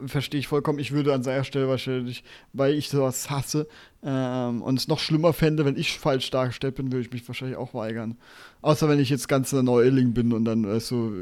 [0.06, 0.80] verstehe ich vollkommen.
[0.80, 3.68] Ich würde an seiner Stelle wahrscheinlich, weil ich sowas hasse
[4.04, 7.58] ähm, und es noch schlimmer fände, wenn ich falsch dargestellt bin, würde ich mich wahrscheinlich
[7.58, 8.18] auch weigern.
[8.62, 11.14] Außer wenn ich jetzt ganz Neuling bin und dann äh, so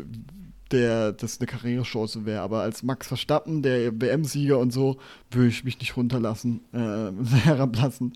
[0.71, 2.41] der das eine Karrierechance wäre.
[2.41, 4.97] Aber als Max Verstappen, der WM-Sieger und so,
[5.29, 7.11] würde ich mich nicht runterlassen, äh,
[7.45, 8.13] herablassen.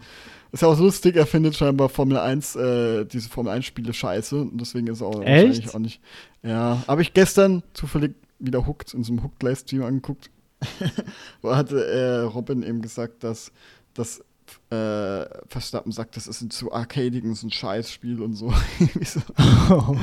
[0.52, 4.38] Ist ja auch lustig, er findet scheinbar Formel 1, äh, diese Formel 1-Spiele scheiße.
[4.38, 5.48] Und deswegen ist er auch Echt?
[5.48, 6.02] wahrscheinlich auch nicht.
[6.44, 10.30] Ja, habe ich gestern zufällig wieder Hooked in so einem Hooked-Livestream angeguckt.
[11.42, 13.52] Wo hatte äh, Robin eben gesagt, dass
[13.94, 14.24] das
[14.70, 18.54] äh, Verstappen sagt, das ist ein zu arcadigen, ist ein Scheißspiel und so.
[19.04, 19.22] so.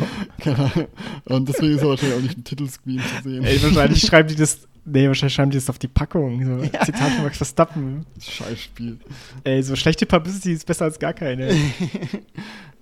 [1.25, 3.45] Und deswegen ist er wahrscheinlich auch nicht im Titelscreen zu sehen.
[3.45, 4.69] Ey, wahrscheinlich schreiben die das.
[4.85, 6.45] Nee, wahrscheinlich schreiben die das auf die Packung.
[6.45, 6.65] So.
[6.65, 6.85] Ja.
[6.85, 8.07] Zitat von Max Verstappen.
[8.21, 8.99] Scheißspiel.
[9.45, 11.55] Ey, so schlechte Publicity ist besser als gar keine.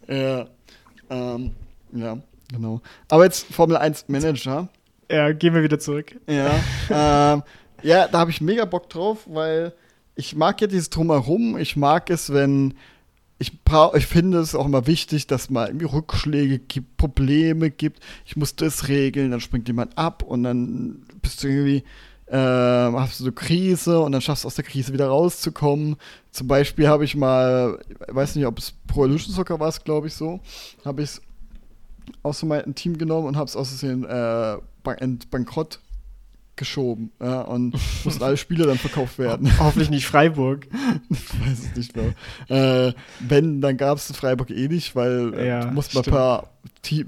[0.09, 0.47] ja.
[1.11, 1.53] Ähm,
[1.93, 2.19] ja,
[2.51, 2.81] genau.
[3.09, 4.69] Aber jetzt Formel 1 Manager.
[5.11, 6.15] Ja, gehen wir wieder zurück.
[6.29, 7.35] Ja.
[7.35, 7.43] ähm,
[7.83, 9.73] ja, da habe ich mega Bock drauf, weil
[10.21, 11.57] ich mag ja dieses Drumherum.
[11.57, 12.75] Ich mag es, wenn
[13.39, 13.53] ich
[13.95, 18.01] ich finde es auch immer wichtig, dass man irgendwie Rückschläge gibt, Probleme gibt.
[18.27, 21.85] Ich muss das regeln, dann springt jemand ab und dann bist du irgendwie,
[22.27, 25.97] äh, hast du so Krise und dann schaffst du aus der Krise wieder rauszukommen.
[26.33, 30.09] Zum Beispiel habe ich mal, ich weiß nicht, ob es Pro Evolution Soccer war, glaube
[30.09, 30.41] ich so,
[30.85, 31.23] habe ich es
[32.23, 34.59] aus meinem Team genommen und habe es aus Versehen äh,
[35.31, 35.81] bankrott
[36.61, 37.11] geschoben.
[37.21, 37.75] Ja, und
[38.05, 39.51] mussten alle Spiele dann verkauft werden.
[39.59, 40.69] Hoffentlich nicht Freiburg.
[41.11, 42.15] ich weiß es nicht mehr.
[42.49, 46.51] Äh, wenn, dann gab es Freiburg eh nicht, weil äh, ja, musste man per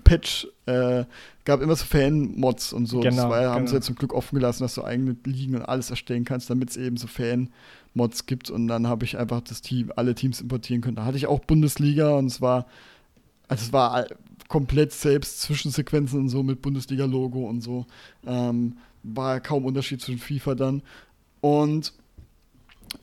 [0.02, 1.04] Patch, äh,
[1.44, 3.00] gab immer so Fan-Mods und so.
[3.00, 3.76] Genau, das war, haben genau.
[3.76, 6.76] sie zum Glück offen gelassen, dass du eigene Ligen und alles erstellen kannst, damit es
[6.78, 8.50] eben so Fan-Mods gibt.
[8.50, 10.96] Und dann habe ich einfach das Team, alle Teams importieren können.
[10.96, 12.66] Da hatte ich auch Bundesliga und es war,
[13.48, 14.06] also es war
[14.48, 17.86] komplett selbst Zwischensequenzen und so mit Bundesliga-Logo und so.
[18.26, 20.82] Ähm, war kaum Unterschied zwischen FIFA dann.
[21.40, 21.92] Und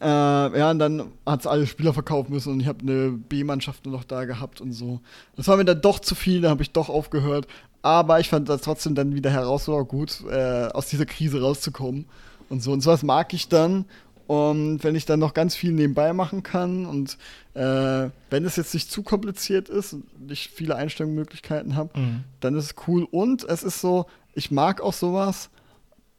[0.01, 3.85] äh, ja, und dann hat es alle Spieler verkaufen müssen und ich habe eine B-Mannschaft
[3.85, 5.01] nur noch da gehabt und so.
[5.35, 7.47] Das war mir dann doch zu viel, da habe ich doch aufgehört.
[7.81, 12.05] Aber ich fand das trotzdem dann wieder herausfordernd gut, äh, aus dieser Krise rauszukommen
[12.49, 12.71] und so.
[12.71, 13.85] Und sowas mag ich dann.
[14.27, 17.17] Und wenn ich dann noch ganz viel nebenbei machen kann und
[17.55, 22.23] äh, wenn es jetzt nicht zu kompliziert ist und ich viele Einstellungsmöglichkeiten habe, mhm.
[22.39, 23.07] dann ist es cool.
[23.09, 24.05] Und es ist so,
[24.35, 25.49] ich mag auch sowas,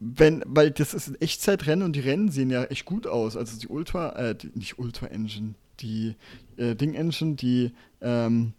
[0.00, 3.36] wenn, weil das ist ein Echtzeitrennen und die Rennen sehen ja echt gut aus.
[3.36, 6.16] Also die Ultra, äh, die, nicht Ultra Engine, die
[6.56, 8.54] äh, Ding Engine, die, ähm,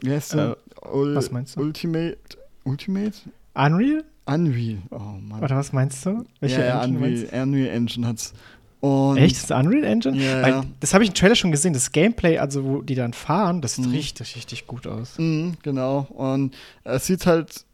[0.00, 1.60] wie heißt äh, was meinst du?
[1.60, 2.18] Ultimate,
[2.64, 3.14] Ultimate?
[3.54, 4.04] Unreal?
[4.26, 5.42] Unreal, oh Mann.
[5.42, 6.24] Oder was meinst du?
[6.40, 8.34] Welche ja, ja Unreal, Unreal Engine hat's.
[8.80, 9.36] Und Echt?
[9.36, 10.16] Das ist Unreal Engine?
[10.16, 10.62] Ja, Weil.
[10.80, 11.72] Das habe ich im Trailer schon gesehen.
[11.72, 13.92] Das Gameplay, also wo die dann fahren, das sieht mhm.
[13.92, 15.18] richtig, richtig gut aus.
[15.18, 16.00] Mhm, genau.
[16.10, 17.64] Und es sieht halt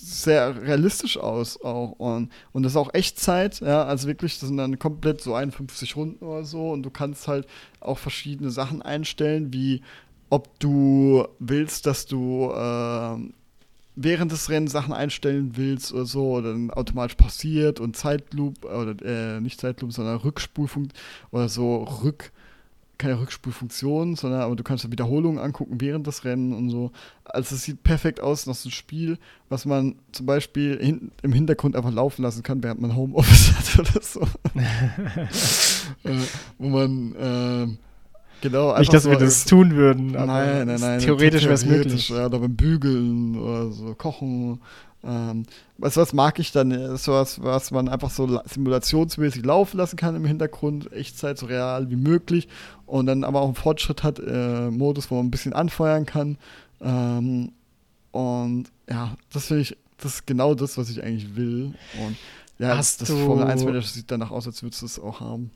[0.00, 1.92] sehr realistisch aus auch.
[1.92, 5.96] Und, und das ist auch Echtzeit, ja, also wirklich, das sind dann komplett so 51
[5.96, 7.46] Runden oder so und du kannst halt
[7.80, 9.82] auch verschiedene Sachen einstellen, wie
[10.30, 13.16] ob du willst, dass du äh,
[13.96, 18.94] während des Rennens Sachen einstellen willst oder so, oder dann automatisch passiert und Zeitloop, oder
[19.04, 21.02] äh, nicht Zeitloop, sondern Rückspulfunktion
[21.32, 22.32] oder so Rück
[23.00, 26.92] keine Rückspulfunktion, sondern aber du kannst Wiederholungen angucken während des Rennen und so.
[27.24, 29.18] Also es sieht perfekt aus, das ist ein Spiel,
[29.48, 33.78] was man zum Beispiel hin, im Hintergrund einfach laufen lassen kann, während man Homeoffice hat
[33.78, 34.20] oder so.
[36.04, 36.16] äh,
[36.58, 37.66] wo man äh,
[38.42, 40.12] genau Nicht, dass so wir das tun würden.
[40.12, 41.00] Nein, nein, nein.
[41.00, 42.10] Theoretisch wäre es möglich.
[42.10, 44.60] Ja, oder beim Bügeln oder so kochen
[45.02, 45.44] ähm,
[45.78, 46.70] was, was mag ich dann?
[46.70, 51.90] Äh, sowas, was man einfach so simulationsmäßig laufen lassen kann im Hintergrund, Echtzeit so real
[51.90, 52.48] wie möglich
[52.86, 56.36] und dann aber auch einen Fortschritt hat, äh, Modus, wo man ein bisschen anfeuern kann.
[56.80, 57.52] Ähm,
[58.12, 61.74] und ja, das finde ich, das ist genau das, was ich eigentlich will.
[62.04, 62.16] Und
[62.58, 65.20] ja, Hast das, das Formel 1 Manager sieht danach aus, als würdest du es auch
[65.20, 65.50] haben.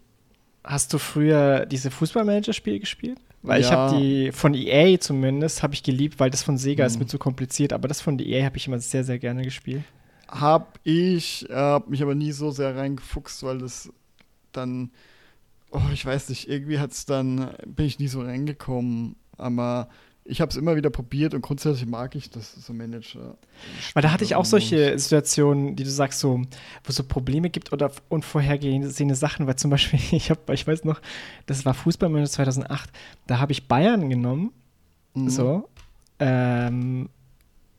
[0.63, 3.19] Hast du früher diese Fußballmanager-Spiele gespielt?
[3.45, 3.67] Weil ja.
[3.67, 6.87] ich habe die von EA zumindest habe ich geliebt, weil das von Sega mhm.
[6.87, 9.85] ist mir zu kompliziert, aber das von EA habe ich immer sehr sehr gerne gespielt.
[10.29, 13.93] Hab ich, äh, hab mich aber nie so sehr reingefuchst, weil das
[14.53, 14.91] dann
[15.71, 19.89] oh, ich weiß nicht, irgendwie hat's dann bin ich nie so reingekommen, aber
[20.27, 23.37] ich habe es immer wieder probiert und grundsätzlich mag ich das so Manager.
[23.93, 27.51] Weil da hatte ich auch solche Situationen, die du sagst, so, wo es so Probleme
[27.51, 31.01] gibt oder unvorhergesehene Sachen, weil zum Beispiel, ich habe, ich weiß noch,
[31.45, 32.91] das war Fußballmanager 2008,
[33.27, 34.53] da habe ich Bayern genommen,
[35.13, 35.29] mhm.
[35.29, 35.69] so,
[36.19, 37.11] ähm,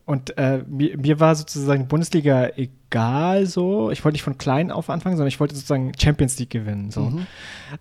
[0.05, 3.89] und äh, mir, mir, war sozusagen Bundesliga egal, so.
[3.89, 7.01] Ich wollte nicht von klein auf anfangen, sondern ich wollte sozusagen Champions League gewinnen, so.
[7.01, 7.26] Mhm.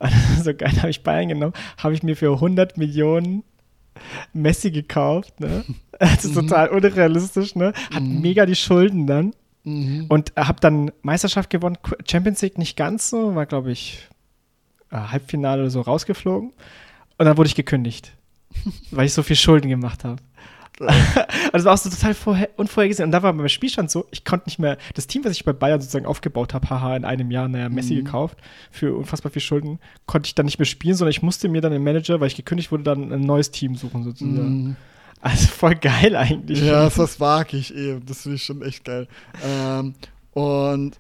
[0.43, 3.45] so geil habe ich Bayern genommen, habe ich mir für 100 Millionen
[4.33, 5.65] Messi gekauft, ne?
[5.99, 6.49] Das ist mhm.
[6.49, 7.73] total unrealistisch, ne?
[7.93, 8.21] Hat mhm.
[8.21, 9.33] mega die Schulden dann.
[9.62, 10.07] Mhm.
[10.09, 14.09] Und hab dann Meisterschaft gewonnen, Champions League nicht ganz so, war glaube ich
[14.91, 16.51] äh, Halbfinale oder so rausgeflogen.
[17.19, 18.12] Und dann wurde ich gekündigt,
[18.91, 20.21] weil ich so viel Schulden gemacht habe.
[20.81, 23.07] also das war auch so total vorher, unvorhergesehen.
[23.07, 25.53] Und da war beim Spielstand so, ich konnte nicht mehr, das Team, was ich bei
[25.53, 28.05] Bayern sozusagen aufgebaut habe, haha, in einem Jahr, naja, Messi mhm.
[28.05, 28.39] gekauft,
[28.71, 31.73] für unfassbar viel Schulden, konnte ich dann nicht mehr spielen, sondern ich musste mir dann
[31.73, 34.65] im Manager, weil ich gekündigt wurde, dann ein neues Team suchen sozusagen.
[34.65, 34.77] Mhm.
[35.21, 36.61] Also voll geil eigentlich.
[36.61, 38.05] Ja, das mag ich eben.
[38.05, 39.09] Das finde ich schon echt geil.
[39.43, 39.95] Ähm,
[40.33, 40.99] und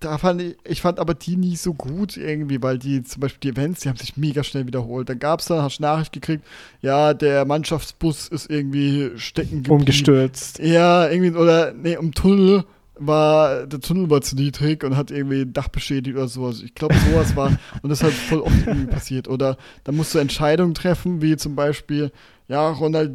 [0.00, 3.50] da fand ich, ich fand aber die nie so gut irgendwie, weil die zum Beispiel
[3.50, 5.08] die Events, die haben sich mega schnell wiederholt.
[5.08, 6.44] Dann gab es dann, hast du Nachricht gekriegt,
[6.80, 9.80] ja, der Mannschaftsbus ist irgendwie stecken geblieben.
[9.80, 10.60] Umgestürzt.
[10.60, 12.64] Ja, irgendwie, oder, nee, um Tunnel
[12.94, 16.62] war, der Tunnel war zu niedrig und hat irgendwie ein Dach beschädigt oder sowas.
[16.62, 19.26] Ich glaube, sowas war, und das hat voll oft irgendwie passiert.
[19.28, 22.12] Oder da musst du Entscheidungen treffen, wie zum Beispiel,
[22.46, 23.12] ja, Ronald,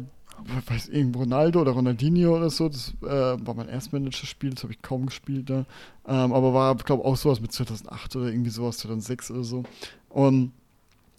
[0.66, 4.82] weiß ich, Ronaldo oder Ronaldinho oder so, das äh, war mein Erstmanager-Spiel, das habe ich
[4.82, 5.64] kaum gespielt da.
[6.06, 9.62] Ähm, aber war, glaube ich, auch sowas mit 2008 oder irgendwie sowas, 2006 oder so.
[10.08, 10.52] Und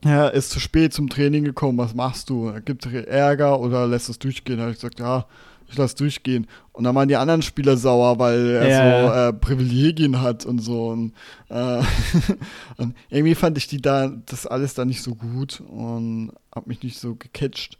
[0.04, 2.54] ja, ist zu spät zum Training gekommen, was machst du?
[2.64, 4.58] Gibt es Ärger oder lässt es durchgehen?
[4.58, 5.26] Da habe ich gesagt, ja,
[5.68, 6.48] ich lasse durchgehen.
[6.74, 9.08] Und dann waren die anderen Spieler sauer, weil er ja.
[9.08, 10.90] so äh, Privilegien hat und so.
[10.90, 11.14] Und,
[11.50, 11.82] äh,
[12.78, 16.84] und, irgendwie fand ich die da, das alles da nicht so gut und habe mich
[16.84, 17.80] nicht so gecatcht.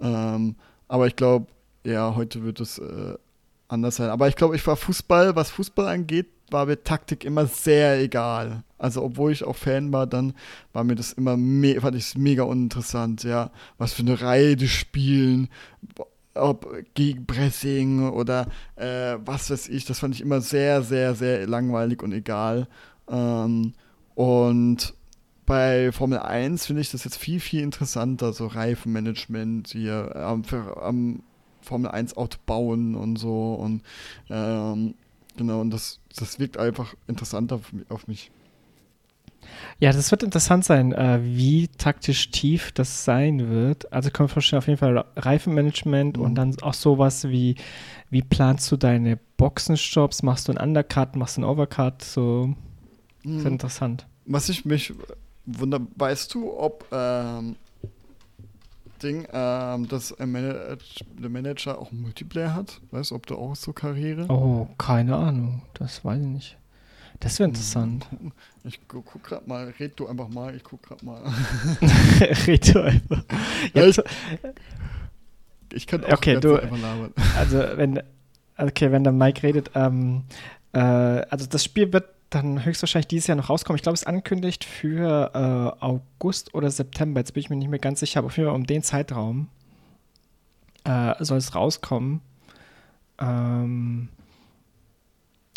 [0.00, 0.56] Ähm,
[0.92, 1.46] aber ich glaube,
[1.86, 3.14] ja, heute wird es äh,
[3.66, 4.10] anders sein.
[4.10, 8.62] Aber ich glaube, ich war Fußball, was Fußball angeht, war mir Taktik immer sehr egal.
[8.76, 10.34] Also obwohl ich auch Fan war, dann
[10.74, 13.50] war mir das immer me fand ich mega uninteressant, ja.
[13.78, 15.48] Was für eine Reihe die spielen,
[16.34, 22.02] ob Gegenpressing oder äh, was weiß ich, das fand ich immer sehr, sehr, sehr langweilig
[22.02, 22.68] und egal.
[23.08, 23.72] Ähm,
[24.14, 24.92] und
[25.46, 30.82] bei Formel 1 finde ich das jetzt viel, viel interessanter, so Reifenmanagement hier ähm, für,
[30.82, 31.22] am
[31.62, 33.82] Formel 1 Auto bauen und so und
[34.30, 34.94] ähm,
[35.34, 38.30] Genau, und das, das wirkt einfach interessanter auf mi- auf mich.
[39.80, 43.90] Ja, das wird interessant sein, äh, wie taktisch tief das sein wird.
[43.92, 46.22] Also kann man vorstellen, auf jeden Fall Reifenmanagement Mhm.
[46.22, 47.56] und dann auch sowas wie,
[48.10, 50.22] wie planst du deine Boxenstops?
[50.22, 52.02] Machst du einen Undercut, machst du einen Overcut?
[52.02, 52.54] So,
[53.24, 53.46] Mhm.
[53.46, 54.06] interessant.
[54.26, 54.92] Was ich mich
[55.46, 57.56] wunder, weißt du, ob ähm,
[59.02, 60.78] Ding, ähm, dass Manage,
[61.20, 62.80] der Manager auch Multiplayer hat?
[62.92, 64.26] Weißt du, ob du auch so Karriere?
[64.28, 65.62] Oh, keine Ahnung.
[65.74, 66.56] Das weiß ich nicht.
[67.18, 68.06] Das wäre interessant.
[68.64, 71.20] Ich gu guck grad mal, red du einfach mal, ich guck grad mal.
[72.46, 73.22] Red du einfach.
[73.74, 74.00] Ja, ich-
[75.72, 77.12] Ich kann auch Okay, du- einfach labern.
[77.38, 78.00] also wenn,
[78.56, 80.24] okay, wenn der Mike redet, ähm,
[80.72, 83.76] äh, also das Spiel wird dann höchstwahrscheinlich dieses Jahr noch rauskommen.
[83.76, 87.20] Ich glaube, es ist angekündigt für äh, August oder September.
[87.20, 89.48] Jetzt bin ich mir nicht mehr ganz sicher, aber auf jeden Fall um den Zeitraum
[90.84, 92.20] äh, soll es rauskommen.
[93.18, 94.08] Ähm,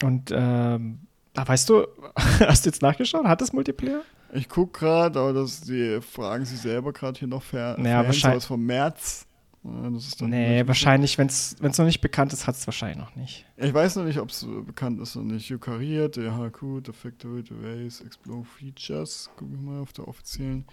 [0.04, 1.00] und ähm,
[1.36, 3.26] ah, weißt du, hast du jetzt nachgeschaut?
[3.26, 4.02] Hat es Multiplayer?
[4.34, 8.08] Ich guck gerade, aber das, die fragen sich selber gerade hier noch fer Naja, Fans
[8.08, 9.25] wahrscheinlich- aus vom März.
[9.94, 13.46] Das ist Nee, wahrscheinlich, wenn es noch nicht bekannt ist, hat es wahrscheinlich noch nicht.
[13.58, 15.52] Ich weiß noch nicht, ob es bekannt ist oder nicht.
[15.52, 19.30] Eukaryote, der HQ, der Factory, der Race, Explore Features.
[19.38, 20.66] Guck ich mal auf der offiziellen.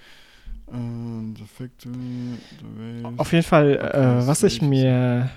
[0.70, 3.18] Ähm, der Factory, der Race.
[3.18, 5.30] Auf jeden Fall, äh, was ich mir,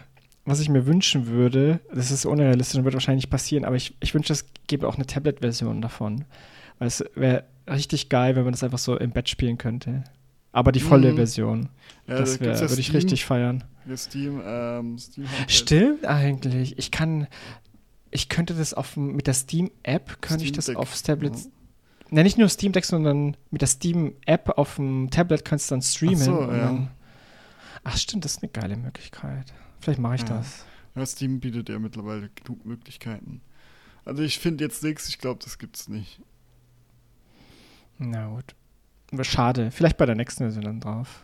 [0.43, 3.95] was ich mir wünschen würde, das ist unrealistisch und wird wahrscheinlich nicht passieren, aber ich,
[4.01, 6.25] ich wünsche, es gäbe auch eine Tablet-Version davon.
[6.77, 10.03] Weil es wäre richtig geil, wenn man das einfach so im Bett spielen könnte.
[10.55, 11.15] Aber die volle Mhm.
[11.17, 11.69] Version.
[12.07, 13.63] ja, das da gibt's würde ich Steam, richtig feiern.
[13.85, 15.25] ja, Steam, ähm, Steam.
[15.47, 16.77] Stimmt eigentlich.
[16.79, 17.27] Ich kann,
[18.09, 21.35] ich könnte das auf dem- mit der Steam-App, könnte ich Steam das Deck, aufs Tablet,
[21.35, 21.41] ja.
[22.11, 25.81] ne, nicht nur Steam Deck, sondern mit der Steam-App auf dem Tablet kannst du dann
[25.81, 26.15] streamen.
[26.17, 26.63] so, und ja.
[26.67, 26.91] dann,
[27.83, 29.53] ach stimmt, das ist eine geile Möglichkeit.
[29.81, 30.37] Vielleicht mache ich Ja.
[30.37, 30.65] das.
[30.95, 33.41] Ja, Steam bietet ja mittlerweile genug Möglichkeiten.
[34.05, 36.21] Also ich finde jetzt nichts, ich glaube, das gibt's nicht.
[37.97, 38.55] Na gut.
[39.23, 39.71] Schade.
[39.71, 41.23] Vielleicht bei der nächsten Version dann drauf.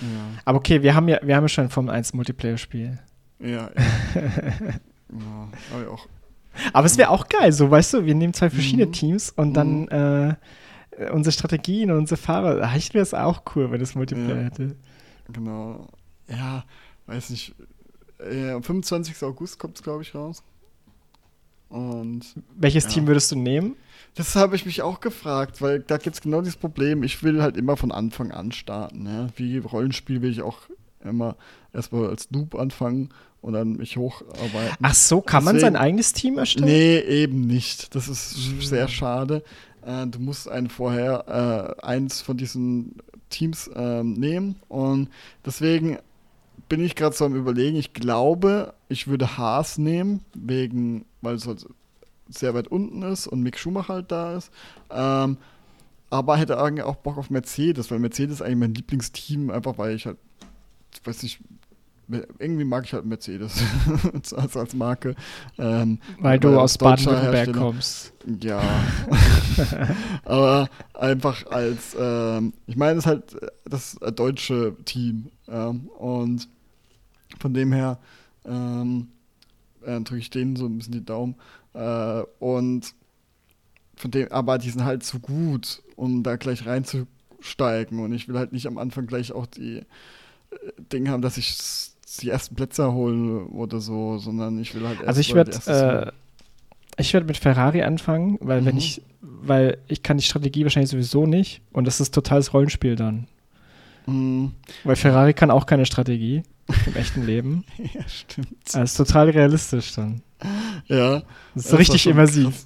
[0.00, 0.06] Ja,
[0.44, 2.98] Aber okay, wir haben ja, wir haben ja schon ein Formel 1 Multiplayer-Spiel.
[3.40, 3.48] ja.
[3.50, 3.70] ja.
[5.10, 6.06] ja aber auch.
[6.72, 8.92] Aber es wäre auch geil, so weißt du, wir nehmen zwei verschiedene Mhm.
[8.92, 10.36] Teams und dann äh,
[11.12, 12.62] unsere Strategien und unsere Fahrer.
[12.62, 14.42] Eigentlich wäre es auch cool, wenn das Multiplayer Ja.
[14.44, 14.76] hätte.
[15.32, 15.88] Genau.
[16.28, 16.64] Ja,
[17.06, 17.54] weiß nicht.
[18.20, 19.20] Äh, am 25.
[19.24, 20.42] August kommt es, glaube ich, raus.
[21.68, 22.22] Und
[22.56, 22.90] Welches Ja.
[22.90, 23.74] Team würdest du nehmen?
[24.14, 27.02] Das habe ich mich auch gefragt, weil da gibt es genau dieses Problem.
[27.02, 29.06] Ich will halt immer von Anfang an starten.
[29.06, 29.28] Ja?
[29.36, 30.58] Wie Rollenspiel will ich auch
[31.02, 31.36] immer
[31.72, 33.10] erstmal als Noob anfangen
[33.40, 34.76] und dann mich hocharbeiten.
[34.82, 36.66] Ach so, kann man Deswegen- sein eigenes Team erstellen?
[36.66, 37.94] Nee, eben nicht.
[37.94, 38.60] Das ist Mhm.
[38.62, 39.42] sehr schade.
[39.84, 42.96] Äh, du musst einen vorher äh, eins von diesen
[43.28, 45.08] Teams ähm, nehmen und
[45.44, 45.98] deswegen
[46.68, 47.76] bin ich gerade so am überlegen.
[47.76, 51.66] Ich glaube, ich würde Haas nehmen, wegen, weil es halt
[52.28, 54.50] sehr weit unten ist und Mick Schumacher halt da ist.
[54.90, 55.36] Ähm,
[56.10, 59.96] aber hätte eigentlich auch Bock auf Mercedes, weil Mercedes ist eigentlich mein Lieblingsteam, einfach weil
[59.96, 60.18] ich halt,
[60.92, 61.40] ich weiß nicht,
[62.38, 63.62] irgendwie mag ich halt Mercedes
[64.34, 65.14] als, als Marke.
[65.58, 68.12] Ähm, Weil du weil aus Baden-Württemberg kommst.
[68.40, 68.62] ja.
[70.24, 75.30] Aber einfach als, ähm, ich meine, es ist halt das deutsche Team.
[75.48, 76.48] Ähm, und
[77.40, 77.98] von dem her
[78.44, 79.08] ähm,
[79.84, 81.36] äh, drücke ich denen so ein bisschen die Daumen.
[81.74, 82.94] Äh, und
[83.96, 88.00] von dem, aber die sind halt zu gut, um da gleich reinzusteigen.
[88.00, 89.84] Und ich will halt nicht am Anfang gleich auch die äh,
[90.92, 91.56] Dinge haben, dass ich
[92.20, 95.56] die ersten Plätze hole oder so, sondern ich will halt Also ich erst würde die
[95.56, 96.12] erste- äh,
[96.96, 98.78] ich würde mit Ferrari anfangen, weil wenn Mhm.
[98.78, 103.26] ich, weil ich kann die Strategie wahrscheinlich sowieso nicht und das ist totales Rollenspiel dann.
[104.06, 104.48] Mm,
[104.84, 106.42] Weil Ferrari kann auch keine Strategie
[106.86, 107.64] im echten Leben.
[107.94, 108.48] ja, stimmt.
[108.72, 110.22] Das ist total realistisch dann.
[110.88, 111.22] Ja.
[111.54, 112.54] Das ist Das richtig immersiv.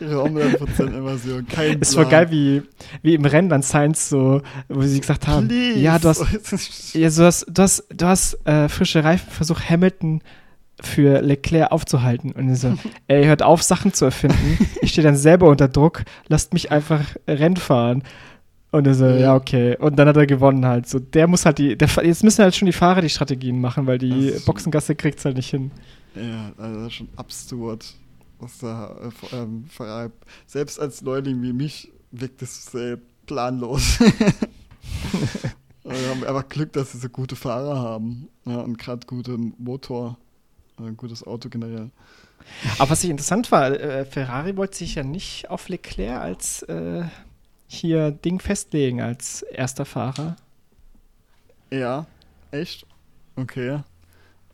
[0.00, 2.28] Ihre 100% Immersion, kein Es war Plan.
[2.28, 2.62] geil, wie,
[3.02, 5.78] wie im Rennen an Science so, wo sie gesagt haben, Please.
[5.78, 6.20] ja, du hast,
[6.94, 10.20] ja, du hast, du hast, du hast äh, frische Reifen versucht, Hamilton
[10.80, 12.32] für Leclerc aufzuhalten.
[12.32, 12.76] Und er so,
[13.08, 14.58] ey, hört auf, Sachen zu erfinden.
[14.82, 18.02] Ich stehe dann selber unter Druck, lasst mich einfach Rennen fahren.
[18.76, 19.16] Und er so, Ja.
[19.16, 19.76] ja, okay.
[19.78, 20.86] Und dann hat er gewonnen halt.
[20.88, 23.86] So, der muss halt die, der, jetzt müssen halt schon die Fahrer die Strategien machen,
[23.86, 25.70] weil die Boxengasse kriegt es halt nicht hin.
[26.14, 27.94] Ja, also das ist schon absurd,
[28.38, 28.96] was da
[29.32, 29.64] äh, ähm.
[30.46, 33.98] Selbst als Neuling wie mich wirkt es sehr planlos.
[35.84, 38.28] Wir haben einfach Glück, dass sie so gute Fahrer haben.
[38.44, 40.18] Ja, und gerade guten Motor.
[40.78, 41.90] Ein gutes Auto generell.
[42.78, 47.04] Aber was ich interessant war, äh, Ferrari wollte sich ja nicht auf Leclerc als äh,
[47.66, 50.36] hier Ding festlegen, als erster Fahrer.
[51.70, 52.06] Ja,
[52.50, 52.86] echt?
[53.36, 53.80] Okay.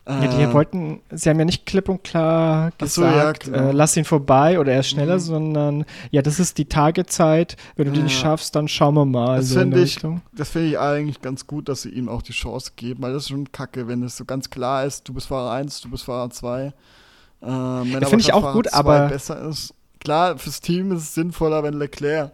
[0.05, 3.45] Ja, die Äh, wollten, sie haben ja nicht klipp und klar Ach so, ja, gesagt,
[3.45, 3.69] genau.
[3.69, 5.21] äh, lass ihn vorbei oder er ist schneller, Mhm.
[5.21, 7.57] sondern ja, das ist die Tagezeit.
[7.77, 8.23] Wenn du die nicht Ja.
[8.31, 9.37] schaffst, dann schauen wir mal.
[9.37, 10.01] Das so in finde ich-.
[10.33, 13.25] Das finde ich eigentlich ganz gut, dass sie ihm auch die Chance geben, weil das
[13.25, 16.03] ist schon kacke, wenn es so ganz klar ist, du bist Fahrer 1, du bist
[16.05, 16.73] Fahrer 2.
[17.41, 19.73] Ähm, finde ich auch Fahrer gut, 2 aber- besser ist.
[20.01, 22.33] Klar, fürs Team ist es sinnvoller, wenn Leclerc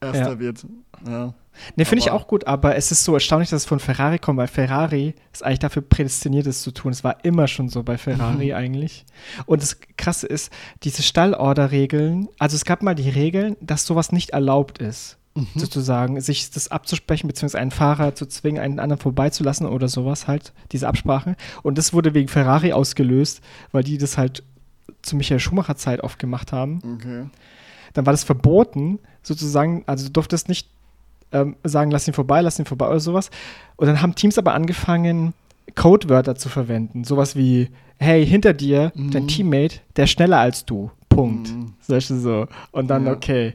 [0.00, 0.38] Erster Ja.
[0.38, 0.66] wird.
[1.06, 1.34] Ja.
[1.74, 4.38] Ne, finde ich auch gut, aber es ist so erstaunlich, dass es von Ferrari kommt,
[4.38, 6.92] weil Ferrari ist eigentlich dafür prädestiniert, es zu tun.
[6.92, 8.54] Es war immer schon so bei Ferrari Mhm.
[8.54, 9.06] eigentlich.
[9.46, 10.52] Und das Krasse ist,
[10.82, 15.46] diese Stallorder-Regeln, also es gab mal die Regeln, dass sowas nicht erlaubt ist, Mhm.
[15.54, 20.52] sozusagen, sich das abzusprechen, beziehungsweise einen Fahrer zu zwingen, einen anderen vorbeizulassen oder sowas halt,
[20.72, 21.36] diese Absprache.
[21.62, 23.40] Und das wurde wegen Ferrari ausgelöst,
[23.72, 24.42] weil die das halt
[25.02, 27.24] zu Michael Schumacher Zeit oft gemacht haben Okay.
[27.96, 30.68] Dann war das verboten, sozusagen, also du durftest nicht
[31.32, 33.30] ähm, sagen, lass ihn vorbei, lass ihn vorbei oder sowas.
[33.76, 35.34] Und dann haben Teams aber angefangen,
[35.74, 37.02] Codewörter zu verwenden.
[37.04, 37.68] Sowas wie,
[37.98, 39.28] hey, hinter dir, dein Mhm.
[39.28, 40.90] Teammate, der schneller als du.
[41.08, 41.48] Punkt.
[41.50, 41.72] Mhm.
[41.80, 42.46] Solche so.
[42.70, 43.12] Und dann, Ja.
[43.12, 43.54] okay.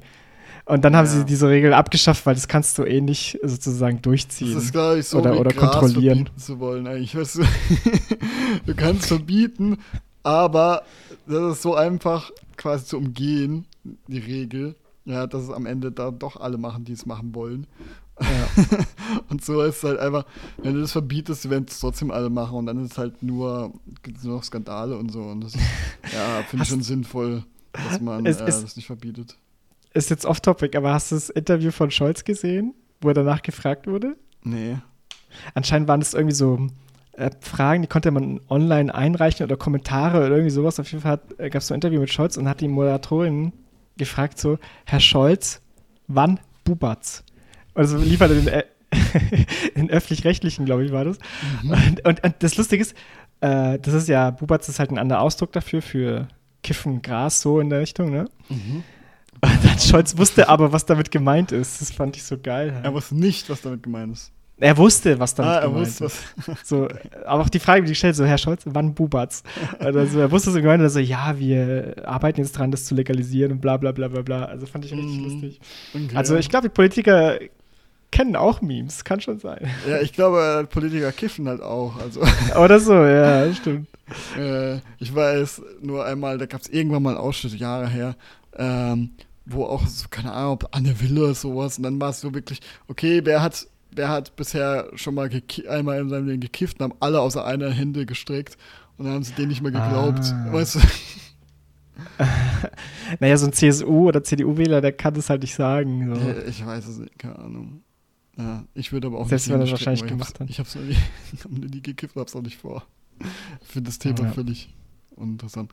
[0.66, 1.12] Und dann haben Ja.
[1.12, 4.54] sie diese Regel abgeschafft, weil das kannst du eh nicht sozusagen durchziehen.
[4.54, 6.30] Das ist, glaube ich, so Oder- oder Gras kontrollieren.
[6.38, 7.16] zu wollen eigentlich.
[7.16, 7.44] Weißt du,
[8.66, 9.78] du kannst verbieten,
[10.24, 10.84] aber
[11.26, 13.66] das ist so einfach quasi zu umgehen,
[14.08, 14.76] die Regel.
[15.04, 17.66] Ja, dass es am Ende da doch alle machen, die es machen wollen.
[18.20, 18.28] ja.
[19.30, 20.26] Und so ist es halt einfach,
[20.62, 23.74] wenn du das verbietest, werden es trotzdem alle machen und dann ist es halt nur,
[24.04, 25.22] gibt's nur noch Skandale und so.
[25.24, 25.62] Und das ist,
[26.14, 27.44] ja, finde ich schon sinnvoll,
[27.74, 29.38] dass man Es äh, ist- das nicht verbietet.
[29.94, 33.88] Ist jetzt off-topic, aber hast du das Interview von Scholz gesehen, wo er danach gefragt
[33.88, 34.16] wurde?
[34.44, 34.78] Nee.
[35.54, 36.68] Anscheinend waren das irgendwie so
[37.14, 40.80] äh, Fragen, die konnte man online einreichen oder Kommentare oder irgendwie sowas.
[40.80, 43.52] Auf jeden Fall äh, gab es so ein Interview mit Scholz und hat die Moderatorin
[44.02, 45.62] gefragt so, Herr Scholz,
[46.08, 47.24] wann bubat's?
[47.76, 48.64] Also liefert er den, äh,
[49.76, 51.18] den öffentlich-rechtlichen, glaube ich, war das.
[51.64, 52.96] Und, und, und das Lustige ist,
[53.42, 56.28] äh, das ist ja, bubat's ist halt ein anderer Ausdruck dafür, für
[56.64, 58.28] Kiffen, Gras, so in der Richtung, ne?
[58.50, 58.84] Mhm.
[59.44, 61.82] Und dann Scholz wusste aber, was damit gemeint ist.
[61.82, 62.80] Das fand ich so geil.
[62.84, 64.32] Er wusste nicht, was damit gemeint ist.
[64.62, 66.24] Er wusste, was damit ah, er gemeint wusste, ist.
[66.64, 66.88] So,
[67.26, 69.44] aber auch die Frage, die ich stelle, so, Herr Scholz, wann bubat's?
[69.80, 73.60] Also, er wusste so gemeint, also, ja, wir arbeiten jetzt dran, das zu legalisieren und
[73.62, 74.46] bla bla bla bla bla.
[74.46, 75.24] Also fand ich richtig Mhm.
[75.24, 75.60] lustig.
[75.94, 76.16] Okay.
[76.16, 77.40] Also ich glaube, die Politiker
[78.12, 79.68] kennen auch Memes, kann schon sein.
[79.90, 82.00] Ja, ich glaube, Politiker kiffen halt auch.
[82.00, 82.22] Also,
[82.64, 83.88] Oder so, ja, stimmt.
[84.38, 88.16] äh, ich weiß nur einmal, da gab es irgendwann mal einen Ausschnitt, Jahre her,
[88.58, 89.12] ähm,
[89.46, 92.34] wo auch so, keine Ahnung, ob Anne Will oder sowas, und dann war es so
[92.34, 92.60] wirklich,
[92.90, 93.66] okay, wer hat,
[93.96, 95.30] wer hat bisher schon mal
[95.70, 98.58] einmal in seinem Leben gekifft und haben alle außer einer Hände gestreckt
[98.98, 100.24] und dann haben sie denen nicht mehr geglaubt.
[100.34, 100.54] Ah.
[100.54, 100.80] Weißt du?
[103.20, 106.16] Naja, so ein CSU- oder CDU-Wähler, der kann das halt nicht sagen.
[106.16, 106.32] So.
[106.48, 107.84] Ich weiß es nicht, keine Ahnung.
[108.38, 110.50] Ja, ich würde aber auch Selbst nicht wenn er Hände wahrscheinlich gemacht hat.
[110.50, 110.96] Ich hab's noch nie,
[111.44, 112.84] hab noch nie gekifft, hab's auch nicht vor.
[113.62, 114.32] Ich finde das Thema Ja.
[114.32, 114.74] völlig
[115.16, 115.72] uninteressant.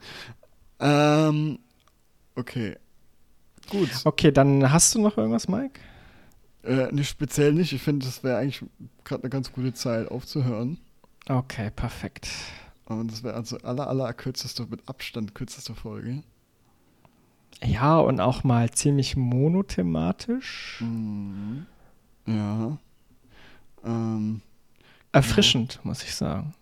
[0.79, 1.59] Ähm,
[2.35, 2.75] okay.
[3.69, 3.89] Gut.
[4.03, 5.79] Okay, dann hast du noch irgendwas, Mike?
[6.63, 7.73] Äh, nicht speziell nicht.
[7.73, 8.63] Ich finde, das wäre eigentlich
[9.03, 10.77] gerade eine ganz gute Zeit aufzuhören.
[11.27, 12.29] Okay, perfekt.
[12.85, 16.23] Und das wäre also aller, aller kürzeste, mit Abstand kürzeste Folge.
[17.63, 20.77] Ja, und auch mal ziemlich monothematisch.
[20.81, 21.65] Mhm.
[22.25, 22.77] Ja.
[23.85, 24.41] Ähm,
[25.11, 26.53] Erfrischend, muss ich sagen.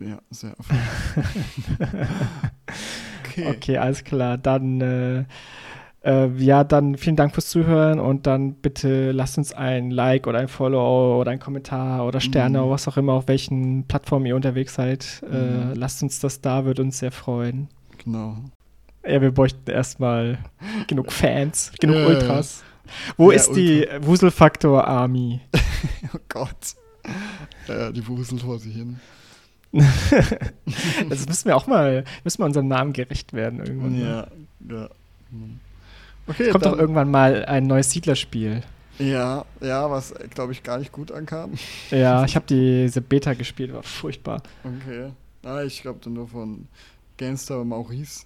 [0.00, 1.46] ja, sehr erfolgreich.
[3.24, 3.46] okay.
[3.48, 4.38] Okay, alles klar.
[4.38, 5.24] Dann, äh,
[6.04, 10.38] äh, ja, dann vielen Dank fürs Zuhören und dann bitte lasst uns ein Like oder
[10.38, 12.64] ein Follow oder ein Kommentar oder Sterne Mhm.
[12.64, 15.22] oder was auch immer, auf welchen Plattformen ihr unterwegs seid.
[15.30, 15.72] Äh, Mhm.
[15.74, 17.68] lasst uns das da, würde uns sehr freuen.
[18.04, 18.36] Genau.
[19.06, 20.38] Ja, wir bräuchten erstmal
[20.86, 22.62] genug Fans, genug Ja, Ultras.
[23.16, 25.40] Wo Ja, ist die Wuselfaktor Army?
[26.14, 26.74] Oh Gott.
[27.66, 29.00] Ja, die wuselt vor sich hin.
[31.08, 33.92] Das müssen wir auch mal, müssen wir unserem Namen gerecht werden irgendwann.
[33.98, 34.26] ne?
[34.68, 34.88] Ja, ja.
[36.26, 38.62] Okay, Es kommt doch irgendwann mal ein neues Siedlerspiel.
[38.98, 41.52] Ja, ja, was glaube ich gar nicht gut ankam.
[41.90, 44.42] Ja, ich habe diese Beta gespielt, war furchtbar.
[44.62, 45.10] Okay.
[45.42, 46.66] Ah, ich glaube nur von
[47.16, 48.24] Gamestar Maurice,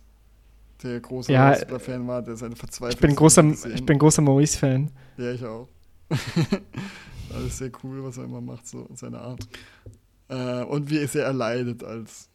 [0.83, 2.95] der großer Ja, Wrestler-Fan war, der seine Verzweiflung.
[2.95, 3.45] Ich bin großer,
[3.75, 4.91] ich bin großer Maurice-Fan.
[5.17, 5.69] Ja, ich auch.
[7.35, 9.49] Alles sehr cool, was er immer macht, so seine Art.
[10.29, 12.29] Äh, und wie sehr er leidet als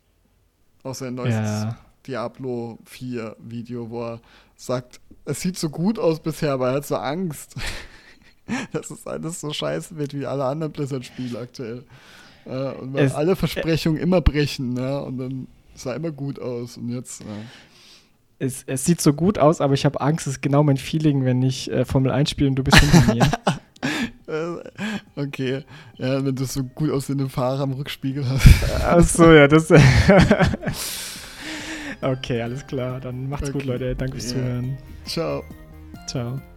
[0.84, 1.78] auch sein neues Ja.
[2.06, 4.20] Diablo 4 Video, wo er
[4.58, 7.56] sagt, es sieht so gut aus bisher, aber er hat so Angst,
[8.74, 11.84] dass es alles so scheiße wird wie alle anderen Blizzard-Spiele aktuell.
[12.46, 15.02] Äh, und weil Es- alle Versprechungen immer brechen, ne?
[15.02, 17.22] Und dann sah immer gut aus und jetzt.
[17.22, 17.26] Äh,
[18.46, 21.24] Es, es sieht so gut aus, aber ich habe Angst, das ist genau mein Feeling,
[21.24, 23.32] wenn ich äh, Formel 1 spiele und du bist hinter mir.
[24.28, 24.70] äh,
[25.16, 25.64] Okay,
[25.98, 28.48] ja, wenn du so gut aussehende Fahrer am Rückspiegel hast.
[28.84, 29.70] Achso, ja, das.
[32.12, 33.00] okay, alles klar.
[33.00, 33.58] Dann macht's Okay.
[33.60, 33.96] gut, Leute.
[33.96, 34.38] Danke fürs Ja.
[34.38, 34.78] Zuhören.
[35.06, 35.44] Ciao.
[36.08, 36.53] Ciao.